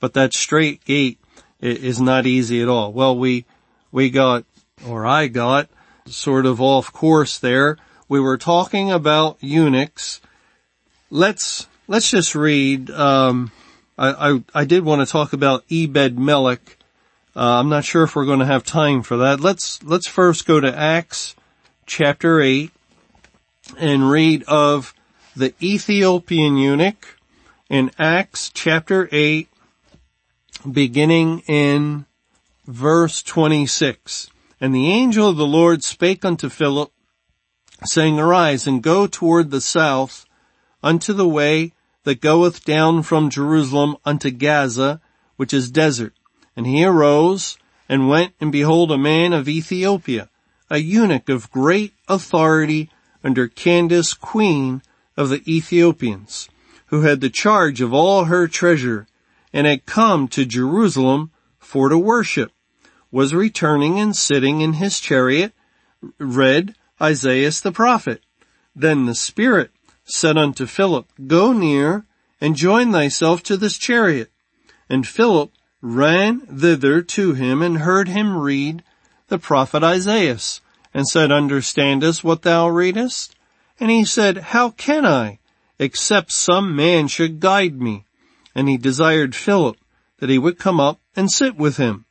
But 0.00 0.14
that 0.14 0.32
straight 0.32 0.84
gate 0.84 1.20
is 1.60 2.00
not 2.00 2.26
easy 2.26 2.60
at 2.60 2.68
all. 2.68 2.92
Well, 2.92 3.16
we, 3.16 3.44
we 3.92 4.10
got, 4.10 4.44
or 4.84 5.06
I 5.06 5.28
got 5.28 5.68
sort 6.06 6.46
of 6.46 6.60
off 6.60 6.92
course 6.92 7.38
there. 7.38 7.78
We 8.08 8.20
were 8.20 8.38
talking 8.38 8.90
about 8.90 9.38
eunuchs. 9.40 10.20
Let's, 11.10 11.66
let's 11.88 12.10
just 12.10 12.34
read, 12.34 12.90
um, 12.90 13.52
I, 13.96 14.30
I, 14.30 14.44
I, 14.54 14.64
did 14.64 14.84
want 14.84 15.06
to 15.06 15.10
talk 15.10 15.32
about 15.32 15.64
Ebed 15.70 16.18
Melech. 16.18 16.78
Uh, 17.34 17.58
I'm 17.60 17.68
not 17.68 17.84
sure 17.84 18.04
if 18.04 18.14
we're 18.14 18.26
going 18.26 18.40
to 18.40 18.46
have 18.46 18.64
time 18.64 19.02
for 19.02 19.16
that. 19.18 19.40
Let's, 19.40 19.82
let's 19.82 20.06
first 20.06 20.46
go 20.46 20.60
to 20.60 20.76
Acts 20.76 21.34
chapter 21.86 22.40
8 22.40 22.70
and 23.78 24.10
read 24.10 24.44
of 24.44 24.94
the 25.34 25.54
Ethiopian 25.60 26.56
eunuch 26.56 27.18
in 27.68 27.90
Acts 27.98 28.50
chapter 28.52 29.08
8, 29.10 29.48
beginning 30.70 31.40
in 31.40 32.06
verse 32.66 33.22
26. 33.22 34.30
And 34.60 34.74
the 34.74 34.88
angel 34.88 35.28
of 35.28 35.36
the 35.36 35.46
Lord 35.46 35.84
spake 35.84 36.24
unto 36.24 36.48
Philip, 36.48 36.90
saying, 37.84 38.18
Arise 38.18 38.66
and 38.66 38.82
go 38.82 39.06
toward 39.06 39.50
the 39.50 39.60
south 39.60 40.24
unto 40.82 41.12
the 41.12 41.28
way 41.28 41.72
that 42.04 42.20
goeth 42.20 42.64
down 42.64 43.02
from 43.02 43.28
Jerusalem 43.28 43.96
unto 44.04 44.30
Gaza, 44.30 45.00
which 45.36 45.52
is 45.52 45.70
desert. 45.70 46.14
And 46.56 46.66
he 46.66 46.84
arose 46.84 47.58
and 47.88 48.08
went 48.08 48.32
and 48.40 48.50
behold 48.50 48.90
a 48.90 48.98
man 48.98 49.32
of 49.32 49.48
Ethiopia, 49.48 50.30
a 50.70 50.78
eunuch 50.78 51.28
of 51.28 51.50
great 51.50 51.92
authority 52.08 52.90
under 53.22 53.48
Candace, 53.48 54.14
queen 54.14 54.82
of 55.16 55.28
the 55.28 55.42
Ethiopians, 55.46 56.48
who 56.86 57.02
had 57.02 57.20
the 57.20 57.30
charge 57.30 57.80
of 57.80 57.92
all 57.92 58.24
her 58.24 58.48
treasure 58.48 59.06
and 59.52 59.66
had 59.66 59.86
come 59.86 60.28
to 60.28 60.44
Jerusalem 60.44 61.30
for 61.58 61.88
to 61.88 61.98
worship, 61.98 62.52
was 63.16 63.32
returning 63.32 63.98
and 63.98 64.14
sitting 64.14 64.60
in 64.60 64.74
his 64.74 65.00
chariot, 65.00 65.54
read 66.18 66.74
Isaiah 67.00 67.50
the 67.62 67.72
prophet. 67.72 68.22
Then 68.74 69.06
the 69.06 69.14
Spirit 69.14 69.70
said 70.04 70.36
unto 70.36 70.66
Philip, 70.66 71.10
Go 71.26 71.54
near 71.54 72.04
and 72.42 72.54
join 72.54 72.92
thyself 72.92 73.42
to 73.44 73.56
this 73.56 73.78
chariot. 73.78 74.30
And 74.90 75.06
Philip 75.06 75.50
ran 75.80 76.40
thither 76.40 77.00
to 77.00 77.32
him 77.32 77.62
and 77.62 77.78
heard 77.78 78.08
him 78.08 78.36
read 78.36 78.82
the 79.28 79.38
prophet 79.38 79.82
Isaiah, 79.82 80.36
and 80.92 81.08
said, 81.08 81.32
Understandest 81.32 82.22
what 82.22 82.42
thou 82.42 82.68
readest? 82.68 83.34
And 83.80 83.90
he 83.90 84.04
said, 84.04 84.52
How 84.52 84.68
can 84.68 85.06
I, 85.06 85.38
except 85.78 86.32
some 86.32 86.76
man 86.76 87.08
should 87.08 87.40
guide 87.40 87.80
me? 87.80 88.04
And 88.54 88.68
he 88.68 88.76
desired 88.76 89.34
Philip 89.34 89.78
that 90.18 90.28
he 90.28 90.36
would 90.38 90.58
come 90.58 90.80
up 90.80 91.00
and 91.16 91.30
sit 91.30 91.56
with 91.56 91.78
him. 91.78 92.04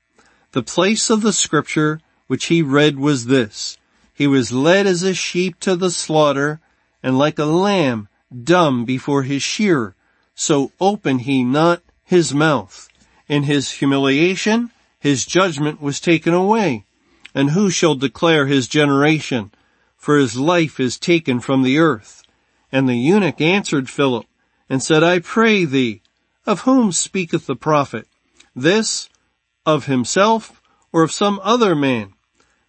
The 0.56 0.64
place 0.64 1.10
of 1.10 1.20
the 1.20 1.34
scripture 1.34 1.99
which 2.28 2.45
he 2.45 2.62
read 2.62 2.97
was 2.97 3.26
this. 3.26 3.78
He 4.14 4.26
was 4.26 4.53
led 4.53 4.88
as 4.88 5.03
a 5.03 5.14
sheep 5.14 5.60
to 5.60 5.76
the 5.76 5.91
slaughter, 5.91 6.62
and 7.03 7.18
like 7.18 7.38
a 7.38 7.43
lamb 7.43 8.08
dumb 8.34 8.86
before 8.86 9.24
his 9.24 9.43
shearer, 9.43 9.97
so 10.34 10.72
opened 10.80 11.24
he 11.24 11.43
not 11.43 11.84
his 12.06 12.34
mouth. 12.34 12.88
In 13.28 13.43
his 13.43 13.70
humiliation, 13.70 14.72
his 14.97 15.26
judgment 15.26 15.82
was 15.82 15.99
taken 15.99 16.34
away. 16.34 16.86
And 17.34 17.49
who 17.49 17.70
shall 17.70 17.95
declare 17.95 18.45
his 18.45 18.70
generation? 18.70 19.51
For 19.97 20.18
his 20.18 20.38
life 20.38 20.80
is 20.80 20.97
taken 20.97 21.41
from 21.41 21.64
the 21.64 21.80
earth. 21.80 22.24
And 22.72 22.88
the 22.88 22.95
eunuch 22.95 23.41
answered 23.41 23.89
Philip 23.89 24.26
and 24.70 24.82
said, 24.82 25.03
I 25.03 25.20
pray 25.20 25.66
thee, 25.66 26.01
of 26.45 26.62
whom 26.62 26.93
speaketh 26.93 27.45
the 27.45 27.58
prophet? 27.58 28.08
This 28.56 29.10
of 29.66 29.86
himself 29.86 30.61
or 30.91 31.03
of 31.03 31.11
some 31.11 31.39
other 31.43 31.76
man? 31.76 32.13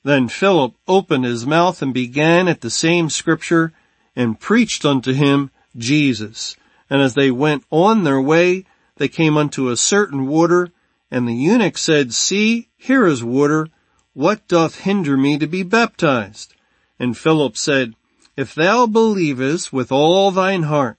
Then 0.03 0.29
Philip 0.29 0.75
opened 0.87 1.25
his 1.25 1.47
mouth 1.47 1.83
and 1.83 1.93
began 1.93 2.47
at 2.49 2.61
the 2.61 2.71
same 2.71 3.11
scripture 3.11 3.73
and 4.15 4.39
preached 4.39 4.85
unto 4.85 5.13
him 5.13 5.51
Jesus. 5.77 6.57
And 6.89 7.03
as 7.03 7.15
they 7.15 7.31
went 7.31 7.65
on 7.71 8.05
their 8.05 8.21
way, 8.21 8.65
they 8.97 9.09
came 9.09 9.37
unto 9.37 9.69
a 9.69 9.77
certain 9.77 10.27
water, 10.27 10.71
and 11.11 11.29
the 11.29 11.35
eunuch 11.35 11.77
said, 11.77 12.15
See, 12.15 12.69
here 12.77 13.07
is 13.07 13.23
water. 13.23 13.69
What 14.15 14.49
doth 14.49 14.81
hinder 14.81 15.17
me 15.17 15.39
to 15.39 15.47
be 15.47 15.63
baptized? 15.63 16.55
And 16.99 17.17
Philip 17.17 17.57
said, 17.57 17.95
If 18.37 18.55
thou 18.55 18.87
believest 18.87 19.73
with 19.73 19.93
all 19.93 20.31
thine 20.31 20.63
heart, 20.63 20.97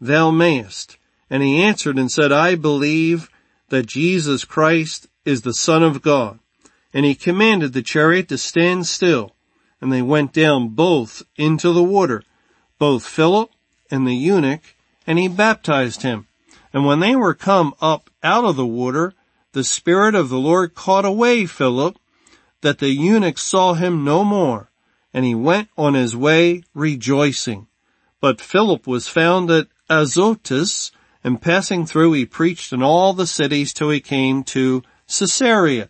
thou 0.00 0.30
mayest. 0.30 0.96
And 1.28 1.42
he 1.42 1.62
answered 1.62 1.98
and 1.98 2.10
said, 2.10 2.30
I 2.30 2.54
believe 2.54 3.30
that 3.70 3.86
Jesus 3.86 4.44
Christ 4.44 5.08
is 5.24 5.42
the 5.42 5.54
Son 5.54 5.82
of 5.82 6.02
God. 6.02 6.38
And 6.92 7.04
he 7.04 7.14
commanded 7.14 7.72
the 7.72 7.82
chariot 7.82 8.28
to 8.28 8.38
stand 8.38 8.86
still. 8.86 9.34
And 9.80 9.92
they 9.92 10.02
went 10.02 10.32
down 10.32 10.68
both 10.70 11.22
into 11.36 11.72
the 11.72 11.82
water, 11.82 12.22
both 12.78 13.06
Philip 13.06 13.50
and 13.90 14.06
the 14.06 14.14
eunuch, 14.14 14.74
and 15.06 15.18
he 15.18 15.28
baptized 15.28 16.02
him. 16.02 16.26
And 16.72 16.84
when 16.84 17.00
they 17.00 17.16
were 17.16 17.34
come 17.34 17.74
up 17.80 18.10
out 18.22 18.44
of 18.44 18.56
the 18.56 18.66
water, 18.66 19.14
the 19.52 19.64
Spirit 19.64 20.14
of 20.14 20.28
the 20.28 20.38
Lord 20.38 20.74
caught 20.74 21.04
away 21.04 21.46
Philip, 21.46 21.96
that 22.60 22.78
the 22.78 22.90
eunuch 22.90 23.38
saw 23.38 23.74
him 23.74 24.04
no 24.04 24.22
more, 24.22 24.70
and 25.12 25.24
he 25.24 25.34
went 25.34 25.68
on 25.76 25.94
his 25.94 26.16
way 26.16 26.62
rejoicing. 26.74 27.66
But 28.20 28.40
Philip 28.40 28.86
was 28.86 29.08
found 29.08 29.50
at 29.50 29.66
Azotus, 29.88 30.92
and 31.24 31.42
passing 31.42 31.86
through 31.86 32.12
he 32.12 32.26
preached 32.26 32.72
in 32.72 32.82
all 32.82 33.12
the 33.12 33.26
cities 33.26 33.72
till 33.72 33.90
he 33.90 34.00
came 34.00 34.44
to 34.44 34.82
Caesarea. 35.18 35.88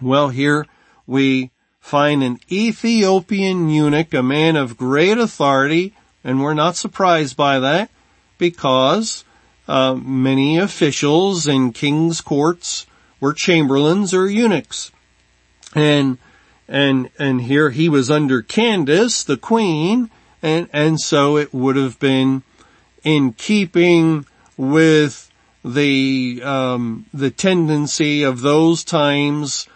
Well, 0.00 0.28
here 0.28 0.66
we 1.06 1.50
find 1.80 2.22
an 2.22 2.38
Ethiopian 2.50 3.68
eunuch, 3.68 4.12
a 4.12 4.22
man 4.22 4.56
of 4.56 4.76
great 4.76 5.18
authority, 5.18 5.94
and 6.24 6.42
we're 6.42 6.54
not 6.54 6.76
surprised 6.76 7.36
by 7.36 7.60
that 7.60 7.90
because 8.38 9.24
uh, 9.68 9.94
many 9.94 10.58
officials 10.58 11.46
in 11.46 11.72
king's 11.72 12.20
courts 12.20 12.86
were 13.20 13.32
chamberlains 13.32 14.12
or 14.12 14.28
eunuchs. 14.28 14.90
And, 15.74 16.18
and, 16.68 17.10
and 17.18 17.42
here 17.42 17.70
he 17.70 17.88
was 17.88 18.10
under 18.10 18.42
Candace, 18.42 19.22
the 19.22 19.36
queen, 19.36 20.10
and, 20.42 20.68
and 20.72 21.00
so 21.00 21.36
it 21.36 21.54
would 21.54 21.76
have 21.76 21.98
been 21.98 22.42
in 23.04 23.32
keeping 23.32 24.26
with 24.56 25.25
the, 25.66 26.40
um, 26.44 27.06
the 27.12 27.30
tendency 27.30 28.22
of 28.22 28.40
those 28.40 28.84
times 28.84 29.66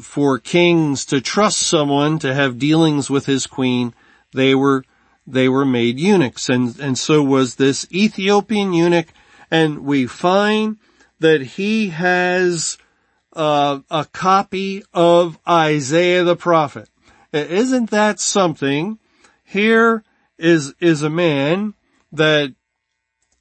for 0.00 0.40
kings 0.40 1.06
to 1.06 1.20
trust 1.20 1.58
someone 1.58 2.18
to 2.18 2.34
have 2.34 2.58
dealings 2.58 3.08
with 3.08 3.26
his 3.26 3.46
queen, 3.46 3.94
they 4.32 4.56
were, 4.56 4.84
they 5.24 5.48
were 5.48 5.64
made 5.64 6.00
eunuchs. 6.00 6.48
And, 6.48 6.78
and 6.80 6.98
so 6.98 7.22
was 7.22 7.54
this 7.54 7.86
Ethiopian 7.92 8.72
eunuch. 8.72 9.06
And 9.48 9.84
we 9.84 10.08
find 10.08 10.78
that 11.20 11.40
he 11.42 11.90
has 11.90 12.76
uh, 13.32 13.80
a 13.88 14.04
copy 14.06 14.82
of 14.92 15.38
Isaiah 15.48 16.24
the 16.24 16.34
prophet. 16.34 16.88
Isn't 17.32 17.90
that 17.90 18.18
something? 18.18 18.98
Here 19.44 20.02
is, 20.38 20.74
is 20.80 21.02
a 21.02 21.10
man 21.10 21.74
that, 22.10 22.52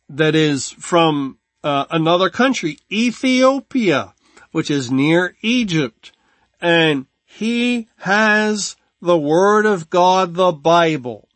that 0.10 0.36
is 0.36 0.70
from 0.70 1.40
uh, 1.66 1.86
another 1.90 2.30
country, 2.30 2.80
Ethiopia, 2.90 4.14
which 4.52 4.72
is 4.72 4.90
near 4.90 5.36
Egypt 5.42 6.14
and 6.62 7.06
he 7.26 7.88
has 7.98 8.76
the 9.02 9.18
Word 9.18 9.66
of 9.66 9.90
God, 9.90 10.34
the 10.34 10.52
Bible. 10.52 11.30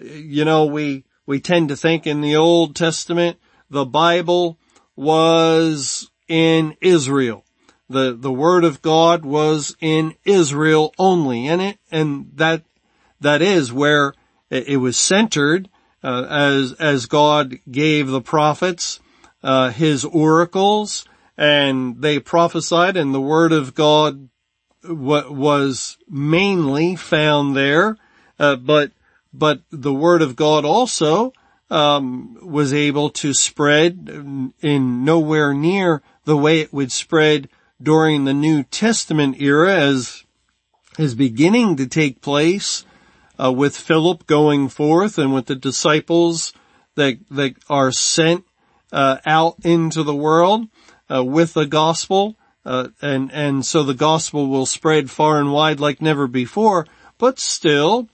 You 0.00 0.44
know, 0.44 0.66
we, 0.66 1.04
we 1.26 1.40
tend 1.40 1.70
to 1.70 1.76
think 1.76 2.06
in 2.06 2.20
the 2.20 2.36
Old 2.36 2.76
Testament, 2.76 3.38
the 3.68 3.84
Bible 3.84 4.58
was 4.94 6.10
in 6.28 6.76
Israel. 6.80 7.44
The, 7.88 8.14
the 8.16 8.30
Word 8.30 8.62
of 8.62 8.82
God 8.82 9.24
was 9.24 9.74
in 9.80 10.14
Israel 10.24 10.94
only, 10.98 11.48
and 11.48 11.60
it, 11.60 11.78
and 11.90 12.30
that, 12.34 12.62
that 13.20 13.42
is 13.42 13.72
where 13.72 14.14
it, 14.50 14.76
was 14.76 14.96
centered, 14.96 15.68
uh, 16.04 16.26
as, 16.30 16.72
as 16.74 17.06
God 17.06 17.58
gave 17.68 18.06
the 18.06 18.20
prophets, 18.20 19.00
uh, 19.42 19.70
his 19.70 20.04
oracles, 20.04 21.04
and 21.36 22.02
they 22.02 22.18
prophesied 22.18 22.96
and 22.96 23.14
the 23.14 23.20
Word 23.20 23.52
of 23.52 23.74
God 23.74 24.28
was 24.84 25.98
mainly 26.08 26.96
found 26.96 27.56
there, 27.56 27.96
uh, 28.38 28.56
but 28.56 28.92
but 29.32 29.62
the 29.70 29.92
word 29.92 30.22
of 30.22 30.34
God 30.36 30.64
also 30.64 31.32
um, 31.70 32.36
was 32.42 32.72
able 32.72 33.10
to 33.10 33.32
spread 33.32 34.08
in 34.60 35.04
nowhere 35.04 35.54
near 35.54 36.02
the 36.24 36.36
way 36.36 36.60
it 36.60 36.72
would 36.72 36.90
spread 36.90 37.48
during 37.80 38.24
the 38.24 38.34
New 38.34 38.64
Testament 38.64 39.40
era, 39.40 39.76
as 39.76 40.24
is 40.98 41.14
beginning 41.14 41.76
to 41.76 41.86
take 41.86 42.20
place 42.20 42.84
uh, 43.42 43.52
with 43.52 43.76
Philip 43.76 44.26
going 44.26 44.68
forth 44.68 45.16
and 45.16 45.32
with 45.32 45.46
the 45.46 45.54
disciples 45.54 46.52
that 46.96 47.18
that 47.30 47.54
are 47.68 47.92
sent 47.92 48.44
out 48.92 49.56
into 49.64 50.02
the 50.02 50.14
world 50.14 50.68
uh, 51.12 51.24
with 51.24 51.54
the 51.54 51.66
gospel. 51.66 52.36
Uh, 52.64 52.88
and, 53.00 53.32
and 53.32 53.64
so 53.64 53.82
the 53.82 53.94
gospel 53.94 54.46
will 54.46 54.66
spread 54.66 55.10
far 55.10 55.38
and 55.38 55.52
wide 55.52 55.80
like 55.80 56.02
never 56.02 56.26
before, 56.26 56.86
but 57.16 57.38
still, 57.38 58.08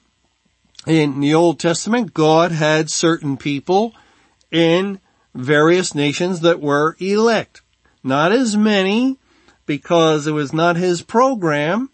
in 0.87 1.19
the 1.19 1.35
Old 1.35 1.59
Testament, 1.59 2.15
God 2.15 2.53
had 2.53 2.89
certain 2.89 3.37
people 3.37 3.93
in 4.53 5.01
various 5.35 5.95
nations 5.95 6.41
that 6.41 6.61
were 6.61 6.97
elect. 7.01 7.61
Not 8.05 8.31
as 8.31 8.57
many, 8.57 9.19
because 9.67 10.29
it 10.29 10.33
was 10.33 10.53
not 10.53 10.77
his 10.77 11.03
program 11.03 11.91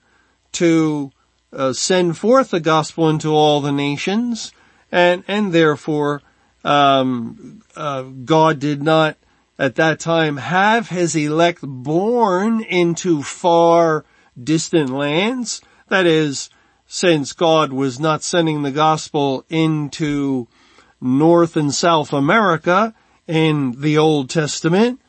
to 0.53 1.11
uh, 1.53 1.73
send 1.73 2.19
forth 2.19 2.51
the 2.51 2.61
gospel 2.61 3.09
into 3.09 3.31
all 3.31 3.61
the 3.61 3.73
nations, 3.73 4.53
and 4.91 5.25
and 5.27 5.53
therefore 5.53 6.23
um, 6.65 7.62
uh, 7.77 8.03
God 8.03 8.59
did 8.59 8.83
not 8.83 9.17
at 9.59 9.77
that 9.77 10.01
time 10.01 10.39
have 10.39 10.89
his 10.89 11.15
elect 11.15 11.61
born 11.63 12.63
into 12.63 13.23
far 13.23 14.05
distant 14.43 14.91
lands. 14.91 15.61
That 15.89 16.07
is, 16.07 16.51
since 16.87 17.33
God 17.33 17.73
was 17.73 18.01
not 18.01 18.23
sending 18.23 18.63
the 18.63 18.71
gospel 18.71 19.45
into 19.49 20.49
North 21.01 21.57
and 21.57 21.73
South 21.73 22.13
America 22.13 22.95
in 23.27 23.81
the 23.81 23.99
Old 23.99 24.31
Testament, 24.31 25.01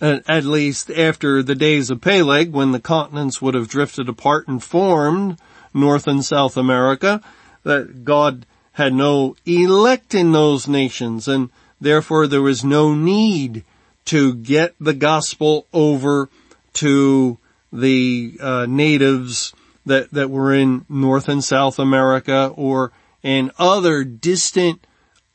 at 0.00 0.44
least 0.44 0.90
after 0.90 1.42
the 1.42 1.54
days 1.54 1.90
of 1.90 2.00
Peleg 2.00 2.52
when 2.52 2.72
the 2.72 2.80
continents 2.80 3.42
would 3.42 3.54
have 3.54 3.68
drifted 3.68 4.08
apart 4.08 4.48
and 4.48 4.62
formed 4.62 5.38
North 5.74 6.06
and 6.06 6.24
South 6.24 6.56
America, 6.56 7.20
that 7.64 8.04
God 8.04 8.46
had 8.72 8.94
no 8.94 9.36
elect 9.44 10.14
in 10.14 10.32
those 10.32 10.66
nations 10.66 11.28
and 11.28 11.50
Therefore, 11.80 12.26
there 12.26 12.42
was 12.42 12.64
no 12.64 12.94
need 12.94 13.64
to 14.06 14.34
get 14.34 14.74
the 14.80 14.94
gospel 14.94 15.66
over 15.72 16.28
to 16.74 17.38
the 17.72 18.36
uh, 18.40 18.66
natives 18.68 19.52
that 19.86 20.10
that 20.10 20.30
were 20.30 20.54
in 20.54 20.84
North 20.88 21.28
and 21.28 21.42
South 21.42 21.78
America 21.78 22.52
or 22.56 22.92
in 23.22 23.50
other 23.58 24.04
distant 24.04 24.86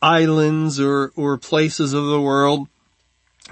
islands 0.02 0.80
or 0.80 1.12
or 1.16 1.38
places 1.38 1.94
of 1.94 2.06
the 2.06 2.22
world. 2.22 2.68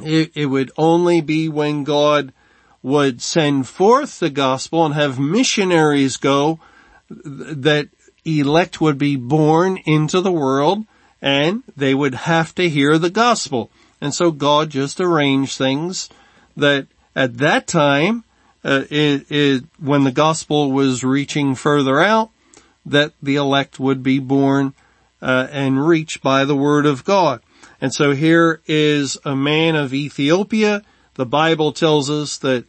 It, 0.01 0.31
it 0.33 0.47
would 0.47 0.71
only 0.75 1.21
be 1.21 1.49
when 1.49 1.83
God 1.83 2.33
would 2.81 3.21
send 3.21 3.67
forth 3.67 4.19
the 4.19 4.29
gospel 4.29 4.85
and 4.85 4.93
have 4.93 5.19
missionaries 5.19 6.17
go 6.17 6.59
that 7.09 7.89
elect 8.25 8.81
would 8.81 8.97
be 8.97 9.15
born 9.15 9.77
into 9.85 10.19
the 10.19 10.31
world 10.31 10.85
and 11.24 11.63
they 11.78 11.95
would 11.95 12.13
have 12.13 12.53
to 12.53 12.69
hear 12.69 12.97
the 12.97 13.09
gospel. 13.09 13.71
And 14.01 14.13
so 14.13 14.30
God 14.30 14.69
just 14.69 14.99
arranged 14.99 15.57
things 15.57 16.09
that 16.57 16.86
at 17.15 17.38
that 17.38 17.65
time, 17.65 18.26
uh, 18.65 18.84
it, 18.89 19.32
it, 19.32 19.63
when 19.80 20.03
the 20.03 20.11
gospel 20.11 20.74
was 20.74 21.03
reaching 21.03 21.55
further 21.55 22.01
out, 22.01 22.30
that 22.86 23.13
the 23.21 23.38
elect 23.38 23.80
would 23.80 24.03
be 24.03 24.19
born 24.19 24.74
uh, 25.21 25.47
and 25.49 25.88
reached 25.88 26.21
by 26.21 26.43
the 26.43 26.57
word 26.57 26.86
of 26.86 27.05
God. 27.05 27.41
And 27.80 27.93
so 27.93 28.11
here 28.11 28.61
is 28.67 29.17
a 29.24 29.36
man 29.36 29.78
of 29.78 29.93
Ethiopia. 29.93 30.84
The 31.13 31.26
Bible 31.26 31.71
tells 31.71 32.09
us 32.09 32.38
that 32.39 32.65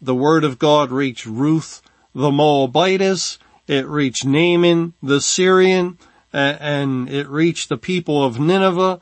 the 0.00 0.14
word 0.14 0.42
of 0.42 0.58
God 0.58 0.90
reached 0.90 1.26
Ruth 1.26 1.80
the 2.12 2.32
Moabitess. 2.32 3.38
It 3.68 3.86
reached 3.86 4.24
Naaman 4.24 4.94
the 5.00 5.20
Syrian 5.20 5.98
and 6.32 7.08
it 7.08 7.28
reached 7.28 7.68
the 7.68 7.76
people 7.76 8.24
of 8.24 8.40
Nineveh. 8.40 9.00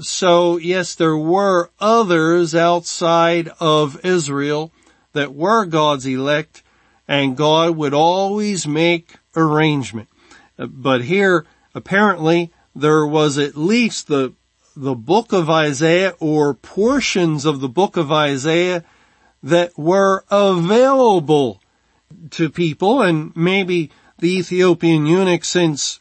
So 0.00 0.56
yes, 0.56 0.94
there 0.94 1.16
were 1.16 1.70
others 1.80 2.54
outside 2.54 3.50
of 3.60 4.04
Israel 4.04 4.72
that 5.12 5.34
were 5.34 5.64
God's 5.64 6.06
elect 6.06 6.62
and 7.06 7.36
God 7.36 7.76
would 7.76 7.94
always 7.94 8.66
make 8.66 9.16
arrangement. 9.34 10.08
But 10.56 11.04
here, 11.04 11.46
apparently, 11.74 12.52
there 12.74 13.06
was 13.06 13.38
at 13.38 13.56
least 13.56 14.08
the, 14.08 14.34
the 14.76 14.94
book 14.94 15.32
of 15.32 15.48
Isaiah 15.48 16.14
or 16.20 16.54
portions 16.54 17.44
of 17.44 17.60
the 17.60 17.68
book 17.68 17.96
of 17.96 18.12
Isaiah 18.12 18.84
that 19.42 19.78
were 19.78 20.24
available 20.30 21.62
to 22.30 22.50
people 22.50 23.02
and 23.02 23.34
maybe 23.36 23.90
the 24.18 24.38
Ethiopian 24.38 25.06
eunuch 25.06 25.44
since 25.44 26.00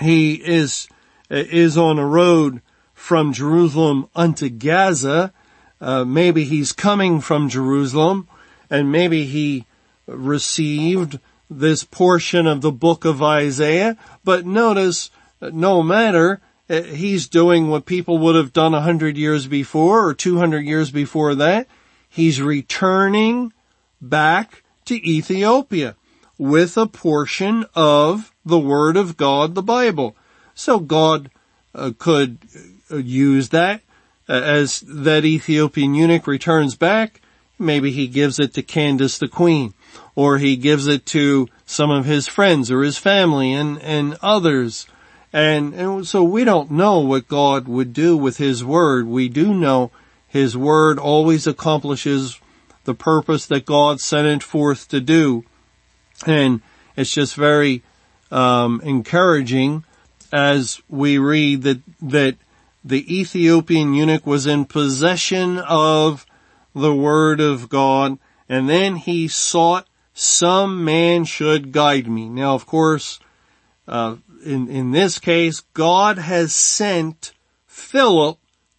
he 0.00 0.34
is, 0.34 0.88
is 1.30 1.76
on 1.76 1.98
a 1.98 2.06
road 2.06 2.62
from 2.94 3.32
Jerusalem 3.32 4.08
unto 4.14 4.48
Gaza, 4.48 5.32
uh, 5.80 6.04
maybe 6.04 6.44
he's 6.44 6.72
coming 6.72 7.20
from 7.20 7.48
Jerusalem 7.48 8.28
and 8.70 8.92
maybe 8.92 9.24
he 9.26 9.66
received 10.06 11.18
this 11.50 11.84
portion 11.84 12.46
of 12.46 12.60
the 12.60 12.72
book 12.72 13.04
of 13.04 13.22
Isaiah, 13.22 13.96
but 14.24 14.46
notice 14.46 15.10
no 15.40 15.82
matter 15.82 16.40
uh, 16.70 16.82
he's 16.82 17.28
doing 17.28 17.68
what 17.68 17.84
people 17.84 18.18
would 18.18 18.36
have 18.36 18.52
done 18.52 18.74
a 18.74 18.80
hundred 18.80 19.16
years 19.16 19.46
before 19.46 20.06
or 20.06 20.14
200 20.14 20.60
years 20.60 20.90
before 20.90 21.34
that. 21.34 21.66
He's 22.08 22.40
returning 22.40 23.52
back 24.00 24.62
to 24.86 24.94
Ethiopia 24.94 25.96
with 26.42 26.76
a 26.76 26.88
portion 26.88 27.64
of 27.72 28.34
the 28.44 28.58
Word 28.58 28.96
of 28.96 29.16
God, 29.16 29.54
the 29.54 29.62
Bible. 29.62 30.16
So 30.56 30.80
God 30.80 31.30
uh, 31.72 31.92
could 31.96 32.38
uh, 32.90 32.96
use 32.96 33.50
that 33.50 33.80
uh, 34.28 34.32
as 34.32 34.80
that 34.80 35.24
Ethiopian 35.24 35.94
eunuch 35.94 36.26
returns 36.26 36.74
back. 36.74 37.20
Maybe 37.60 37.92
he 37.92 38.08
gives 38.08 38.40
it 38.40 38.54
to 38.54 38.62
Candace 38.62 39.18
the 39.18 39.28
queen, 39.28 39.72
or 40.16 40.38
he 40.38 40.56
gives 40.56 40.88
it 40.88 41.06
to 41.06 41.46
some 41.64 41.92
of 41.92 42.06
his 42.06 42.26
friends 42.26 42.72
or 42.72 42.82
his 42.82 42.98
family 42.98 43.52
and, 43.52 43.80
and 43.80 44.18
others. 44.20 44.88
And, 45.32 45.72
and 45.74 46.04
so 46.04 46.24
we 46.24 46.42
don't 46.42 46.72
know 46.72 46.98
what 46.98 47.28
God 47.28 47.68
would 47.68 47.92
do 47.92 48.16
with 48.16 48.38
his 48.38 48.64
word. 48.64 49.06
We 49.06 49.28
do 49.28 49.54
know 49.54 49.92
his 50.26 50.56
word 50.56 50.98
always 50.98 51.46
accomplishes 51.46 52.40
the 52.82 52.94
purpose 52.94 53.46
that 53.46 53.64
God 53.64 54.00
sent 54.00 54.26
it 54.26 54.42
forth 54.42 54.88
to 54.88 55.00
do. 55.00 55.44
And 56.26 56.60
it's 56.96 57.12
just 57.12 57.34
very 57.34 57.82
um, 58.30 58.80
encouraging 58.82 59.84
as 60.32 60.80
we 60.88 61.18
read 61.18 61.62
that 61.62 61.80
that 62.00 62.36
the 62.84 63.20
Ethiopian 63.20 63.94
eunuch 63.94 64.26
was 64.26 64.46
in 64.46 64.64
possession 64.64 65.58
of 65.58 66.26
the 66.74 66.94
word 66.94 67.40
of 67.40 67.68
God, 67.68 68.18
and 68.48 68.68
then 68.68 68.96
he 68.96 69.28
sought 69.28 69.86
some 70.14 70.84
man 70.84 71.24
should 71.24 71.72
guide 71.72 72.08
me. 72.08 72.28
Now, 72.28 72.54
of 72.54 72.66
course, 72.66 73.20
uh, 73.86 74.16
in 74.44 74.68
in 74.68 74.90
this 74.90 75.18
case, 75.18 75.60
God 75.74 76.18
has 76.18 76.54
sent 76.54 77.32
Philip 77.66 78.38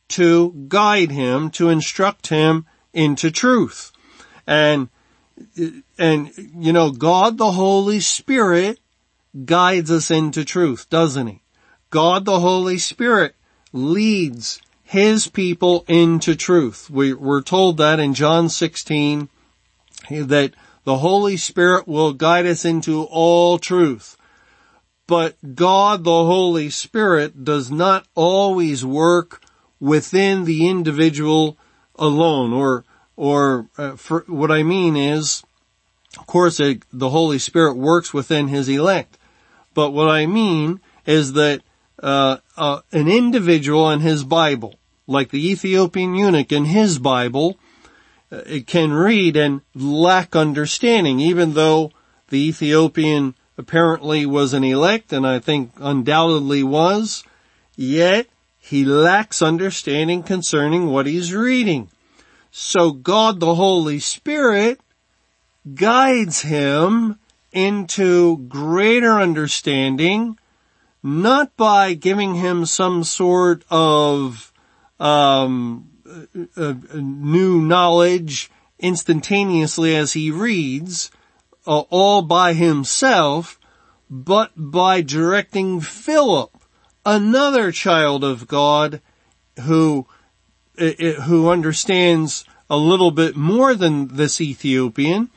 to 0.09 0.65
guide 0.67 1.11
him, 1.11 1.49
to 1.51 1.69
instruct 1.69 2.27
him 2.27 2.65
into 2.93 3.31
truth, 3.31 3.91
and 4.45 4.89
and 5.97 6.31
you 6.37 6.73
know, 6.73 6.91
God 6.91 7.37
the 7.37 7.51
Holy 7.51 7.99
Spirit 7.99 8.79
guides 9.45 9.91
us 9.91 10.11
into 10.11 10.45
truth, 10.45 10.89
doesn't 10.89 11.27
he? 11.27 11.41
God 11.89 12.25
the 12.25 12.39
Holy 12.39 12.77
Spirit 12.77 13.35
leads 13.71 14.61
his 14.83 15.27
people 15.27 15.85
into 15.87 16.35
truth. 16.35 16.89
We, 16.89 17.13
we're 17.13 17.41
told 17.41 17.77
that 17.77 17.99
in 17.99 18.13
John 18.13 18.49
16 18.49 19.29
that 20.09 20.53
the 20.83 20.97
Holy 20.97 21.37
Spirit 21.37 21.87
will 21.87 22.13
guide 22.13 22.45
us 22.45 22.65
into 22.65 23.03
all 23.03 23.57
truth. 23.57 24.17
But 25.07 25.55
God 25.55 26.03
the 26.03 26.25
Holy 26.25 26.69
Spirit 26.69 27.43
does 27.43 27.71
not 27.71 28.05
always 28.15 28.85
work 28.85 29.41
within 29.79 30.45
the 30.45 30.69
individual 30.69 31.57
alone 31.95 32.53
or, 32.53 32.85
or 33.15 33.67
uh, 33.77 33.95
for, 33.95 34.23
what 34.27 34.51
I 34.51 34.63
mean 34.63 34.95
is, 34.95 35.43
of 36.17 36.27
course, 36.27 36.59
it, 36.59 36.83
the 36.91 37.09
Holy 37.09 37.39
Spirit 37.39 37.75
works 37.75 38.13
within 38.13 38.47
His 38.47 38.69
elect. 38.69 39.17
But 39.73 39.91
what 39.91 40.09
I 40.09 40.25
mean 40.25 40.79
is 41.05 41.33
that 41.33 41.61
uh, 42.01 42.37
uh, 42.57 42.81
an 42.91 43.07
individual 43.07 43.89
in 43.89 44.01
his 44.01 44.23
Bible, 44.23 44.75
like 45.07 45.29
the 45.29 45.51
Ethiopian 45.51 46.15
eunuch 46.15 46.51
in 46.51 46.65
his 46.65 46.99
Bible, 46.99 47.57
uh, 48.31 48.41
it 48.45 48.67
can 48.67 48.93
read 48.93 49.37
and 49.37 49.61
lack 49.73 50.35
understanding, 50.35 51.19
even 51.19 51.53
though 51.53 51.91
the 52.29 52.47
Ethiopian 52.47 53.35
apparently 53.57 54.25
was 54.25 54.53
an 54.53 54.63
elect, 54.63 55.13
and 55.13 55.25
I 55.25 55.39
think 55.39 55.71
undoubtedly 55.77 56.63
was, 56.63 57.23
yet 57.75 58.27
he 58.59 58.83
lacks 58.85 59.41
understanding 59.41 60.23
concerning 60.23 60.87
what 60.87 61.05
he's 61.05 61.33
reading. 61.33 61.89
So 62.55 62.91
God 62.91 63.39
the 63.39 63.55
Holy 63.55 63.97
Spirit 63.97 64.79
guides 65.73 66.43
him 66.43 67.17
into 67.51 68.37
greater 68.47 69.19
understanding, 69.19 70.37
not 71.01 71.57
by 71.57 71.95
giving 71.95 72.35
him 72.35 72.67
some 72.67 73.03
sort 73.03 73.65
of 73.71 74.53
um, 74.99 75.89
uh, 76.55 76.75
new 76.93 77.59
knowledge 77.59 78.51
instantaneously 78.77 79.95
as 79.95 80.13
he 80.13 80.29
reads, 80.29 81.09
uh, 81.65 81.79
all 81.89 82.21
by 82.21 82.53
himself, 82.53 83.59
but 84.11 84.51
by 84.55 85.01
directing 85.01 85.81
Philip, 85.81 86.51
another 87.03 87.71
child 87.71 88.23
of 88.23 88.47
God, 88.47 89.01
who 89.61 90.05
who 90.77 91.49
understands 91.49 92.45
a 92.69 92.77
little 92.77 93.11
bit 93.11 93.35
more 93.35 93.75
than 93.75 94.07
this 94.07 94.41
Ethiopian, 94.41 95.29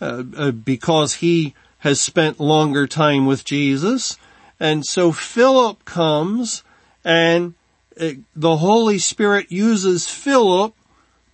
uh, 0.00 0.22
uh, 0.36 0.50
because 0.50 1.14
he 1.14 1.54
has 1.78 2.00
spent 2.00 2.38
longer 2.40 2.86
time 2.86 3.26
with 3.26 3.44
Jesus. 3.44 4.16
And 4.60 4.84
so 4.86 5.12
Philip 5.12 5.84
comes 5.84 6.62
and 7.04 7.54
uh, 8.00 8.10
the 8.34 8.58
Holy 8.58 8.98
Spirit 8.98 9.50
uses 9.50 10.08
Philip 10.08 10.74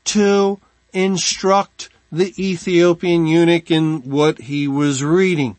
to 0.05 0.61
instruct 0.93 1.89
the 2.11 2.35
Ethiopian 2.39 3.27
eunuch 3.27 3.71
in 3.71 4.03
what 4.03 4.39
he 4.39 4.69
was 4.69 5.03
reading. 5.03 5.57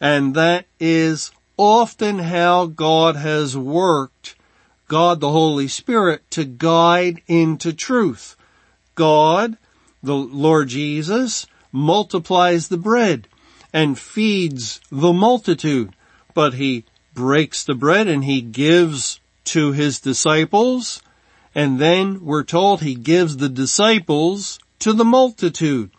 And 0.00 0.34
that 0.34 0.66
is 0.78 1.30
often 1.56 2.20
how 2.20 2.66
God 2.66 3.16
has 3.16 3.56
worked, 3.56 4.34
God 4.90 5.20
the 5.20 5.30
Holy 5.30 5.68
Spirit, 5.68 6.28
to 6.32 6.44
guide 6.44 7.22
into 7.28 7.72
truth. 7.72 8.36
God, 8.96 9.56
the 10.02 10.16
Lord 10.16 10.68
Jesus, 10.68 11.46
multiplies 11.70 12.66
the 12.66 12.76
bread 12.76 13.28
and 13.72 13.96
feeds 13.96 14.80
the 14.90 15.12
multitude. 15.12 15.94
But 16.34 16.54
he 16.54 16.84
breaks 17.14 17.62
the 17.62 17.74
bread 17.74 18.08
and 18.08 18.24
he 18.24 18.40
gives 18.40 19.20
to 19.44 19.70
his 19.70 20.00
disciples 20.00 21.00
and 21.54 21.78
then 21.78 22.24
we're 22.24 22.44
told 22.44 22.80
he 22.80 22.94
gives 22.94 23.36
the 23.36 23.48
disciples 23.48 24.58
to 24.80 24.92
the 24.92 25.04
multitude. 25.04 25.90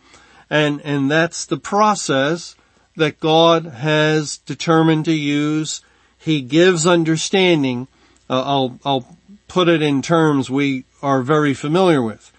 And, 0.48 0.80
and 0.82 1.10
that's 1.10 1.46
the 1.46 1.58
process 1.58 2.56
that 2.96 3.20
God 3.20 3.64
has 3.64 4.38
determined 4.38 5.04
to 5.06 5.12
use. 5.12 5.82
He 6.18 6.40
gives 6.42 6.86
understanding. 6.86 7.88
Uh, 8.32 8.42
I'll, 8.46 8.78
I'll 8.82 9.18
put 9.46 9.68
it 9.68 9.82
in 9.82 10.00
terms 10.00 10.48
we 10.48 10.86
are 11.02 11.20
very 11.20 11.52
familiar 11.52 12.00
with. 12.00 12.32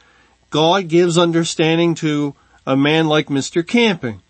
God 0.49 0.87
gives 0.87 1.19
understanding 1.19 1.93
to 1.95 2.33
a 2.65 2.75
man 2.75 3.05
like 3.07 3.27
Mr. 3.27 3.65
Camping. 3.65 4.23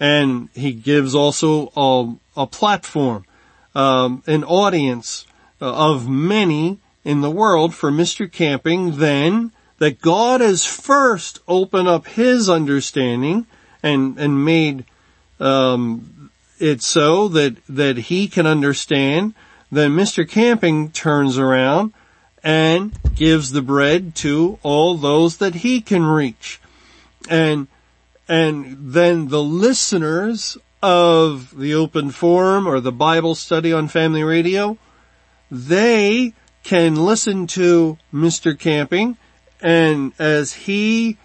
And 0.00 0.48
he 0.54 0.72
gives 0.72 1.14
also 1.14 1.70
a, 1.76 2.14
a 2.40 2.46
platform, 2.46 3.26
um, 3.74 4.22
an 4.26 4.42
audience 4.42 5.26
uh, 5.60 5.90
of 5.90 6.08
many 6.08 6.78
in 7.04 7.20
the 7.20 7.30
world 7.30 7.74
for 7.74 7.90
Mr. 7.90 8.30
Camping 8.30 8.96
then 8.96 9.52
that 9.76 10.00
God 10.00 10.40
has 10.40 10.64
first 10.64 11.40
opened 11.46 11.88
up 11.88 12.06
his 12.06 12.48
understanding 12.48 13.46
and, 13.82 14.18
and 14.18 14.46
made, 14.46 14.86
um, 15.38 16.30
it 16.58 16.80
so 16.80 17.28
that, 17.28 17.56
that 17.68 17.98
he 17.98 18.28
can 18.28 18.46
understand. 18.46 19.34
Then 19.72 19.92
Mr. 19.92 20.28
Camping 20.28 20.90
turns 20.90 21.38
around 21.38 21.94
and 22.44 22.92
gives 23.14 23.52
the 23.52 23.62
bread 23.62 24.14
to 24.16 24.58
all 24.62 24.98
those 24.98 25.38
that 25.38 25.54
he 25.56 25.80
can 25.80 26.04
reach. 26.04 26.60
And, 27.30 27.68
and 28.28 28.76
then 28.92 29.28
the 29.28 29.42
listeners 29.42 30.58
of 30.82 31.56
the 31.58 31.72
open 31.72 32.10
forum 32.10 32.66
or 32.66 32.80
the 32.80 32.92
Bible 32.92 33.34
study 33.34 33.72
on 33.72 33.88
family 33.88 34.22
radio, 34.22 34.76
they 35.50 36.34
can 36.64 36.94
listen 36.94 37.46
to 37.46 37.96
Mr. 38.12 38.58
Camping 38.58 39.16
and 39.62 40.12
as 40.18 40.52
he 40.52 41.16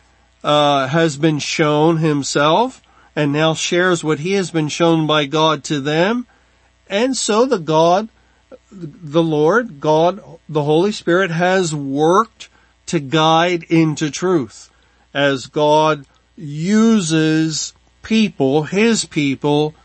uh, 0.44 0.88
has 0.88 1.18
been 1.18 1.40
shown 1.40 1.98
himself 1.98 2.82
and 3.14 3.34
now 3.34 3.54
shares 3.54 4.06
what 4.06 4.20
he 4.20 4.34
has 4.34 4.52
been 4.52 4.70
shown 4.70 5.06
by 5.06 5.26
God 5.26 5.64
to 5.66 5.82
them, 5.82 6.28
and 6.88 7.18
so 7.18 7.46
the 7.46 7.58
God, 7.58 8.10
the 8.72 9.24
Lord, 9.24 9.80
God, 9.80 10.22
the 10.48 10.64
Holy 10.64 10.92
Spirit 10.92 11.32
has 11.32 11.74
worked 11.74 12.50
to 12.88 13.00
guide 13.00 13.64
into 13.64 14.10
truth 14.10 14.70
as 15.14 15.48
God 15.48 16.06
uses 16.36 17.74
people, 18.04 18.64
his 18.64 19.06
people, 19.06 19.76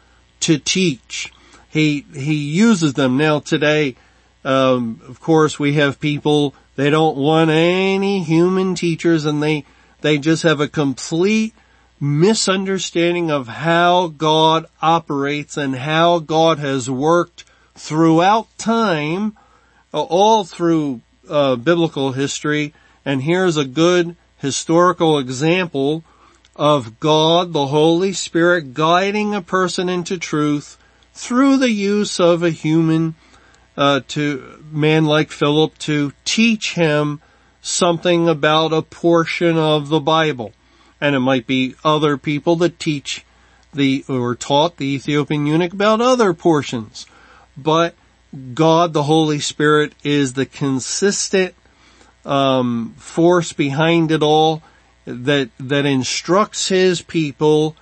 to 0.41 0.59
teach. 0.59 1.33
He, 1.69 2.05
he 2.15 2.35
uses 2.35 2.95
them. 2.95 3.17
Now 3.17 3.41
today, 3.41 3.97
um, 4.45 5.01
of 5.09 5.21
course 5.21 5.59
we 5.59 5.75
have 5.75 6.01
people, 6.01 6.55
they 6.77 6.91
don't 6.91 7.17
want 7.17 7.51
any 7.51 8.23
human 8.23 8.75
teachers 8.75 9.25
and 9.25 9.43
they, 9.43 9.65
they 10.01 10.19
just 10.19 10.43
have 10.43 10.61
a 10.61 10.69
complete 10.69 11.55
misunderstanding 12.01 13.31
of 13.31 13.47
how 13.47 14.09
God 14.09 14.67
operates 14.81 15.57
and 15.57 15.77
how 15.77 16.19
God 16.19 16.59
has 16.59 16.91
worked 16.91 17.45
throughout 17.75 18.47
time, 18.59 19.37
uh, 19.93 20.03
all 20.03 20.45
through 20.45 21.01
uh, 21.29 21.57
biblical 21.57 22.13
history. 22.13 22.73
And 23.05 23.23
here's 23.23 23.57
a 23.57 23.65
good 23.65 24.17
historical 24.39 25.19
example 25.19 26.05
of 26.55 27.01
God, 27.01 27.53
the 27.53 27.69
Holy 27.69 28.13
Spirit 28.13 28.75
guiding 28.75 29.35
a 29.35 29.43
person 29.43 29.89
into 29.89 30.19
truth 30.19 30.79
through 31.15 31.57
the 31.57 31.71
use 31.71 32.21
of 32.21 32.43
a 32.43 32.51
human 32.51 33.15
uh, 33.77 34.01
to 34.09 34.63
man 34.71 35.05
like 35.05 35.31
Philip 35.31 35.77
to 35.79 36.13
teach 36.25 36.75
him 36.75 37.21
something 37.61 38.29
about 38.29 38.73
a 38.73 38.83
portion 38.83 39.57
of 39.57 39.89
the 39.89 40.01
Bible. 40.01 40.53
And 41.01 41.15
it 41.15 41.21
might 41.21 41.47
be 41.47 41.75
other 41.85 42.17
people 42.17 42.57
that 42.57 42.79
teach 42.79 43.25
the, 43.73 44.05
or 44.09 44.35
taught 44.35 44.77
the 44.77 44.87
Ethiopian 44.87 45.47
eunuch 45.47 45.73
about 45.73 46.01
other 46.01 46.35
portions. 46.35 47.07
But 47.57 47.95
God, 48.55 48.93
the 48.93 49.03
Holy 49.03 49.41
Spirit, 49.41 49.93
is 50.03 50.33
the 50.33 50.47
consistent, 50.47 51.55
um, 52.25 52.95
force 52.97 53.53
behind 53.53 54.11
it 54.11 54.23
all 54.23 54.63
that, 55.05 55.51
that 55.59 55.87
instructs 55.87 56.69
His 56.69 57.03
people 57.03 57.77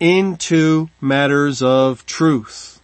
into 0.00 0.88
matters 1.00 1.62
of 1.62 2.04
truth. 2.06 2.80